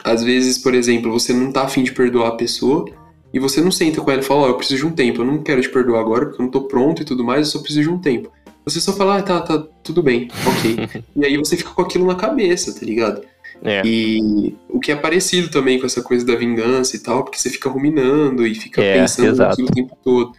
às 0.03 0.21
vezes, 0.21 0.57
por 0.57 0.73
exemplo, 0.73 1.11
você 1.11 1.33
não 1.33 1.51
tá 1.51 1.63
afim 1.63 1.83
de 1.83 1.93
perdoar 1.93 2.29
a 2.29 2.35
pessoa 2.35 2.85
e 3.33 3.39
você 3.39 3.61
não 3.61 3.71
senta 3.71 4.01
com 4.01 4.11
ela 4.11 4.21
e 4.21 4.23
fala, 4.23 4.41
ó, 4.41 4.45
oh, 4.45 4.47
eu 4.49 4.57
preciso 4.57 4.81
de 4.81 4.87
um 4.87 4.91
tempo, 4.91 5.21
eu 5.21 5.25
não 5.25 5.41
quero 5.41 5.61
te 5.61 5.69
perdoar 5.69 6.01
agora 6.01 6.25
porque 6.25 6.41
eu 6.41 6.45
não 6.45 6.51
tô 6.51 6.63
pronto 6.63 7.01
e 7.01 7.05
tudo 7.05 7.23
mais, 7.23 7.47
eu 7.47 7.53
só 7.53 7.59
preciso 7.59 7.83
de 7.83 7.89
um 7.89 7.99
tempo. 7.99 8.29
Você 8.65 8.81
só 8.81 8.93
fala, 8.93 9.17
ah, 9.17 9.23
tá, 9.23 9.41
tá, 9.41 9.65
tudo 9.83 10.03
bem, 10.03 10.27
ok. 10.45 11.03
e 11.15 11.25
aí 11.25 11.37
você 11.37 11.57
fica 11.57 11.71
com 11.71 11.81
aquilo 11.81 12.05
na 12.05 12.15
cabeça, 12.15 12.77
tá 12.77 12.85
ligado? 12.85 13.21
É. 13.63 13.81
E 13.85 14.55
o 14.69 14.79
que 14.79 14.91
é 14.91 14.95
parecido 14.95 15.49
também 15.49 15.79
com 15.79 15.85
essa 15.85 16.01
coisa 16.01 16.25
da 16.25 16.35
vingança 16.35 16.95
e 16.95 16.99
tal, 16.99 17.23
porque 17.23 17.37
você 17.37 17.49
fica 17.49 17.69
ruminando 17.69 18.45
e 18.45 18.55
fica 18.55 18.81
É, 18.81 18.99
pensando 18.99 19.29
exato. 19.29 19.49
naquilo 19.49 19.67
o 19.67 19.71
tempo 19.71 19.97
todo. 20.03 20.31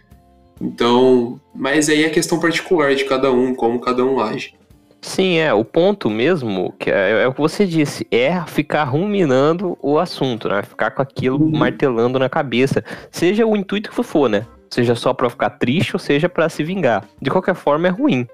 Então, 0.59 1.39
mas 1.55 1.89
aí 1.89 2.03
é 2.03 2.09
questão 2.09 2.39
particular 2.39 2.93
de 2.95 3.05
cada 3.05 3.31
um, 3.31 3.53
como 3.55 3.79
cada 3.79 4.05
um 4.05 4.19
age. 4.19 4.53
Sim, 5.01 5.37
é. 5.37 5.51
O 5.51 5.65
ponto 5.65 6.09
mesmo, 6.09 6.73
que 6.77 6.91
é, 6.91 7.23
é, 7.23 7.27
o 7.27 7.33
que 7.33 7.41
você 7.41 7.65
disse, 7.65 8.05
é 8.11 8.39
ficar 8.45 8.83
ruminando 8.83 9.75
o 9.81 9.97
assunto, 9.97 10.47
né? 10.47 10.61
Ficar 10.61 10.91
com 10.91 11.01
aquilo 11.01 11.41
uhum. 11.41 11.57
martelando 11.57 12.19
na 12.19 12.29
cabeça. 12.29 12.83
Seja 13.09 13.45
o 13.45 13.55
intuito 13.55 13.89
que 13.89 14.03
for, 14.03 14.29
né? 14.29 14.45
Seja 14.69 14.93
só 14.93 15.13
pra 15.13 15.29
ficar 15.29 15.49
triste 15.51 15.95
ou 15.95 15.99
seja 15.99 16.29
para 16.29 16.47
se 16.47 16.63
vingar. 16.63 17.03
De 17.19 17.31
qualquer 17.31 17.55
forma, 17.55 17.87
é 17.87 17.91
ruim. 17.91 18.27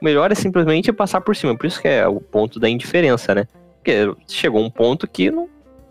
O 0.00 0.04
melhor 0.04 0.32
é 0.32 0.34
simplesmente 0.34 0.90
passar 0.92 1.20
por 1.20 1.36
cima. 1.36 1.56
Por 1.56 1.66
isso 1.66 1.80
que 1.80 1.88
é 1.88 2.08
o 2.08 2.20
ponto 2.20 2.58
da 2.58 2.68
indiferença, 2.68 3.34
né? 3.34 3.46
Porque 3.84 4.16
chegou 4.26 4.64
um 4.64 4.70
ponto 4.70 5.06
que 5.06 5.30
não, 5.30 5.46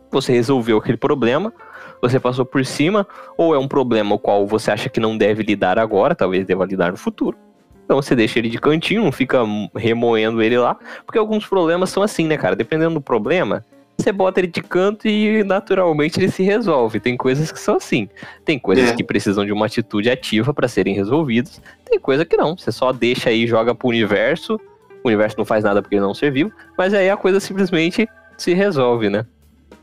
você 0.10 0.34
resolveu 0.34 0.80
aquele 0.80 0.98
problema, 0.98 1.54
você 2.02 2.20
passou 2.20 2.44
por 2.44 2.66
cima, 2.66 3.08
ou 3.38 3.54
é 3.54 3.60
um 3.60 3.68
problema 3.68 4.16
o 4.16 4.20
qual 4.20 4.48
você 4.48 4.72
acha 4.72 4.90
que 4.90 5.00
não 5.00 5.16
deve 5.16 5.44
lidar 5.44 5.78
agora, 5.78 6.16
talvez 6.16 6.44
deva 6.44 6.66
lidar 6.66 6.90
no 6.90 6.98
futuro. 6.98 7.38
Então 7.86 8.02
você 8.02 8.16
deixa 8.16 8.40
ele 8.40 8.50
de 8.50 8.58
cantinho, 8.58 9.04
não 9.04 9.12
fica 9.12 9.44
remoendo 9.76 10.42
ele 10.42 10.58
lá, 10.58 10.76
porque 11.06 11.20
alguns 11.20 11.46
problemas 11.46 11.92
são 11.92 12.02
assim, 12.02 12.26
né, 12.26 12.36
cara? 12.36 12.56
Dependendo 12.56 12.96
do 12.96 13.02
problema, 13.02 13.64
você 13.96 14.12
bota 14.12 14.40
ele 14.40 14.48
de 14.48 14.64
canto 14.64 15.08
e 15.08 15.44
naturalmente 15.44 16.20
ele 16.20 16.32
se 16.32 16.42
resolve. 16.42 17.00
Tem 17.00 17.16
coisas 17.16 17.52
que 17.52 17.60
são 17.60 17.76
assim. 17.76 18.10
Tem 18.44 18.58
coisas 18.58 18.90
é. 18.90 18.96
que 18.96 19.04
precisam 19.04 19.46
de 19.46 19.52
uma 19.52 19.68
atitude 19.68 20.10
ativa 20.10 20.52
para 20.52 20.68
serem 20.68 20.96
resolvidas. 20.96 21.62
Tem 21.86 22.00
coisa 22.00 22.26
que 22.26 22.36
não. 22.36 22.58
Você 22.58 22.72
só 22.72 22.92
deixa 22.92 23.30
aí, 23.30 23.46
joga 23.46 23.76
pro 23.76 23.88
universo. 23.88 24.60
O 25.04 25.08
universo 25.08 25.38
não 25.38 25.46
faz 25.46 25.64
nada 25.64 25.82
porque 25.82 25.96
ele 25.96 26.02
não 26.02 26.14
serviu. 26.14 26.52
Mas 26.78 26.94
aí 26.94 27.10
a 27.10 27.18
coisa 27.18 27.40
simplesmente 27.40 28.08
se 28.38 28.54
resolve, 28.54 29.10
né? 29.10 29.26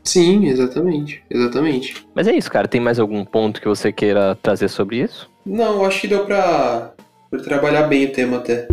Sim, 0.03 0.47
exatamente. 0.47 1.23
Exatamente. 1.29 2.07
Mas 2.15 2.27
é 2.27 2.33
isso, 2.33 2.49
cara. 2.49 2.67
Tem 2.67 2.81
mais 2.81 2.99
algum 2.99 3.23
ponto 3.23 3.61
que 3.61 3.67
você 3.67 3.91
queira 3.91 4.35
trazer 4.41 4.67
sobre 4.67 4.97
isso? 4.97 5.29
Não, 5.45 5.85
acho 5.85 6.01
que 6.01 6.07
deu 6.07 6.25
pra 6.25 6.93
por 7.29 7.41
trabalhar 7.41 7.83
bem 7.83 8.05
o 8.05 8.11
tema 8.11 8.37
até. 8.37 8.67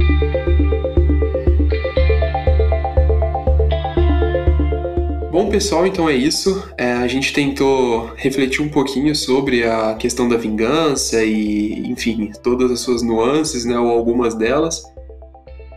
Bom, 5.30 5.48
pessoal, 5.48 5.86
então 5.86 6.08
é 6.08 6.14
isso. 6.14 6.68
É, 6.76 6.94
a 6.94 7.06
gente 7.06 7.32
tentou 7.32 8.10
refletir 8.16 8.60
um 8.60 8.68
pouquinho 8.68 9.14
sobre 9.14 9.64
a 9.64 9.94
questão 9.94 10.28
da 10.28 10.36
vingança 10.36 11.22
e, 11.22 11.88
enfim, 11.88 12.32
todas 12.42 12.72
as 12.72 12.80
suas 12.80 13.02
nuances, 13.02 13.64
né, 13.64 13.78
ou 13.78 13.88
algumas 13.88 14.34
delas. 14.34 14.82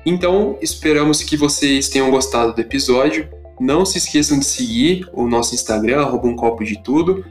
Então, 0.06 0.58
esperamos 0.62 1.22
que 1.22 1.38
vocês 1.38 1.90
tenham 1.90 2.10
gostado 2.10 2.54
do 2.54 2.62
episódio. 2.62 3.30
Não 3.60 3.86
se 3.86 3.98
esqueçam 3.98 4.40
de 4.40 4.46
seguir 4.46 5.08
o 5.14 5.28
nosso 5.28 5.54
Instagram, 5.54 6.02
arroba 6.02 6.28
um 6.28 6.36
copo 6.36 6.64
de 6.64 6.82
tudo. 6.82 7.24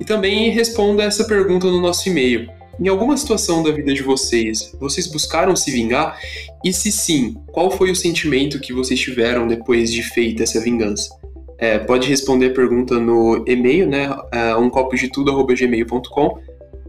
E 0.00 0.04
também 0.04 0.50
responda 0.50 1.02
essa 1.02 1.24
pergunta 1.24 1.66
no 1.66 1.80
nosso 1.80 2.08
e-mail, 2.08 2.48
em 2.80 2.88
alguma 2.88 3.16
situação 3.16 3.62
da 3.62 3.70
vida 3.70 3.94
de 3.94 4.02
vocês, 4.02 4.76
vocês 4.80 5.06
buscaram 5.06 5.54
se 5.54 5.70
vingar? 5.70 6.18
E 6.64 6.72
se 6.72 6.90
sim, 6.90 7.36
qual 7.52 7.70
foi 7.70 7.90
o 7.90 7.96
sentimento 7.96 8.60
que 8.60 8.72
vocês 8.72 8.98
tiveram 8.98 9.46
depois 9.46 9.92
de 9.92 10.02
feita 10.02 10.42
essa 10.42 10.60
vingança? 10.60 11.14
É, 11.56 11.78
pode 11.78 12.08
responder 12.08 12.46
a 12.46 12.52
pergunta 12.52 12.98
no 12.98 13.44
e-mail, 13.46 13.88
né? 13.88 14.10
Uh, 14.10 14.60
um 14.60 14.68
copo 14.68 14.96
de 14.96 15.08
tudo@gmail.com, 15.08 16.38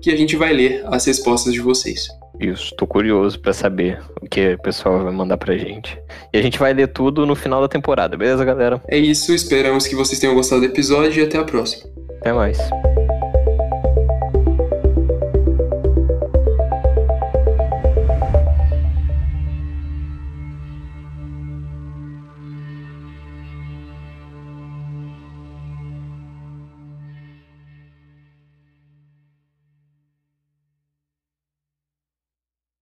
que 0.05 0.11
a 0.11 0.15
gente 0.15 0.35
vai 0.35 0.53
ler 0.53 0.83
as 0.85 1.03
respostas 1.05 1.51
de 1.51 1.59
vocês. 1.59 2.07
Isso, 2.39 2.75
tô 2.75 2.85
curioso 2.85 3.39
para 3.39 3.53
saber 3.53 3.99
o 4.21 4.29
que 4.29 4.53
o 4.53 4.61
pessoal 4.61 5.03
vai 5.03 5.11
mandar 5.11 5.35
pra 5.35 5.57
gente. 5.57 5.99
E 6.31 6.37
a 6.37 6.43
gente 6.43 6.59
vai 6.59 6.73
ler 6.75 6.89
tudo 6.89 7.25
no 7.25 7.35
final 7.35 7.59
da 7.59 7.67
temporada, 7.67 8.15
beleza, 8.15 8.45
galera? 8.45 8.79
É 8.87 8.99
isso, 8.99 9.33
esperamos 9.33 9.87
que 9.87 9.95
vocês 9.95 10.19
tenham 10.19 10.35
gostado 10.35 10.61
do 10.61 10.67
episódio 10.67 11.23
e 11.23 11.25
até 11.25 11.39
a 11.39 11.43
próxima. 11.43 11.89
Até 12.19 12.31
mais. 12.31 12.59